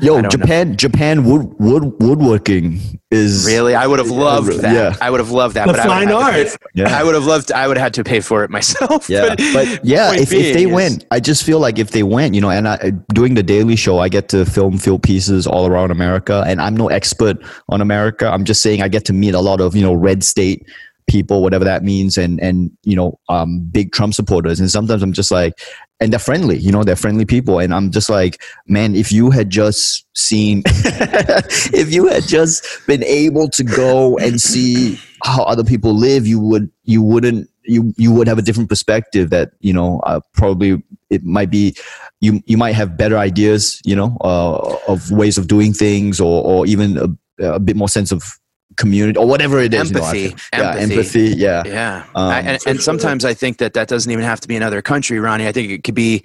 Yo, 0.01 0.15
don't 0.15 0.23
know. 0.23 0.29
Japan, 0.31 0.77
Japan 0.77 1.25
wood 1.25 1.53
wood 1.59 1.93
woodworking 2.01 2.81
is 3.11 3.45
really. 3.47 3.75
I 3.75 3.87
would 3.87 3.99
have 3.99 4.11
loved 4.11 4.53
that. 4.61 4.75
Yeah. 4.75 4.97
I 5.01 5.11
would 5.11 5.21
have 5.21 5.31
loved 5.31 5.55
that. 5.57 5.67
The 5.67 5.73
but 5.73 5.81
I 5.81 5.87
would 5.87 5.93
fine 5.93 6.09
have 6.09 6.23
had 6.23 6.27
to 6.27 6.33
pay 6.33 6.41
art. 6.43 6.49
for- 6.51 6.71
Yeah. 6.75 6.99
I 6.99 7.05
would 7.05 7.15
have 7.15 7.27
loved. 7.27 7.53
I 7.53 7.67
would 7.69 7.77
have 7.77 7.85
had 7.85 7.95
to 7.95 8.05
pay 8.05 8.21
for 8.21 8.45
it 8.45 8.51
myself. 8.51 9.09
Yeah, 9.11 9.35
but 9.53 9.81
yeah, 9.85 10.13
if, 10.15 10.23
if 10.23 10.29
they 10.31 10.53
being 10.55 10.69
is- 10.69 10.75
went, 10.75 11.05
I 11.11 11.21
just 11.21 11.45
feel 11.45 11.59
like 11.59 11.79
if 11.79 11.91
they 11.91 12.03
went, 12.03 12.35
you 12.35 12.41
know, 12.41 12.51
and 12.51 12.67
I, 12.69 12.91
doing 13.13 13.35
the 13.35 13.43
Daily 13.43 13.77
Show, 13.77 13.99
I 13.99 14.09
get 14.09 14.29
to 14.31 14.45
film 14.47 14.79
field 14.79 15.03
pieces 15.03 15.47
all 15.47 15.67
around 15.67 15.91
America, 15.91 16.45
and 16.47 16.61
I'm 16.61 16.77
no 16.77 16.89
expert 16.89 17.37
on 17.69 17.81
America. 17.81 18.29
I'm 18.31 18.45
just 18.45 18.63
saying 18.63 18.83
I 18.83 18.89
get 18.89 19.05
to 19.07 19.13
meet 19.13 19.35
a 19.35 19.41
lot 19.41 19.61
of 19.61 19.75
you 19.77 19.83
know 19.83 19.93
red 19.95 20.25
state 20.25 20.67
people, 21.09 21.43
whatever 21.43 21.65
that 21.65 21.83
means, 21.83 22.17
and 22.17 22.41
and 22.41 22.71
you 22.85 22.95
know, 22.97 23.19
um, 23.29 23.61
big 23.73 23.93
Trump 23.93 24.15
supporters, 24.15 24.61
and 24.61 24.71
sometimes 24.71 25.03
I'm 25.03 25.13
just 25.13 25.31
like, 25.31 25.55
and 26.01 26.13
they're 26.13 26.19
friendly, 26.19 26.59
you 26.59 26.73
know, 26.73 26.83
they're 26.83 26.97
friendly 26.97 27.27
people, 27.27 27.59
and 27.59 27.75
I'm 27.75 27.91
just 27.91 28.09
like, 28.09 28.43
man, 28.67 28.95
if 28.95 29.13
you 29.13 29.31
had 29.31 29.51
just 29.51 30.07
seen, 30.17 30.63
if 30.67 31.93
you 31.93 32.07
had 32.07 32.25
just 32.25 32.67
been 32.87 33.05
able 33.05 33.49
to 33.51 33.65
go 33.65 34.17
and 34.19 34.41
see 34.41 34.99
how 35.23 35.43
other 35.43 35.65
people 35.65 35.95
live, 35.95 36.27
you 36.27 36.41
would 36.41 36.71
you 36.85 37.03
wouldn't 37.03 37.51
you 37.65 37.93
you 37.97 38.13
would 38.13 38.27
have 38.27 38.39
a 38.39 38.43
different 38.43 38.69
perspective 38.69 39.31
that 39.31 39.53
you 39.61 39.73
know 39.73 40.01
uh, 40.01 40.21
probably 40.33 40.83
it 41.11 41.25
might 41.25 41.51
be 41.51 41.77
you 42.21 42.43
you 42.47 42.57
might 42.57 42.75
have 42.75 42.97
better 42.97 43.19
ideas 43.19 43.81
you 43.85 43.95
know 43.95 44.17
uh, 44.23 44.77
of 44.89 45.11
ways 45.11 45.37
of 45.37 45.47
doing 45.47 45.73
things 45.73 46.21
or 46.21 46.45
or 46.45 46.67
even 46.67 46.97
a, 46.99 47.45
a 47.45 47.61
bit 47.61 47.77
more 47.77 47.89
sense 47.89 48.13
of 48.13 48.40
community 48.81 49.19
or 49.19 49.27
whatever 49.27 49.59
it 49.61 49.73
is 49.75 49.91
you 49.91 49.97
know, 49.97 50.05
Empathy. 50.07 50.35
yeah 50.53 50.71
Empathy. 50.77 50.93
empathy 50.95 51.29
yeah 51.37 51.63
Yeah, 51.67 52.05
Um, 52.15 52.31
I, 52.31 52.41
and, 52.41 52.59
and 52.67 52.81
sometimes 52.81 53.25
I 53.25 53.35
think 53.35 53.59
that 53.59 53.75
that 53.75 53.87
doesn't 53.89 54.11
even 54.11 54.25
have 54.25 54.41
to 54.41 54.49
be 54.49 54.57
another 54.57 54.81
country, 54.83 55.19
Ronny. 55.21 55.47
I 55.47 55.53
think 55.53 55.71
it 55.71 55.85
could 55.85 55.95
be 55.95 56.23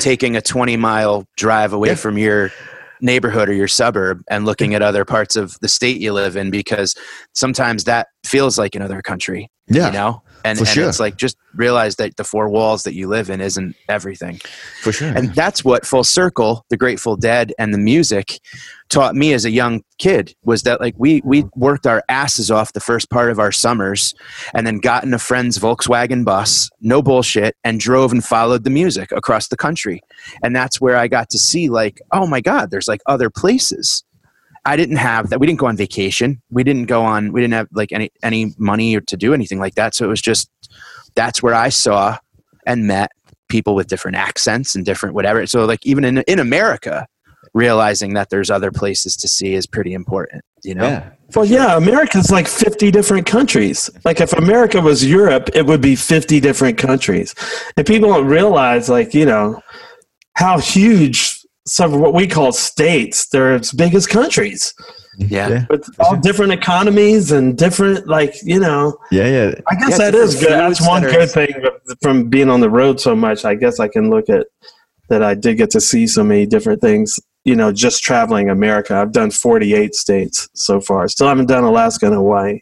taking 0.00 0.36
a 0.36 0.40
twenty 0.42 0.76
mile 0.76 1.26
drive 1.36 1.72
away 1.72 1.90
Yeah. 1.90 1.94
from 2.04 2.18
your 2.18 2.50
neighborhood 3.00 3.48
or 3.48 3.52
your 3.52 3.68
suburb 3.68 4.22
and 4.28 4.44
looking 4.46 4.74
at 4.74 4.82
other 4.82 5.04
parts 5.04 5.36
of 5.36 5.58
the 5.60 5.68
state 5.68 6.00
you 6.00 6.12
live 6.12 6.36
in 6.36 6.50
because 6.50 6.94
sometimes 7.34 7.84
that 7.84 8.08
feels 8.24 8.58
like 8.58 8.74
another 8.74 9.00
country. 9.02 9.50
yeah 9.68 9.86
you 9.86 9.92
know, 9.92 10.22
and, 10.44 10.58
and 10.58 10.68
sure. 10.68 10.88
it's 10.88 11.00
like 11.00 11.16
just 11.16 11.36
realize 11.54 11.96
that 11.96 12.16
the 12.16 12.24
four 12.24 12.48
walls 12.50 12.82
that 12.82 12.94
you 12.94 13.08
live 13.08 13.30
in 13.30 13.40
isn't 13.40 13.74
everything. 13.88 14.40
for 14.82 14.92
sure 14.92 15.08
And 15.08 15.34
that's 15.34 15.64
what 15.64 15.86
Full 15.86 16.04
Circle, 16.04 16.64
the 16.68 16.76
Grateful 16.76 17.16
Dead, 17.16 17.52
and 17.58 17.72
the 17.72 17.78
music 17.78 18.38
taught 18.90 19.14
me 19.14 19.32
as 19.32 19.44
a 19.44 19.50
young 19.50 19.82
kid 19.98 20.34
was 20.44 20.62
that 20.62 20.80
like 20.80 20.94
we 20.98 21.22
we 21.24 21.44
worked 21.56 21.86
our 21.86 22.02
asses 22.08 22.50
off 22.50 22.74
the 22.74 22.80
first 22.80 23.08
part 23.10 23.30
of 23.30 23.38
our 23.38 23.50
summers 23.50 24.14
and 24.54 24.66
then 24.66 24.78
got 24.78 25.04
in 25.04 25.14
a 25.14 25.18
friend's 25.18 25.58
Volkswagen 25.58 26.24
bus, 26.24 26.68
no 26.80 27.00
bullshit, 27.00 27.56
and 27.64 27.80
drove 27.80 28.12
and 28.12 28.24
followed 28.24 28.64
the 28.64 28.70
music 28.70 29.10
across 29.12 29.48
the 29.48 29.56
country. 29.56 30.02
And 30.42 30.54
that's 30.54 30.80
where 30.80 30.96
I 30.96 31.08
got 31.08 31.30
to 31.30 31.38
see 31.38 31.70
like, 31.70 32.00
oh 32.12 32.26
my 32.26 32.40
God, 32.40 32.70
there's 32.70 32.88
like 32.88 33.00
other 33.06 33.30
places. 33.30 34.04
I 34.66 34.76
didn't 34.76 34.96
have 34.96 35.30
that. 35.30 35.40
We 35.40 35.46
didn't 35.46 35.58
go 35.58 35.66
on 35.66 35.76
vacation. 35.76 36.40
We 36.50 36.64
didn't 36.64 36.86
go 36.86 37.02
on. 37.02 37.32
We 37.32 37.40
didn't 37.40 37.54
have 37.54 37.68
like 37.72 37.92
any 37.92 38.10
any 38.22 38.54
money 38.58 38.96
or 38.96 39.00
to 39.02 39.16
do 39.16 39.34
anything 39.34 39.58
like 39.58 39.74
that. 39.74 39.94
So 39.94 40.04
it 40.04 40.08
was 40.08 40.22
just 40.22 40.50
that's 41.14 41.42
where 41.42 41.54
I 41.54 41.68
saw 41.68 42.18
and 42.66 42.86
met 42.86 43.10
people 43.48 43.74
with 43.74 43.88
different 43.88 44.16
accents 44.16 44.74
and 44.74 44.84
different 44.84 45.14
whatever. 45.14 45.46
So 45.46 45.64
like 45.64 45.84
even 45.84 46.04
in 46.04 46.18
in 46.26 46.38
America, 46.38 47.06
realizing 47.52 48.14
that 48.14 48.30
there's 48.30 48.50
other 48.50 48.70
places 48.70 49.16
to 49.16 49.28
see 49.28 49.54
is 49.54 49.66
pretty 49.66 49.92
important. 49.92 50.42
You 50.64 50.74
know. 50.74 50.84
yeah 50.84 51.10
Well, 51.34 51.44
yeah, 51.44 51.76
America's 51.76 52.30
like 52.30 52.48
50 52.48 52.90
different 52.90 53.26
countries. 53.26 53.90
Like 54.04 54.20
if 54.20 54.32
America 54.32 54.80
was 54.80 55.04
Europe, 55.04 55.50
it 55.54 55.66
would 55.66 55.82
be 55.82 55.94
50 55.94 56.40
different 56.40 56.78
countries. 56.78 57.34
And 57.76 57.86
people 57.86 58.08
don't 58.08 58.26
realize, 58.26 58.88
like, 58.88 59.12
you 59.12 59.26
know, 59.26 59.60
how 60.36 60.58
huge 60.58 61.43
some 61.66 61.94
of 61.94 62.00
what 62.00 62.14
we 62.14 62.26
call 62.26 62.52
states, 62.52 63.26
they're 63.28 63.54
as 63.54 63.72
big 63.72 63.94
as 63.94 64.06
countries 64.06 64.74
Yeah. 65.18 65.48
yeah 65.48 65.66
with 65.70 65.88
all 65.98 66.16
different 66.16 66.52
economies 66.52 67.32
and 67.32 67.56
different, 67.56 68.06
like, 68.06 68.34
you 68.42 68.60
know, 68.60 68.98
yeah 69.10 69.26
yeah 69.28 69.54
I 69.70 69.74
guess 69.76 69.90
Yeah, 69.92 70.10
that 70.10 70.14
is 70.14 70.34
good. 70.40 70.50
That's 70.50 70.78
foods 70.78 70.88
one 70.88 71.02
good 71.02 71.30
thing 71.30 71.52
from 72.02 72.28
being 72.28 72.50
on 72.50 72.60
the 72.60 72.70
road 72.70 73.00
so 73.00 73.14
much. 73.16 73.44
I 73.44 73.54
guess 73.54 73.80
I 73.80 73.88
can 73.88 74.10
look 74.10 74.28
at 74.28 74.46
that 75.08 75.22
I 75.22 75.34
did 75.34 75.56
get 75.58 75.70
to 75.70 75.80
see 75.80 76.06
so 76.06 76.22
many 76.24 76.46
different 76.46 76.80
things, 76.80 77.18
you 77.44 77.54
know, 77.56 77.72
just 77.72 78.02
traveling 78.02 78.48
America. 78.50 78.94
I've 78.96 79.12
done 79.12 79.30
48 79.30 79.94
states 79.94 80.48
so 80.54 80.80
far. 80.80 81.08
Still 81.08 81.28
haven't 81.28 81.46
done 81.46 81.64
Alaska 81.64 82.06
and 82.06 82.14
Hawaii. 82.14 82.60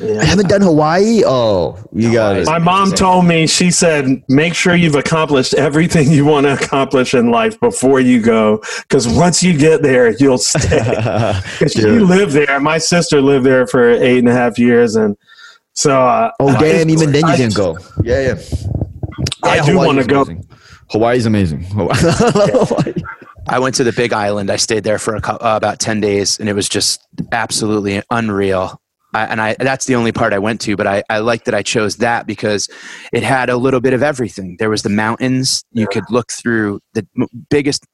I 0.00 0.24
haven't 0.24 0.48
done 0.48 0.62
Hawaii. 0.62 1.22
Oh, 1.26 1.78
you 1.92 2.12
got 2.12 2.36
it. 2.36 2.46
My 2.46 2.58
mom 2.58 2.90
told 2.92 3.26
me, 3.26 3.46
she 3.46 3.70
said, 3.70 4.22
make 4.28 4.54
sure 4.54 4.74
you've 4.74 4.94
accomplished 4.94 5.54
everything 5.54 6.10
you 6.10 6.24
want 6.24 6.46
to 6.46 6.54
accomplish 6.54 7.12
in 7.14 7.30
life 7.30 7.58
before 7.60 8.00
you 8.00 8.20
go. 8.22 8.62
Because 8.82 9.06
once 9.06 9.42
you 9.42 9.56
get 9.56 9.82
there, 9.82 10.10
you'll 10.16 10.38
stay. 10.38 10.78
Because 11.58 11.72
she 11.72 11.80
Dude. 11.82 12.02
lived 12.08 12.32
there. 12.32 12.58
My 12.60 12.78
sister 12.78 13.20
lived 13.20 13.44
there 13.44 13.66
for 13.66 13.90
eight 13.90 14.18
and 14.18 14.28
a 14.28 14.32
half 14.32 14.58
years. 14.58 14.96
And 14.96 15.16
so, 15.74 16.02
uh, 16.02 16.30
Oh 16.40 16.48
I- 16.48 16.58
damn! 16.60 16.88
Even 16.90 17.12
then 17.12 17.22
you 17.26 17.32
I- 17.32 17.36
didn't 17.36 17.54
go. 17.56 17.76
Yeah, 18.02 18.20
yeah. 18.20 18.34
I 19.42 19.56
Yeah, 19.56 19.66
do 19.66 19.72
Hawaii 19.72 19.86
want 19.86 19.96
to 19.96 20.00
is 20.00 20.06
go. 20.06 20.22
amazing. 20.22 20.48
Hawaii's 20.90 21.26
amazing. 21.26 21.62
Hawaii. 21.72 22.94
I 23.48 23.58
went 23.58 23.74
to 23.74 23.84
the 23.84 23.92
Big 23.92 24.12
Island. 24.14 24.50
I 24.50 24.56
stayed 24.56 24.84
there 24.84 24.98
for 24.98 25.14
a, 25.16 25.20
cou- 25.20 25.32
uh, 25.32 25.56
about 25.56 25.78
ten 25.78 26.00
days, 26.00 26.38
and 26.40 26.48
it 26.48 26.54
was 26.54 26.68
just 26.68 27.02
absolutely 27.32 28.00
unreal. 28.10 28.80
I, 29.14 29.24
and 29.26 29.40
I 29.40 29.56
that's 29.58 29.86
the 29.86 29.94
only 29.94 30.12
part 30.12 30.32
I 30.32 30.38
went 30.38 30.60
to, 30.62 30.76
but 30.76 30.86
I, 30.86 31.02
I 31.08 31.18
like 31.18 31.44
that 31.44 31.54
I 31.54 31.62
chose 31.62 31.96
that 31.96 32.26
because 32.26 32.68
it 33.12 33.22
had 33.22 33.48
a 33.48 33.56
little 33.56 33.80
bit 33.80 33.92
of 33.92 34.02
everything. 34.02 34.56
There 34.58 34.70
was 34.70 34.82
the 34.82 34.88
mountains. 34.90 35.64
You 35.72 35.86
could 35.86 36.04
look 36.10 36.32
through 36.32 36.80
the 36.94 37.06
m- 37.16 37.28
biggest 37.48 37.86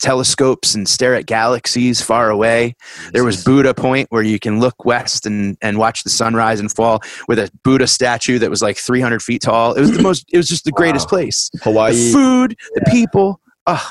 telescopes 0.00 0.74
and 0.74 0.88
stare 0.88 1.14
at 1.14 1.26
galaxies 1.26 2.00
far 2.00 2.30
away. 2.30 2.74
There 3.12 3.24
was 3.24 3.42
Buddha 3.44 3.74
Point 3.74 4.06
where 4.10 4.22
you 4.22 4.38
can 4.38 4.60
look 4.60 4.84
west 4.84 5.26
and, 5.26 5.56
and 5.60 5.78
watch 5.78 6.04
the 6.04 6.10
sunrise 6.10 6.60
and 6.60 6.70
fall 6.70 7.00
with 7.26 7.38
a 7.38 7.50
Buddha 7.64 7.86
statue 7.86 8.38
that 8.38 8.50
was 8.50 8.62
like 8.62 8.76
300 8.76 9.22
feet 9.22 9.42
tall. 9.42 9.74
It 9.74 9.80
was 9.80 9.96
the 9.96 10.02
most, 10.02 10.24
it 10.32 10.36
was 10.36 10.48
just 10.48 10.64
the 10.64 10.72
greatest 10.72 11.08
place. 11.08 11.50
Hawaii. 11.62 11.92
The 11.92 12.12
food, 12.12 12.56
the 12.74 12.82
people. 12.90 13.40
Oh, 13.66 13.90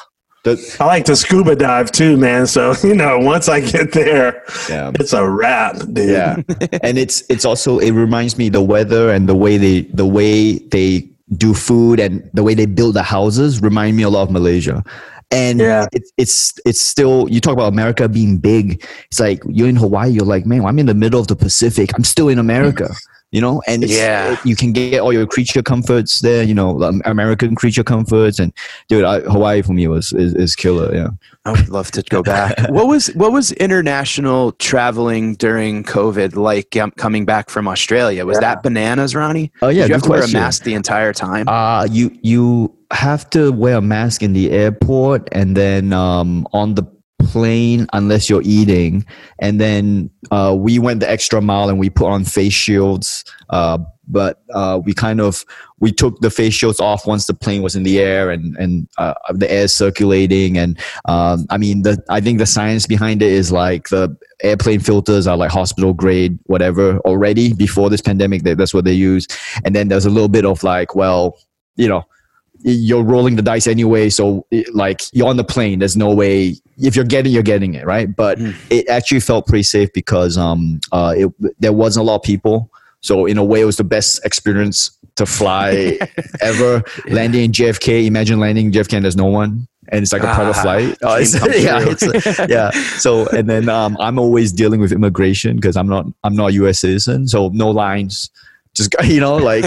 I 0.79 0.85
like 0.85 1.05
to 1.05 1.15
scuba 1.15 1.55
dive 1.55 1.91
too, 1.91 2.17
man. 2.17 2.47
So 2.47 2.73
you 2.83 2.95
know, 2.95 3.17
once 3.19 3.49
I 3.49 3.59
get 3.61 3.91
there, 3.91 4.43
yeah. 4.69 4.91
it's 4.95 5.13
a 5.13 5.27
wrap, 5.27 5.75
dude. 5.93 6.09
yeah 6.09 6.35
and 6.83 6.97
it's 6.97 7.23
it's 7.29 7.45
also 7.45 7.79
it 7.79 7.91
reminds 7.91 8.37
me 8.37 8.49
the 8.49 8.61
weather 8.61 9.09
and 9.11 9.27
the 9.27 9.35
way 9.35 9.57
they 9.57 9.81
the 9.93 10.05
way 10.05 10.57
they 10.69 11.09
do 11.37 11.53
food 11.53 11.99
and 11.99 12.29
the 12.33 12.43
way 12.43 12.53
they 12.53 12.65
build 12.65 12.95
the 12.95 13.03
houses 13.03 13.61
remind 13.61 13.97
me 13.97 14.03
a 14.03 14.09
lot 14.09 14.23
of 14.23 14.31
malaysia 14.31 14.83
and 15.31 15.59
Yeah. 15.59 15.87
it's 15.91 16.11
it's 16.17 16.53
it's 16.65 16.79
still 16.81 17.27
you 17.29 17.41
talk 17.41 17.53
about 17.53 17.67
america 17.67 18.07
being 18.07 18.37
big 18.37 18.85
it's 19.07 19.19
like 19.19 19.41
you're 19.49 19.67
in 19.67 19.75
hawaii 19.75 20.09
you're 20.09 20.25
like 20.25 20.45
man 20.45 20.63
i'm 20.65 20.79
in 20.79 20.85
the 20.85 20.93
middle 20.93 21.19
of 21.19 21.27
the 21.27 21.35
pacific 21.35 21.89
i'm 21.95 22.03
still 22.05 22.29
in 22.29 22.39
america 22.39 22.89
you 23.31 23.41
know 23.41 23.61
and 23.67 23.83
Yeah. 23.83 24.37
you 24.45 24.55
can 24.55 24.71
get 24.71 24.99
all 25.01 25.11
your 25.11 25.27
creature 25.27 25.61
comforts 25.61 26.21
there 26.21 26.43
you 26.43 26.53
know 26.53 26.81
american 27.05 27.55
creature 27.55 27.83
comforts 27.83 28.39
and 28.39 28.53
dude 28.87 29.03
I, 29.03 29.19
hawaii 29.21 29.61
for 29.61 29.73
me 29.73 29.87
was 29.87 30.13
is, 30.13 30.33
is 30.35 30.55
killer 30.55 30.93
yeah 30.95 31.09
I 31.45 31.51
would 31.51 31.69
love 31.69 31.91
to 31.91 32.01
go 32.03 32.21
back. 32.21 32.57
what 32.69 32.87
was 32.87 33.07
what 33.15 33.31
was 33.31 33.53
international 33.53 34.51
traveling 34.53 35.35
during 35.35 35.81
COVID 35.85 36.35
like 36.35 36.75
um, 36.75 36.91
coming 36.91 37.23
back 37.23 37.49
from 37.49 37.69
Australia? 37.69 38.25
Was 38.25 38.37
that 38.39 38.63
bananas, 38.63 39.15
Ronny? 39.15 39.53
Oh, 39.61 39.69
yeah, 39.69 39.83
Did 39.83 39.87
you 39.87 39.93
have 39.93 40.03
to 40.03 40.09
wear 40.09 40.23
a 40.23 40.27
mask 40.27 40.63
the 40.63 40.73
entire 40.73 41.13
time? 41.13 41.47
Uh 41.47 41.87
you 41.89 42.11
you 42.21 42.75
have 42.91 43.29
to 43.29 43.51
wear 43.53 43.77
a 43.77 43.81
mask 43.81 44.23
in 44.23 44.33
the 44.33 44.51
airport 44.51 45.29
and 45.31 45.55
then 45.55 45.93
um 45.93 46.45
on 46.51 46.75
the 46.75 46.83
plane 47.27 47.87
unless 47.93 48.29
you're 48.29 48.41
eating. 48.43 49.05
And 49.39 49.59
then 49.59 50.09
uh 50.31 50.55
we 50.57 50.79
went 50.79 51.01
the 51.01 51.09
extra 51.09 51.41
mile 51.41 51.69
and 51.69 51.79
we 51.79 51.89
put 51.89 52.07
on 52.07 52.23
face 52.23 52.53
shields. 52.53 53.23
Uh 53.49 53.79
but 54.07 54.41
uh 54.53 54.79
we 54.83 54.93
kind 54.93 55.19
of 55.19 55.43
we 55.79 55.91
took 55.91 56.19
the 56.21 56.29
face 56.29 56.53
shields 56.53 56.79
off 56.79 57.05
once 57.05 57.27
the 57.27 57.33
plane 57.33 57.61
was 57.61 57.75
in 57.75 57.83
the 57.83 57.99
air 57.99 58.31
and 58.31 58.55
and 58.57 58.87
uh, 58.97 59.13
the 59.31 59.51
air 59.51 59.67
circulating 59.67 60.57
and 60.57 60.79
um 61.05 61.45
I 61.49 61.57
mean 61.57 61.81
the 61.81 62.01
I 62.09 62.21
think 62.21 62.39
the 62.39 62.45
science 62.45 62.87
behind 62.87 63.21
it 63.21 63.31
is 63.31 63.51
like 63.51 63.89
the 63.89 64.15
airplane 64.41 64.79
filters 64.79 65.27
are 65.27 65.37
like 65.37 65.51
hospital 65.51 65.93
grade 65.93 66.39
whatever 66.45 66.99
already 66.99 67.53
before 67.53 67.89
this 67.89 68.01
pandemic 68.01 68.43
that, 68.43 68.57
that's 68.57 68.73
what 68.73 68.85
they 68.85 68.93
use 68.93 69.27
and 69.65 69.75
then 69.75 69.89
there's 69.89 70.05
a 70.05 70.09
little 70.09 70.29
bit 70.29 70.45
of 70.45 70.63
like 70.63 70.95
well 70.95 71.37
you 71.75 71.87
know 71.87 72.03
you're 72.61 73.03
rolling 73.03 73.35
the 73.35 73.41
dice 73.41 73.67
anyway 73.67 74.09
so 74.09 74.45
like 74.73 75.01
you're 75.13 75.27
on 75.27 75.37
the 75.37 75.43
plane. 75.43 75.79
There's 75.79 75.95
no 75.97 76.13
way. 76.13 76.55
If 76.77 76.95
you're 76.95 77.05
getting 77.05 77.31
you're 77.31 77.43
getting 77.43 77.73
it 77.75 77.85
right? 77.85 78.13
But 78.15 78.37
Mm. 78.39 78.55
it 78.69 78.87
actually 78.89 79.19
felt 79.21 79.47
pretty 79.47 79.63
safe 79.63 79.91
because 79.93 80.37
um 80.37 80.79
uh 80.91 81.13
it, 81.17 81.31
there 81.59 81.73
wasn't 81.73 82.03
a 82.03 82.07
lot 82.07 82.15
of 82.15 82.23
people. 82.23 82.69
So 83.01 83.25
in 83.25 83.37
a 83.37 83.43
way 83.43 83.61
it 83.61 83.65
was 83.65 83.77
the 83.77 83.83
best 83.83 84.25
experience 84.25 84.91
to 85.15 85.25
fly 85.25 85.97
ever. 86.41 86.83
Landing 87.07 87.43
in 87.45 87.51
JFK 87.51 88.05
imagine 88.05 88.39
landing 88.39 88.67
in 88.67 88.71
JFK 88.71 88.93
and 88.93 89.05
there's 89.05 89.15
no 89.17 89.25
one 89.25 89.67
and 89.89 90.03
it's 90.03 90.11
like 90.11 90.21
a 90.23 90.33
private 90.33 90.57
Ah, 90.57 90.61
flight. 90.61 90.97
Uh, 91.01 91.17
it's- 91.21 91.33
yeah, 91.63 91.79
it's, 91.87 92.49
yeah. 92.49 92.71
So 92.97 93.27
and 93.29 93.49
then 93.49 93.69
um 93.69 93.95
I'm 93.99 94.19
always 94.19 94.51
dealing 94.51 94.79
with 94.81 94.91
immigration 94.91 95.55
because 95.55 95.77
I'm 95.77 95.87
not 95.87 96.05
I'm 96.23 96.35
not 96.35 96.49
a 96.49 96.53
US 96.63 96.79
citizen 96.79 97.27
so 97.27 97.49
no 97.53 97.69
lines 97.71 98.29
just 98.77 98.95
you 99.03 99.19
know 99.19 99.35
like 99.35 99.65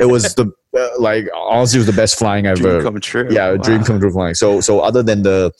it 0.00 0.06
was 0.06 0.34
the 0.34 0.50
uh, 0.76 0.88
like 0.98 1.26
honestly 1.34 1.78
it 1.78 1.80
was 1.80 1.86
the 1.86 1.92
best 2.00 2.18
flying 2.18 2.46
I've 2.46 2.56
Dream 2.58 2.74
ever. 2.76 2.82
come 2.82 3.00
true. 3.00 3.28
yeah 3.30 3.48
a 3.52 3.58
dream 3.58 3.84
come 3.84 4.00
true 4.00 4.10
flying. 4.10 4.34
So 4.34 4.60
so 4.60 4.80
other 4.80 5.02
than 5.02 5.22
the 5.22 5.52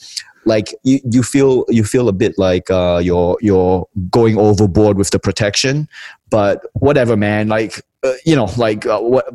like 0.45 0.73
you, 0.83 0.99
you 1.11 1.23
feel 1.23 1.65
you 1.67 1.83
feel 1.83 2.07
a 2.07 2.13
bit 2.13 2.37
like 2.37 2.69
uh 2.71 2.99
you're 3.03 3.37
you're 3.41 3.85
going 4.11 4.37
overboard 4.37 4.97
with 4.97 5.09
the 5.11 5.19
protection 5.19 5.89
but 6.29 6.61
whatever 6.73 7.17
man 7.17 7.49
like 7.49 7.81
uh, 8.03 8.13
you 8.25 8.33
know 8.35 8.45
like 8.57 8.85
uh, 8.85 8.99
what 8.99 9.25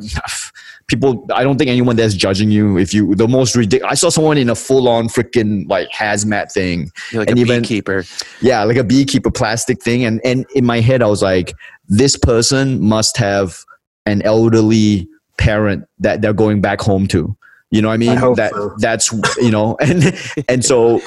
people 0.87 1.25
i 1.33 1.43
don't 1.43 1.57
think 1.57 1.69
anyone 1.69 1.95
there's 1.95 2.15
judging 2.15 2.49
you 2.49 2.77
if 2.77 2.93
you 2.93 3.13
the 3.15 3.27
most 3.27 3.55
ridiculous 3.55 3.91
i 3.91 3.95
saw 3.95 4.09
someone 4.09 4.37
in 4.37 4.49
a 4.49 4.55
full-on 4.55 5.07
freaking 5.07 5.67
like 5.69 5.87
hazmat 5.91 6.51
thing. 6.51 6.89
You're 7.11 7.21
like 7.21 7.29
and 7.29 7.37
a 7.37 7.41
even- 7.41 7.61
beekeeper. 7.61 8.03
yeah 8.41 8.63
like 8.63 8.77
a 8.77 8.83
beekeeper 8.83 9.31
plastic 9.31 9.81
thing. 9.83 10.03
And 10.05 10.19
and 10.25 10.45
in 10.55 10.65
my 10.65 10.79
head 10.81 11.01
i 11.03 11.07
was 11.07 11.21
like 11.21 11.53
this 11.87 12.15
person 12.15 12.81
must 12.81 13.17
have 13.17 13.57
an 14.05 14.21
elderly 14.23 15.07
parent 15.37 15.85
that 15.99 16.21
they're 16.21 16.33
going 16.33 16.61
back 16.61 16.81
home 16.81 17.07
to 17.07 17.35
you 17.71 17.81
know 17.81 17.87
what 17.87 17.95
i 17.95 17.97
mean 17.97 18.15
hope 18.15 18.37
that 18.37 18.51
so. 18.51 18.73
that's 18.79 19.11
you 19.37 19.51
know 19.51 19.75
and 19.81 20.15
and 20.47 20.63
so 20.63 21.01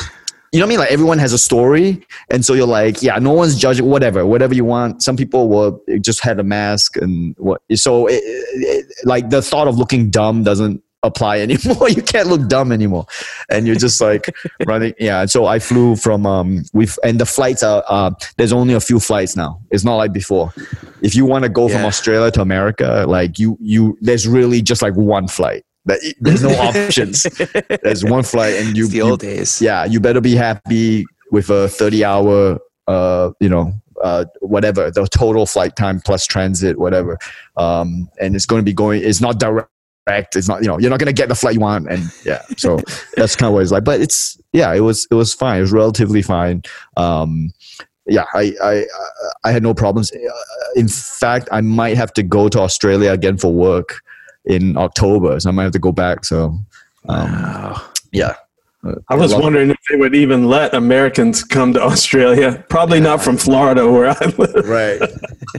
you 0.52 0.60
know 0.60 0.66
what 0.66 0.68
I 0.68 0.70
mean? 0.70 0.78
Like 0.78 0.90
everyone 0.92 1.18
has 1.18 1.32
a 1.34 1.38
story, 1.38 2.06
and 2.30 2.42
so 2.42 2.54
you're 2.54 2.66
like, 2.66 3.02
yeah, 3.02 3.18
no 3.18 3.32
one's 3.32 3.58
judging. 3.58 3.84
Whatever, 3.84 4.24
whatever 4.24 4.54
you 4.54 4.64
want. 4.64 5.02
Some 5.02 5.14
people 5.14 5.50
were 5.50 5.76
just 6.00 6.22
had 6.22 6.38
a 6.38 6.44
mask, 6.44 6.96
and 6.96 7.34
what? 7.36 7.60
So, 7.74 8.06
it, 8.06 8.22
it, 8.24 8.86
like 9.04 9.28
the 9.28 9.42
thought 9.42 9.68
of 9.68 9.76
looking 9.76 10.08
dumb 10.08 10.44
doesn't 10.44 10.82
apply 11.06 11.40
anymore. 11.46 11.88
you 11.88 12.02
can't 12.02 12.28
look 12.28 12.48
dumb 12.48 12.72
anymore, 12.72 13.06
and 13.48 13.66
you're 13.66 13.76
just 13.76 14.00
like 14.00 14.34
running. 14.66 14.94
Yeah. 14.98 15.22
And 15.22 15.30
so 15.30 15.46
I 15.46 15.58
flew 15.58 15.96
from 15.96 16.26
um, 16.26 16.64
we've 16.72 16.98
and 17.04 17.18
the 17.20 17.26
flights 17.26 17.62
are 17.62 17.82
uh, 17.88 18.10
there's 18.36 18.52
only 18.52 18.74
a 18.74 18.80
few 18.80 19.00
flights 19.00 19.36
now. 19.36 19.60
It's 19.70 19.84
not 19.84 19.96
like 19.96 20.12
before. 20.12 20.52
If 21.02 21.14
you 21.14 21.24
want 21.24 21.44
to 21.44 21.48
go 21.48 21.68
from 21.68 21.84
Australia 21.84 22.30
to 22.32 22.40
America, 22.42 23.04
like 23.08 23.38
you 23.38 23.56
you 23.60 23.96
there's 24.00 24.26
really 24.28 24.60
just 24.62 24.82
like 24.82 24.94
one 24.94 25.28
flight. 25.28 25.64
That 25.86 26.00
there's 26.20 26.42
no 26.42 26.50
options. 26.50 27.22
There's 27.84 28.04
one 28.04 28.24
flight, 28.24 28.54
and 28.54 28.76
you 28.76 28.84
It's 28.86 28.92
the 28.92 28.98
you- 28.98 29.04
old 29.10 29.20
days. 29.20 29.62
yeah, 29.62 29.84
you 29.84 30.00
better 30.00 30.20
be 30.20 30.34
happy 30.34 31.06
with 31.30 31.48
a 31.48 31.68
30 31.68 32.04
hour, 32.04 32.58
uh, 32.88 33.30
you 33.38 33.48
know, 33.48 33.72
uh, 34.02 34.24
whatever 34.40 34.90
the 34.90 35.06
total 35.06 35.46
flight 35.46 35.76
time 35.76 36.00
plus 36.00 36.26
transit, 36.26 36.76
whatever. 36.80 37.16
Um, 37.56 38.08
and 38.20 38.34
it's 38.34 38.46
going 38.46 38.58
to 38.60 38.64
be 38.64 38.72
going, 38.72 39.00
it's 39.04 39.20
not 39.20 39.38
direct. 39.38 39.68
It's 40.08 40.48
not, 40.48 40.62
you 40.62 40.68
know, 40.68 40.78
you're 40.78 40.90
not 40.90 40.98
going 41.00 41.08
to 41.08 41.12
get 41.12 41.28
the 41.28 41.34
flight 41.34 41.54
you 41.54 41.60
want. 41.60 41.90
And 41.90 42.04
yeah, 42.24 42.42
so 42.56 42.78
that's 43.16 43.34
kind 43.36 43.48
of 43.48 43.54
what 43.54 43.62
it's 43.62 43.72
like, 43.72 43.84
but 43.84 44.00
it's, 44.00 44.40
yeah, 44.52 44.72
it 44.74 44.80
was, 44.80 45.06
it 45.10 45.14
was 45.14 45.34
fine. 45.34 45.58
It 45.58 45.62
was 45.62 45.72
relatively 45.72 46.22
fine. 46.22 46.62
Um, 46.96 47.52
yeah, 48.06 48.24
I, 48.34 48.52
I, 48.62 48.84
I 49.44 49.50
had 49.50 49.62
no 49.64 49.74
problems. 49.74 50.12
Uh, 50.12 50.16
In 50.76 50.86
fact, 50.88 51.48
I 51.50 51.60
might 51.60 51.96
have 51.96 52.12
to 52.14 52.22
go 52.22 52.48
to 52.48 52.60
Australia 52.60 53.10
again 53.10 53.36
for 53.36 53.52
work 53.52 54.00
in 54.44 54.76
October. 54.76 55.40
So 55.40 55.48
I 55.48 55.52
might 55.52 55.64
have 55.64 55.72
to 55.72 55.80
go 55.80 55.90
back. 55.92 56.24
So, 56.24 56.56
um, 57.08 57.32
Wow. 57.32 57.82
yeah. 58.12 58.34
I 59.08 59.14
was 59.14 59.32
love- 59.32 59.42
wondering 59.42 59.70
if 59.70 59.76
they 59.90 59.96
would 59.96 60.14
even 60.14 60.46
let 60.48 60.74
Americans 60.74 61.42
come 61.44 61.72
to 61.74 61.82
Australia. 61.82 62.64
Probably 62.68 63.00
not 63.00 63.22
from 63.22 63.36
Florida, 63.36 63.90
where 63.90 64.08
I 64.10 64.24
live. 64.38 64.68
Right. 64.68 65.00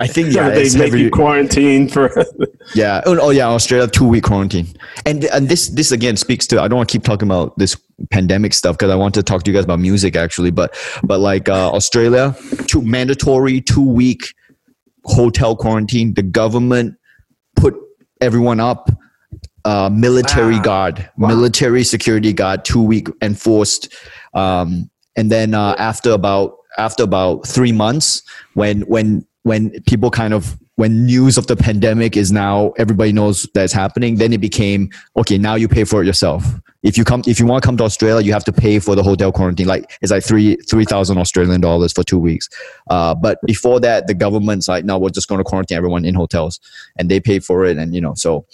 I 0.02 0.08
think 0.08 0.34
yeah, 0.34 0.50
they 0.52 0.64
make 0.64 0.74
heavy- 0.74 1.02
you 1.04 1.10
quarantine 1.10 1.88
for. 1.88 2.12
yeah. 2.76 3.02
Oh, 3.06 3.18
oh, 3.22 3.30
yeah, 3.30 3.48
Australia 3.48 3.88
two 3.88 4.08
week 4.08 4.24
quarantine, 4.24 4.68
and 5.06 5.26
and 5.26 5.50
this 5.50 5.70
this 5.70 5.92
again 5.92 6.18
speaks 6.18 6.48
to 6.48 6.62
I 6.62 6.68
don't 6.68 6.78
want 6.78 6.90
to 6.90 6.94
keep 6.94 7.04
talking 7.04 7.28
about 7.28 7.58
this 7.58 7.76
pandemic 8.12 8.54
stuff 8.54 8.78
because 8.78 8.92
I 8.92 8.96
want 8.96 9.14
to 9.16 9.24
talk 9.24 9.44
to 9.44 9.52
you 9.52 9.56
guys 9.58 9.64
about 9.66 9.80
music 9.80 10.16
actually, 10.16 10.52
but 10.52 10.76
but 11.04 11.20
like 11.20 11.50
uh, 11.50 11.72
Australia, 11.72 12.36
two 12.68 12.82
mandatory 12.82 13.62
two 13.62 13.82
week 13.88 14.34
hotel 15.06 15.56
quarantine. 15.56 16.14
The 16.14 16.24
government 16.24 16.96
put 17.56 17.76
everyone 18.22 18.60
up. 18.60 18.90
Uh, 19.68 19.90
military 19.92 20.56
Wow. 20.56 20.62
guard, 20.70 21.10
military 21.18 21.84
security 21.84 22.32
guard, 22.32 22.64
two 22.64 22.82
week 22.82 23.08
enforced, 23.22 23.94
um, 24.34 24.90
and 25.18 25.30
then 25.30 25.54
uh, 25.54 25.76
after 25.78 26.12
about 26.12 26.56
after 26.78 27.04
about 27.04 27.46
three 27.46 27.74
months, 27.74 28.24
when 28.54 28.82
when 28.84 29.26
when 29.44 29.72
people 29.86 30.10
kind 30.10 30.34
of 30.34 30.58
when 30.78 31.06
news 31.06 31.38
of 31.38 31.48
the 31.48 31.56
pandemic 31.56 32.16
is 32.16 32.32
now 32.32 32.72
everybody 32.78 33.12
knows 33.12 33.48
that 33.56 33.64
it's 33.66 33.74
happening, 33.74 34.16
then 34.18 34.32
it 34.32 34.40
became 34.40 34.90
okay. 35.16 35.38
Now 35.38 35.56
you 35.56 35.68
pay 35.68 35.84
for 35.84 36.02
it 36.02 36.06
yourself. 36.06 36.46
If 36.84 36.98
you 36.98 37.04
come, 37.04 37.24
if 37.28 37.40
you 37.40 37.46
want 37.48 37.64
to 37.64 37.68
come 37.68 37.76
to 37.78 37.84
Australia, 37.84 38.24
you 38.24 38.32
have 38.32 38.46
to 38.46 38.54
pay 38.54 38.80
for 38.80 38.96
the 38.96 39.04
hotel 39.04 39.32
quarantine. 39.32 39.68
Like 39.68 39.92
it's 40.02 40.12
like 40.12 40.24
three 40.24 40.56
three 40.70 40.86
thousand 40.86 41.18
Australian 41.18 41.60
dollars 41.60 41.92
for 41.92 42.04
two 42.04 42.20
weeks. 42.20 42.48
Uh, 42.90 43.16
but 43.16 43.40
before 43.46 43.80
that, 43.82 44.08
the 44.08 44.14
government's 44.14 44.68
like, 44.70 44.86
no, 44.86 44.98
we're 45.00 45.10
just 45.10 45.28
going 45.28 45.40
to 45.40 45.44
quarantine 45.44 45.78
everyone 45.78 46.06
in 46.06 46.16
hotels, 46.16 46.60
and 46.98 47.10
they 47.12 47.20
pay 47.20 47.40
for 47.40 47.66
it. 47.66 47.78
And 47.78 47.94
you 47.96 48.00
know, 48.02 48.14
so 48.16 48.46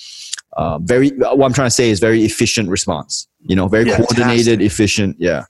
uh, 0.57 0.79
very. 0.79 1.09
What 1.09 1.45
I'm 1.45 1.53
trying 1.53 1.67
to 1.67 1.71
say 1.71 1.89
is 1.89 1.99
very 1.99 2.23
efficient 2.23 2.69
response. 2.69 3.27
You 3.41 3.55
know, 3.55 3.67
very 3.67 3.85
Yeah, 3.87 3.97
coordinated, 3.97 4.61
efficient. 4.61 5.17
Yeah. 5.19 5.45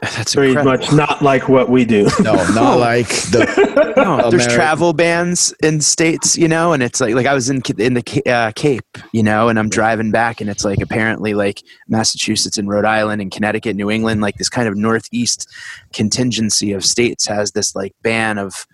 That's 0.00 0.34
Very 0.34 0.48
incredible. 0.48 0.78
much 0.78 0.92
not 0.92 1.22
like 1.22 1.48
what 1.48 1.68
we 1.68 1.84
do. 1.84 2.08
No, 2.20 2.34
not 2.52 2.78
like 2.78 3.08
the. 3.08 3.74
No, 3.96 4.28
there's 4.28 4.48
travel 4.48 4.92
bans 4.92 5.54
in 5.62 5.80
states, 5.80 6.36
you 6.36 6.48
know, 6.48 6.72
and 6.72 6.82
it's 6.82 7.00
like 7.00 7.14
like 7.14 7.26
I 7.26 7.32
was 7.32 7.48
in 7.48 7.62
in 7.78 7.94
the 7.94 8.22
uh, 8.26 8.50
Cape, 8.52 8.98
you 9.12 9.22
know, 9.22 9.48
and 9.48 9.56
I'm 9.58 9.68
driving 9.68 10.10
back, 10.10 10.40
and 10.40 10.50
it's 10.50 10.64
like 10.64 10.80
apparently 10.80 11.32
like 11.32 11.62
Massachusetts 11.88 12.58
and 12.58 12.68
Rhode 12.68 12.84
Island 12.84 13.22
and 13.22 13.30
Connecticut, 13.30 13.76
New 13.76 13.90
England, 13.90 14.20
like 14.20 14.36
this 14.36 14.48
kind 14.48 14.66
of 14.66 14.76
northeast 14.76 15.48
contingency 15.92 16.72
of 16.72 16.84
states 16.84 17.26
has 17.28 17.52
this 17.52 17.76
like 17.76 17.94
ban 18.02 18.36
of 18.36 18.66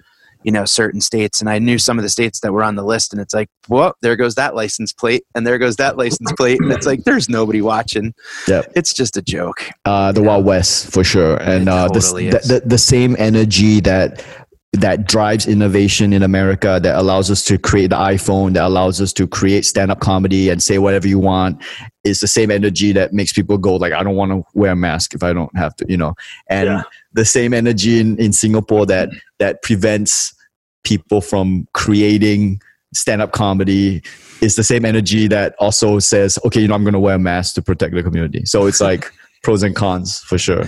you 0.42 0.52
know 0.52 0.64
certain 0.64 1.00
states, 1.00 1.40
and 1.40 1.48
I 1.48 1.58
knew 1.58 1.78
some 1.78 1.98
of 1.98 2.02
the 2.02 2.08
states 2.08 2.40
that 2.40 2.52
were 2.52 2.62
on 2.62 2.76
the 2.76 2.82
list, 2.82 3.12
and 3.12 3.20
it's 3.20 3.34
like, 3.34 3.48
well, 3.68 3.94
there 4.02 4.16
goes 4.16 4.34
that 4.36 4.54
license 4.54 4.92
plate, 4.92 5.24
and 5.34 5.46
there 5.46 5.58
goes 5.58 5.76
that 5.76 5.96
license 5.96 6.32
plate, 6.32 6.60
and 6.60 6.72
it's 6.72 6.86
like 6.86 7.04
there's 7.04 7.28
nobody 7.28 7.60
watching. 7.60 8.14
Yep. 8.48 8.72
It's 8.76 8.92
just 8.92 9.16
a 9.16 9.22
joke. 9.22 9.68
uh, 9.84 10.12
the 10.12 10.22
Wild 10.22 10.44
West 10.44 10.92
for 10.92 11.04
sure, 11.04 11.36
and 11.36 11.68
uh, 11.68 11.88
the, 11.88 12.00
totally 12.00 12.30
the, 12.30 12.38
is. 12.38 12.48
the 12.48 12.60
the 12.60 12.78
same 12.78 13.16
energy 13.18 13.80
that 13.80 14.24
that 14.72 15.06
drives 15.08 15.48
innovation 15.48 16.12
in 16.12 16.22
America, 16.22 16.78
that 16.80 16.96
allows 16.96 17.28
us 17.30 17.44
to 17.44 17.58
create 17.58 17.88
the 17.88 17.96
iPhone, 17.96 18.54
that 18.54 18.64
allows 18.64 19.00
us 19.00 19.12
to 19.14 19.26
create 19.26 19.64
stand 19.64 19.90
up 19.90 19.98
comedy 19.98 20.48
and 20.48 20.62
say 20.62 20.78
whatever 20.78 21.08
you 21.08 21.18
want, 21.18 21.60
is 22.04 22.20
the 22.20 22.26
same 22.28 22.50
energy 22.50 22.92
that 22.92 23.12
makes 23.12 23.32
people 23.32 23.58
go 23.58 23.76
like, 23.76 23.92
I 23.92 24.02
don't 24.02 24.16
want 24.16 24.32
to 24.32 24.42
wear 24.54 24.72
a 24.72 24.76
mask 24.76 25.14
if 25.14 25.22
I 25.22 25.32
don't 25.32 25.54
have 25.56 25.74
to, 25.76 25.86
you 25.88 25.96
know, 25.96 26.14
and 26.48 26.66
Yeah. 26.68 26.82
the 27.12 27.24
same 27.24 27.52
energy 27.52 28.00
in, 28.00 28.18
in 28.18 28.32
Singapore 28.32 28.86
that 28.86 29.10
that 29.38 29.62
prevents 29.62 30.34
people 30.84 31.20
from 31.20 31.66
creating 31.74 32.60
stand 32.94 33.22
up 33.22 33.32
comedy 33.32 34.02
is 34.40 34.56
the 34.56 34.64
same 34.64 34.84
energy 34.84 35.28
that 35.28 35.54
also 35.58 35.98
says, 35.98 36.38
okay, 36.44 36.60
you 36.60 36.68
know, 36.68 36.74
I'm 36.74 36.82
going 36.82 36.94
to 36.94 36.98
wear 37.00 37.14
a 37.16 37.18
mask 37.18 37.54
to 37.56 37.62
protect 37.62 37.94
the 37.94 38.02
community. 38.02 38.44
So 38.46 38.66
it's 38.66 38.80
like 38.80 39.12
pros 39.42 39.62
and 39.62 39.76
cons 39.76 40.18
for 40.20 40.38
sure. 40.38 40.62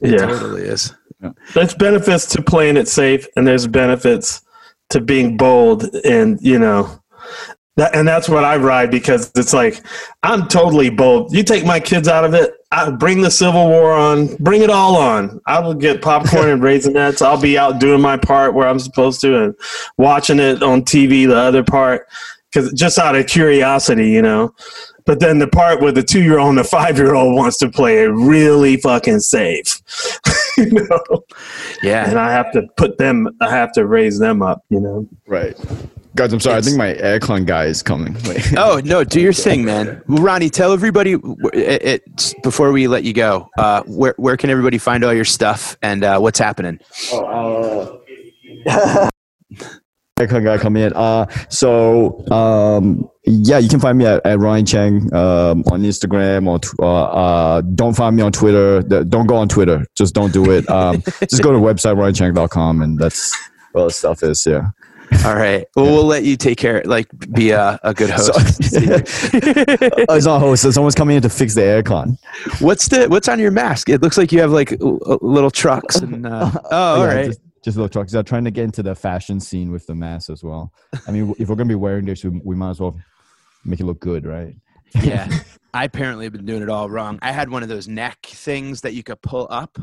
It 0.00 0.12
Yeah. 0.12 0.26
totally 0.26 0.62
is. 0.62 0.94
There's 1.54 1.74
benefits 1.74 2.26
to 2.26 2.42
playing 2.42 2.76
it 2.76 2.86
safe, 2.86 3.26
and 3.36 3.46
there's 3.46 3.66
benefits 3.66 4.42
to 4.90 5.00
being 5.00 5.36
bold, 5.38 5.84
and 6.04 6.38
you 6.42 6.58
know, 6.58 7.02
that, 7.76 7.94
and 7.94 8.06
that's 8.06 8.28
what 8.28 8.44
I 8.44 8.56
ride 8.56 8.90
because 8.90 9.32
it's 9.34 9.52
like 9.52 9.84
I'm 10.22 10.46
totally 10.48 10.90
bold. 10.90 11.34
You 11.34 11.42
take 11.42 11.64
my 11.64 11.80
kids 11.80 12.06
out 12.06 12.24
of 12.24 12.34
it, 12.34 12.52
I 12.70 12.90
bring 12.90 13.20
the 13.20 13.30
Civil 13.30 13.68
War 13.68 13.92
on, 13.92 14.34
bring 14.36 14.62
it 14.62 14.70
all 14.70 14.96
on. 14.96 15.40
I 15.46 15.60
will 15.60 15.74
get 15.74 16.02
popcorn 16.02 16.48
and 16.48 16.62
raisinets. 16.62 17.22
I'll 17.22 17.40
be 17.40 17.58
out 17.58 17.80
doing 17.80 18.00
my 18.00 18.16
part 18.16 18.54
where 18.54 18.68
I'm 18.68 18.78
supposed 18.78 19.20
to, 19.22 19.44
and 19.44 19.54
watching 19.98 20.38
it 20.38 20.62
on 20.62 20.82
TV 20.82 21.26
the 21.26 21.36
other 21.36 21.64
part 21.64 22.06
because 22.54 22.72
just 22.72 22.98
out 22.98 23.16
of 23.16 23.26
curiosity, 23.26 24.10
you 24.10 24.22
know. 24.22 24.54
But 25.06 25.20
then 25.20 25.38
the 25.38 25.48
part 25.48 25.80
where 25.80 25.92
the 25.92 26.02
two 26.02 26.22
year 26.22 26.38
old 26.38 26.50
and 26.50 26.58
the 26.58 26.64
five 26.64 26.96
year 26.96 27.14
old 27.14 27.34
wants 27.34 27.58
to 27.58 27.70
play 27.70 28.04
it 28.04 28.08
really 28.08 28.76
fucking 28.78 29.20
safe. 29.20 29.82
you 30.56 30.70
know? 30.70 31.24
Yeah. 31.82 32.08
And 32.08 32.18
I 32.18 32.32
have 32.32 32.50
to 32.52 32.62
put 32.76 32.98
them 32.98 33.28
I 33.40 33.50
have 33.50 33.72
to 33.72 33.86
raise 33.86 34.18
them 34.18 34.42
up, 34.42 34.64
you 34.70 34.80
know. 34.80 35.06
Right. 35.26 35.58
Guys, 36.16 36.32
I'm 36.32 36.38
sorry. 36.38 36.58
I 36.58 36.60
think 36.60 36.76
my 36.76 36.94
aircon 36.94 37.44
guy 37.44 37.64
is 37.64 37.82
coming. 37.82 38.14
Wait. 38.24 38.52
Oh 38.56 38.80
no, 38.84 39.02
do 39.02 39.20
your 39.20 39.32
thing, 39.32 39.64
man. 39.64 40.00
Well, 40.06 40.22
Ronny, 40.22 40.48
tell 40.48 40.72
everybody 40.72 41.16
it, 41.52 41.82
it, 41.82 42.34
before 42.42 42.70
we 42.70 42.86
let 42.86 43.02
you 43.02 43.12
go. 43.12 43.48
Uh, 43.58 43.82
where 43.86 44.14
where 44.16 44.36
can 44.36 44.48
everybody 44.48 44.78
find 44.78 45.02
all 45.02 45.12
your 45.12 45.24
stuff 45.24 45.76
and 45.82 46.04
uh, 46.04 46.18
what's 46.20 46.38
happening? 46.38 46.78
Oh, 47.12 48.00
aircon 50.20 50.44
guy 50.44 50.56
coming 50.58 50.84
in. 50.84 50.92
Uh, 50.92 51.26
so 51.48 52.24
um, 52.30 53.10
yeah, 53.24 53.58
you 53.58 53.68
can 53.68 53.80
find 53.80 53.98
me 53.98 54.06
at, 54.06 54.24
at 54.24 54.38
Ronny 54.38 54.62
Chieng 54.62 55.12
um, 55.12 55.64
on 55.72 55.82
Instagram 55.82 56.46
or 56.46 56.60
tw- 56.60 56.78
uh, 56.78 57.04
uh, 57.04 57.60
don't 57.62 57.94
find 57.94 58.14
me 58.14 58.22
on 58.22 58.30
Twitter. 58.30 58.82
Don't 58.82 59.26
go 59.26 59.34
on 59.34 59.48
Twitter. 59.48 59.84
Just 59.96 60.14
don't 60.14 60.32
do 60.32 60.48
it. 60.52 60.68
Um, 60.70 61.02
just 61.28 61.42
go 61.42 61.50
to 61.50 61.58
the 61.58 61.64
website 61.64 61.96
ronnychieng.com 61.96 62.82
and 62.82 63.00
that's 63.00 63.36
where 63.72 63.86
the 63.86 63.90
stuff 63.90 64.22
is. 64.22 64.46
Yeah. 64.46 64.68
All 65.24 65.34
right. 65.36 65.66
Well, 65.76 65.86
we'll 65.86 66.04
let 66.04 66.24
you 66.24 66.36
take 66.36 66.58
care. 66.58 66.82
Like, 66.84 67.08
be 67.32 67.50
a, 67.50 67.78
a 67.82 67.94
good 67.94 68.10
host. 68.10 68.30
Oh, 70.08 70.16
it's 70.16 70.26
not 70.26 70.40
host. 70.40 70.70
Someone's 70.72 70.94
coming 70.94 71.16
in 71.16 71.22
to 71.22 71.28
fix 71.28 71.54
the 71.54 71.60
aircon. 71.62 72.18
what's 72.60 72.88
the 72.88 73.08
what's 73.08 73.28
on 73.28 73.38
your 73.38 73.50
mask? 73.50 73.88
It 73.88 74.02
looks 74.02 74.18
like 74.18 74.32
you 74.32 74.40
have 74.40 74.50
like 74.50 74.72
l- 74.80 74.98
l- 75.06 75.18
little 75.22 75.50
trucks 75.50 75.96
and. 75.96 76.26
Uh, 76.26 76.50
oh, 76.70 77.00
all 77.00 77.06
Yeah, 77.06 77.14
right. 77.14 77.26
Just, 77.26 77.40
just 77.64 77.76
little 77.76 77.88
trucks. 77.88 78.12
They're 78.12 78.22
trying 78.22 78.44
to 78.44 78.50
get 78.50 78.64
into 78.64 78.82
the 78.82 78.94
fashion 78.94 79.40
scene 79.40 79.70
with 79.72 79.86
the 79.86 79.94
mask 79.94 80.30
as 80.30 80.42
well. 80.44 80.72
I 81.06 81.10
mean, 81.10 81.34
if 81.38 81.48
we're 81.48 81.56
gonna 81.56 81.68
be 81.68 81.74
wearing 81.74 82.04
this, 82.04 82.22
we, 82.24 82.30
we 82.44 82.56
might 82.56 82.70
as 82.70 82.80
well 82.80 82.98
make 83.64 83.80
it 83.80 83.84
look 83.84 84.00
good, 84.00 84.26
right? 84.26 84.54
yeah. 85.02 85.28
I 85.72 85.84
apparently 85.84 86.24
have 86.26 86.32
been 86.32 86.44
doing 86.44 86.62
it 86.62 86.68
all 86.68 86.88
wrong. 86.88 87.18
I 87.22 87.32
had 87.32 87.48
one 87.50 87.62
of 87.64 87.68
those 87.68 87.88
neck 87.88 88.26
things 88.26 88.82
that 88.82 88.94
you 88.94 89.02
could 89.02 89.20
pull 89.22 89.48
up, 89.50 89.76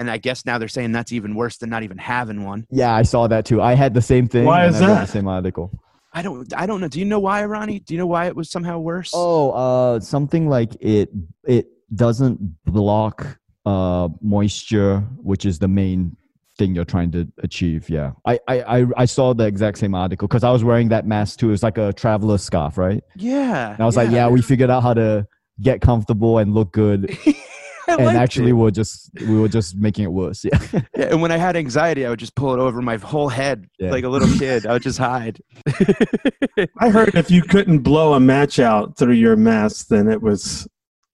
and 0.00 0.10
I 0.10 0.16
guess 0.16 0.46
now 0.46 0.58
they're 0.58 0.66
saying 0.66 0.92
that's 0.92 1.12
even 1.12 1.34
worse 1.34 1.58
than 1.58 1.70
not 1.70 1.82
even 1.82 1.98
having 1.98 2.42
one. 2.42 2.66
Yeah, 2.70 2.92
I 2.92 3.02
saw 3.02 3.28
that 3.28 3.44
too. 3.44 3.60
I 3.60 3.74
had 3.74 3.92
the 3.94 4.02
same 4.02 4.26
thing. 4.26 4.46
Why 4.46 4.66
is 4.66 4.80
that? 4.80 5.02
The 5.02 5.06
same 5.06 5.28
article. 5.28 5.70
I 6.12 6.22
don't. 6.22 6.52
I 6.56 6.66
don't 6.66 6.80
know. 6.80 6.88
Do 6.88 6.98
you 6.98 7.04
know 7.04 7.20
why, 7.20 7.44
Ronny? 7.44 7.78
Do 7.80 7.94
you 7.94 7.98
know 7.98 8.06
why 8.06 8.26
it 8.26 8.34
was 8.34 8.50
somehow 8.50 8.78
worse? 8.80 9.12
Oh, 9.14 9.50
uh, 9.50 10.00
something 10.00 10.48
like 10.48 10.74
it. 10.80 11.10
It 11.44 11.68
doesn't 11.94 12.40
block 12.64 13.38
uh 13.66 14.08
moisture, 14.22 15.00
which 15.22 15.44
is 15.44 15.58
the 15.58 15.68
main 15.68 16.16
thing 16.56 16.74
you're 16.74 16.86
trying 16.86 17.12
to 17.12 17.28
achieve. 17.42 17.88
Yeah, 17.90 18.12
I 18.26 18.40
I 18.48 18.62
I, 18.62 18.86
I 18.96 19.04
saw 19.04 19.34
the 19.34 19.44
exact 19.44 19.78
same 19.78 19.94
article 19.94 20.26
because 20.26 20.42
I 20.42 20.50
was 20.50 20.64
wearing 20.64 20.88
that 20.88 21.06
mask 21.06 21.38
too. 21.38 21.52
It's 21.52 21.62
like 21.62 21.76
a 21.78 21.92
traveler 21.92 22.38
scarf, 22.38 22.78
right? 22.78 23.04
yeah. 23.16 23.72
And 23.72 23.80
I 23.80 23.84
was 23.84 23.96
like, 23.96 24.10
yeah, 24.10 24.28
we 24.28 24.40
figured 24.40 24.70
out 24.70 24.82
how 24.82 24.94
to 24.94 25.26
get 25.60 25.82
comfortable 25.82 26.38
and 26.38 26.54
look 26.54 26.72
good. 26.72 27.16
I 27.90 27.96
and 27.96 28.04
liked 28.06 28.18
actually, 28.18 28.50
it. 28.50 28.54
we're 28.54 28.70
just 28.70 29.10
we 29.28 29.38
were 29.40 29.48
just 29.48 29.76
making 29.76 30.04
it 30.04 30.12
worse. 30.12 30.44
Yeah. 30.50 30.58
Yeah, 30.96 31.04
and 31.12 31.22
when 31.22 31.30
I 31.32 31.36
had 31.36 31.56
anxiety, 31.56 32.04
I 32.06 32.10
would 32.10 32.18
just 32.18 32.34
pull 32.34 32.52
it 32.54 32.58
over 32.58 32.80
my 32.82 32.96
whole 32.96 33.28
head 33.28 33.66
Yeah. 33.78 33.90
like 33.90 34.04
a 34.04 34.08
little 34.08 34.28
kid. 34.38 34.66
I 34.66 34.72
would 34.74 34.82
just 34.82 34.98
hide. 34.98 35.40
I 36.78 36.88
heard 36.90 37.14
if 37.14 37.30
you 37.30 37.42
couldn't 37.42 37.78
blow 37.80 38.14
a 38.14 38.20
match 38.20 38.58
out 38.58 38.96
through 38.98 39.14
your 39.14 39.36
mask, 39.36 39.88
then 39.88 40.08
it 40.08 40.20
was 40.22 40.66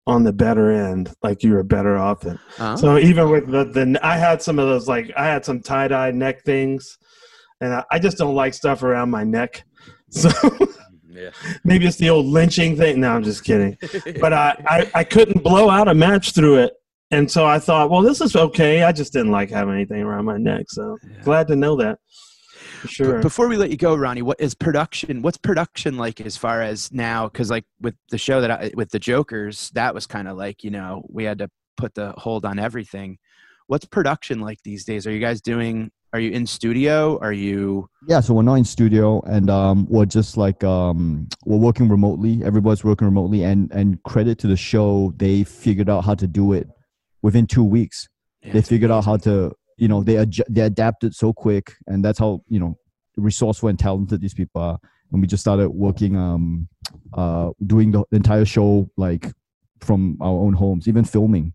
on 0.06 0.22
the 0.22 0.32
better 0.32 0.70
end, 0.70 1.12
like 1.22 1.42
you 1.42 1.52
were 1.52 1.62
better 1.64 1.96
off 1.96 2.24
it. 2.24 2.38
Huh? 2.56 2.76
So 2.76 2.98
even 2.98 3.28
with 3.30 3.50
the, 3.50 3.64
the 3.64 3.98
I 4.02 4.16
had 4.16 4.40
some 4.40 4.58
of 4.58 4.68
those 4.68 4.86
like 4.88 5.10
I 5.16 5.26
had 5.26 5.44
some 5.44 5.60
tie 5.60 5.88
dye 5.88 6.12
neck 6.12 6.44
things, 6.44 6.96
and 7.60 7.74
I, 7.74 7.84
I 7.90 7.98
just 7.98 8.16
don't 8.18 8.34
like 8.34 8.54
stuff 8.54 8.82
around 8.82 9.10
my 9.10 9.24
neck. 9.24 9.64
So 10.10 10.30
yeah. 11.16 11.30
maybe 11.64 11.86
it's 11.86 11.96
the 11.96 12.10
old 12.10 12.26
lynching 12.26 12.76
thing. 12.76 13.00
No, 13.00 13.12
I'm 13.12 13.24
just 13.24 13.44
kidding. 13.44 13.78
But 14.20 14.32
I, 14.32 14.56
I 14.66 14.90
I 15.00 15.04
couldn't 15.04 15.42
blow 15.42 15.68
out 15.68 15.88
a 15.88 15.94
match 15.94 16.32
through 16.32 16.58
it, 16.58 16.74
and 17.10 17.30
so 17.30 17.46
I 17.46 17.58
thought, 17.58 17.90
well, 17.90 18.02
this 18.02 18.20
is 18.20 18.34
okay. 18.34 18.82
I 18.82 18.92
just 18.92 19.12
didn't 19.12 19.30
like 19.30 19.50
having 19.50 19.74
anything 19.74 20.02
around 20.02 20.24
my 20.24 20.38
neck. 20.38 20.66
So 20.68 20.98
glad 21.22 21.48
to 21.48 21.56
know 21.56 21.76
that. 21.76 21.98
For 22.80 22.88
sure. 22.88 23.22
Before 23.22 23.48
we 23.48 23.56
let 23.56 23.70
you 23.70 23.76
go, 23.76 23.94
Ronny, 23.94 24.22
what 24.22 24.40
is 24.40 24.54
production? 24.54 25.22
What's 25.22 25.38
production 25.38 25.96
like 25.96 26.20
as 26.20 26.36
far 26.36 26.62
as 26.62 26.92
now? 26.92 27.28
Because 27.28 27.50
like 27.50 27.64
with 27.80 27.94
the 28.10 28.18
show 28.18 28.40
that 28.40 28.50
I, 28.50 28.70
with 28.74 28.90
the 28.90 28.98
Jokers, 28.98 29.70
that 29.70 29.94
was 29.94 30.06
kind 30.06 30.28
of 30.28 30.36
like 30.36 30.62
you 30.62 30.70
know 30.70 31.04
we 31.08 31.24
had 31.24 31.38
to 31.38 31.50
put 31.76 31.94
the 31.94 32.12
hold 32.16 32.44
on 32.44 32.58
everything. 32.58 33.18
What's 33.66 33.84
production 33.84 34.40
like 34.40 34.58
these 34.62 34.84
days? 34.84 35.06
Are 35.06 35.12
you 35.12 35.20
guys 35.20 35.40
doing? 35.40 35.90
Are 36.12 36.20
you 36.20 36.30
in 36.30 36.46
studio? 36.46 37.18
Are 37.18 37.32
you? 37.32 37.88
Yeah, 38.08 38.20
so 38.20 38.34
we're 38.34 38.42
not 38.42 38.54
in 38.54 38.64
studio, 38.64 39.20
and 39.22 39.50
um, 39.50 39.86
we're 39.88 40.06
just 40.06 40.36
like 40.36 40.62
um, 40.64 41.28
we're 41.44 41.58
working 41.58 41.88
remotely. 41.88 42.42
Everybody's 42.44 42.84
working 42.84 43.06
remotely, 43.06 43.42
and 43.42 43.70
and 43.72 44.02
credit 44.04 44.38
to 44.38 44.46
the 44.46 44.56
show, 44.56 45.12
they 45.16 45.44
figured 45.44 45.90
out 45.90 46.04
how 46.04 46.14
to 46.14 46.26
do 46.26 46.52
it 46.52 46.68
within 47.22 47.46
two 47.46 47.64
weeks. 47.64 48.08
Yeah, 48.42 48.54
they 48.54 48.62
figured 48.62 48.90
out 48.90 49.04
how 49.04 49.16
to, 49.18 49.52
you 49.76 49.88
know, 49.88 50.02
they 50.02 50.14
adju- 50.14 50.46
they 50.48 50.62
adapted 50.62 51.14
so 51.14 51.32
quick, 51.32 51.74
and 51.86 52.04
that's 52.04 52.18
how 52.18 52.42
you 52.48 52.60
know 52.60 52.78
resourceful 53.16 53.68
and 53.68 53.78
talented 53.78 54.20
these 54.20 54.34
people 54.34 54.62
are. 54.62 54.78
And 55.12 55.20
we 55.20 55.26
just 55.26 55.42
started 55.42 55.70
working, 55.70 56.16
um, 56.16 56.68
uh, 57.14 57.50
doing 57.66 57.90
the 57.90 58.04
entire 58.12 58.44
show 58.44 58.90
like 58.96 59.32
from 59.80 60.16
our 60.20 60.32
own 60.32 60.52
homes, 60.52 60.88
even 60.88 61.04
filming. 61.04 61.52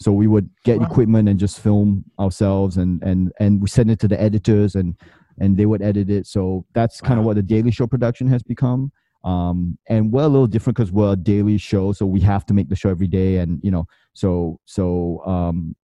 So 0.00 0.12
we 0.12 0.26
would 0.26 0.48
get 0.64 0.78
Wow. 0.78 0.86
equipment 0.86 1.28
and 1.28 1.38
just 1.38 1.60
film 1.60 2.04
ourselves, 2.18 2.76
and 2.76 3.02
and 3.02 3.32
and 3.38 3.60
we 3.60 3.68
send 3.68 3.90
it 3.90 3.98
to 4.00 4.08
the 4.08 4.20
editors, 4.20 4.74
and 4.74 4.94
and 5.38 5.56
they 5.56 5.66
would 5.66 5.82
edit 5.82 6.10
it. 6.10 6.26
So 6.26 6.64
that's 6.74 7.00
kind 7.00 7.18
of 7.20 7.26
what 7.26 7.36
the 7.36 7.42
Daily 7.42 7.70
Show 7.70 7.86
production 7.86 8.26
has 8.28 8.42
become. 8.42 8.92
Um, 9.24 9.76
and 9.88 10.10
we're 10.10 10.22
a 10.24 10.28
little 10.28 10.46
different 10.46 10.76
because 10.78 10.90
we're 10.90 11.12
a 11.12 11.16
daily 11.16 11.58
show, 11.58 11.92
so 11.92 12.06
we 12.06 12.20
have 12.20 12.46
to 12.46 12.54
make 12.54 12.70
the 12.70 12.76
show 12.76 12.88
every 12.88 13.06
day, 13.08 13.36
and 13.36 13.60
you 13.62 13.70
know, 13.70 13.84
so 14.14 14.58
so 14.64 15.22
um, 15.26 15.76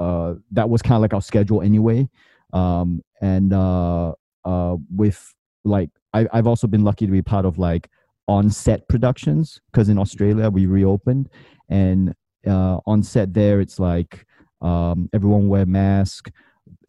uh, 0.00 0.34
that 0.50 0.68
was 0.68 0.82
kind 0.82 0.96
of 0.96 1.02
like 1.02 1.14
our 1.14 1.22
schedule 1.22 1.62
anyway. 1.62 2.08
Um, 2.52 3.00
and 3.20 3.52
uh, 3.52 4.14
uh, 4.44 4.76
with 4.96 5.32
like, 5.64 5.90
I, 6.14 6.26
I've 6.32 6.48
also 6.48 6.66
been 6.66 6.82
lucky 6.82 7.06
to 7.06 7.12
be 7.12 7.22
part 7.22 7.44
of 7.44 7.58
like 7.58 7.88
on-set 8.26 8.88
productions 8.88 9.60
because 9.70 9.88
in 9.88 9.96
Australia 9.98 10.50
we 10.50 10.66
reopened, 10.66 11.28
and 11.68 12.12
uh, 12.46 12.78
on 12.86 13.02
set 13.02 13.34
there 13.34 13.60
it's 13.60 13.78
like 13.78 14.26
um, 14.60 15.08
everyone 15.12 15.48
wear 15.48 15.66
mask, 15.66 16.30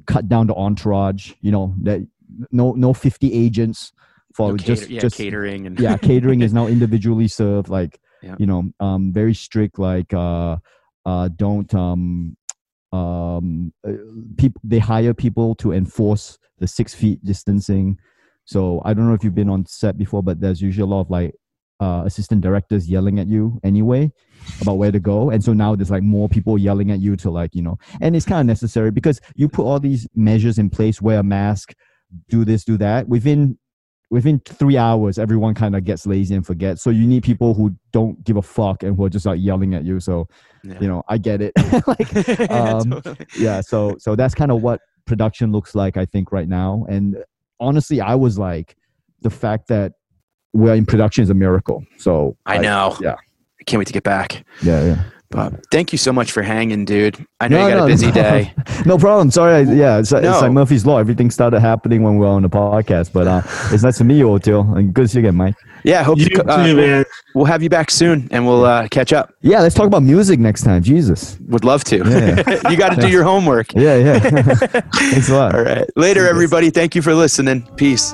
cut 0.06 0.28
down 0.28 0.48
the 0.48 0.56
entourage. 0.56 1.34
You 1.42 1.52
know 1.52 1.76
that 1.84 2.06
no 2.52 2.74
no 2.74 2.94
fifty 2.94 3.34
agents 3.34 3.94
for 4.34 4.52
no 4.52 4.58
just 4.58 4.84
cater- 4.84 4.94
yeah, 4.94 5.02
just 5.02 5.18
catering 5.18 5.68
and 5.68 5.80
yeah 5.80 5.98
catering 5.98 6.42
is 6.42 6.54
now 6.54 6.68
individually 6.76 7.28
served 7.28 7.68
like 7.68 8.00
Yeah. 8.24 8.36
you 8.40 8.46
know 8.46 8.72
um 8.80 9.12
very 9.12 9.34
strict 9.34 9.78
like 9.78 10.14
uh 10.14 10.56
uh, 11.06 11.30
don't 11.36 11.74
um, 11.74 12.38
um, 12.92 13.74
uh, 13.88 13.94
people 14.38 14.62
they 14.64 14.80
hire 14.80 15.14
people 15.14 15.56
to 15.56 15.72
enforce 15.72 16.38
the 16.60 16.68
six 16.68 16.94
feet 16.94 17.24
distancing. 17.24 17.98
So 18.46 18.82
I 18.86 18.94
don't 18.94 19.08
know 19.08 19.14
if 19.14 19.24
you've 19.24 19.36
been 19.36 19.50
on 19.50 19.66
set 19.66 19.98
before, 19.98 20.22
but 20.22 20.40
there's 20.40 20.62
usually 20.62 20.84
a 20.84 20.94
lot 20.94 21.02
of 21.02 21.10
like 21.10 21.34
uh, 21.82 22.04
assistant 22.06 22.42
directors 22.42 22.88
yelling 22.88 23.20
at 23.20 23.28
you 23.28 23.60
anyway 23.64 24.12
about 24.62 24.76
where 24.78 24.92
to 24.92 25.00
go. 25.00 25.30
And 25.32 25.44
so 25.44 25.52
now 25.54 25.76
there's 25.76 25.92
like 25.92 26.04
more 26.04 26.30
people 26.30 26.58
yelling 26.58 26.92
at 26.92 27.00
you 27.00 27.16
to 27.18 27.30
like 27.32 27.56
you 27.56 27.62
know 27.64 27.78
and 28.00 28.16
it's 28.16 28.26
kind 28.26 28.40
of 28.40 28.46
necessary 28.46 28.92
because 28.92 29.20
you 29.36 29.50
put 29.50 29.66
all 29.66 29.80
these 29.80 30.08
measures 30.16 30.58
in 30.58 30.70
place 30.70 31.02
wear 31.02 31.20
a 31.20 31.24
mask 31.24 31.74
do 32.30 32.46
this 32.46 32.64
do 32.64 32.78
that. 32.78 33.08
Within 33.10 33.58
within 34.12 34.40
three 34.46 34.78
hours 34.78 35.18
everyone 35.18 35.54
kind 35.56 35.76
of 35.76 35.84
gets 35.84 36.06
lazy 36.06 36.36
and 36.36 36.46
forgets. 36.46 36.84
So 36.84 36.90
you 36.92 37.08
need 37.08 37.24
people 37.24 37.54
who 37.54 37.72
don't 37.92 38.24
give 38.24 38.38
a 38.38 38.42
fuck 38.42 38.84
and 38.84 38.96
who 38.96 39.06
are 39.06 39.10
just 39.10 39.26
like 39.26 39.40
yelling 39.42 39.74
at 39.74 39.84
you. 39.86 40.00
So 40.00 40.28
Yeah. 40.64 40.78
you 40.82 40.88
know 40.88 41.02
i 41.08 41.18
get 41.18 41.42
it. 41.42 41.54
Like 41.88 42.52
um, 42.52 42.92
Totally. 42.92 43.26
yeah 43.40 43.62
so 43.62 43.96
so 43.98 44.16
that's 44.16 44.36
kind 44.36 44.52
of 44.52 44.62
what 44.62 44.82
production 45.06 45.52
looks 45.52 45.74
like 45.76 45.98
i 45.98 46.06
think 46.06 46.32
right 46.32 46.48
now. 46.48 46.86
And 46.90 47.18
honestly 47.60 48.02
i 48.02 48.16
was 48.16 48.38
like 48.38 48.76
the 49.22 49.30
fact 49.30 49.68
that 49.70 49.94
we're 50.54 50.76
in 50.76 50.86
production 50.86 51.24
is 51.24 51.30
a 51.30 51.34
miracle 51.34 51.84
so 51.98 52.36
I 52.46 52.58
know. 52.58 52.96
yeah. 53.02 53.16
I 53.60 53.64
can't 53.66 53.78
wait 53.80 53.88
to 53.88 53.94
get 53.94 54.04
back. 54.04 54.44
yeah 54.64 54.84
yeah 54.86 55.04
But 55.30 55.54
thank 55.72 55.92
you 55.94 55.98
so 55.98 56.12
much 56.12 56.32
for 56.34 56.42
hanging, 56.44 56.84
dude. 56.84 57.16
I 57.40 57.48
know 57.48 57.58
No, 57.60 57.68
you 57.68 57.74
got 57.74 57.78
no, 57.78 57.84
a 57.86 57.88
busy 57.88 58.08
no. 58.08 58.14
day. 58.14 58.54
no 58.86 58.98
problem 58.98 59.32
sorry 59.32 59.54
I, 59.54 59.60
yeah 59.62 60.00
it's, 60.00 60.12
it's 60.12 60.42
like 60.42 60.52
murphy's 60.52 60.86
law 60.86 60.98
everything 60.98 61.30
started 61.32 61.60
happening 61.62 62.02
when 62.04 62.14
we 62.18 62.26
were 62.26 62.32
on 62.34 62.42
the 62.42 62.50
podcast 62.50 63.14
but 63.14 63.28
uh 63.28 63.42
it's 63.74 63.84
nice 63.84 63.98
to 64.00 64.04
meet 64.04 64.18
you 64.18 64.26
Oteil 64.28 64.76
and 64.78 64.94
good 64.94 65.04
to 65.04 65.08
see 65.08 65.20
you 65.20 65.26
again 65.28 65.36
mike 65.36 65.56
Yeah, 65.84 66.04
hope 66.04 66.18
You 66.20 66.26
to, 66.30 66.44
uh, 66.46 66.66
too, 66.66 66.76
man. 66.76 67.06
we'll 67.36 67.46
have 67.46 67.62
you 67.64 67.70
back 67.70 67.90
soon 67.92 68.28
and 68.32 68.46
we'll 68.46 68.66
uh, 68.66 68.88
catch 68.90 69.14
up. 69.14 69.34
yeah 69.42 69.62
let's 69.62 69.76
talk 69.76 69.86
about 69.88 70.04
music 70.04 70.38
next 70.40 70.64
time 70.64 70.82
jesus 70.84 71.38
Would 71.48 71.64
love 71.64 71.84
to. 71.86 71.98
Yeah. 71.98 72.70
you 72.72 72.76
got 72.78 72.90
to 72.96 73.00
do 73.02 73.08
your 73.10 73.24
homework. 73.24 73.74
yeah 73.74 73.96
yeah 73.96 74.20
thanks 74.20 75.30
a 75.30 75.36
lot 75.36 75.56
All 75.56 75.64
right. 75.64 75.86
Later, 75.96 76.28
everybody. 76.28 76.70
Thank 76.72 76.96
you 76.96 77.02
for 77.02 77.14
listening. 77.14 77.62
Peace. 77.78 78.14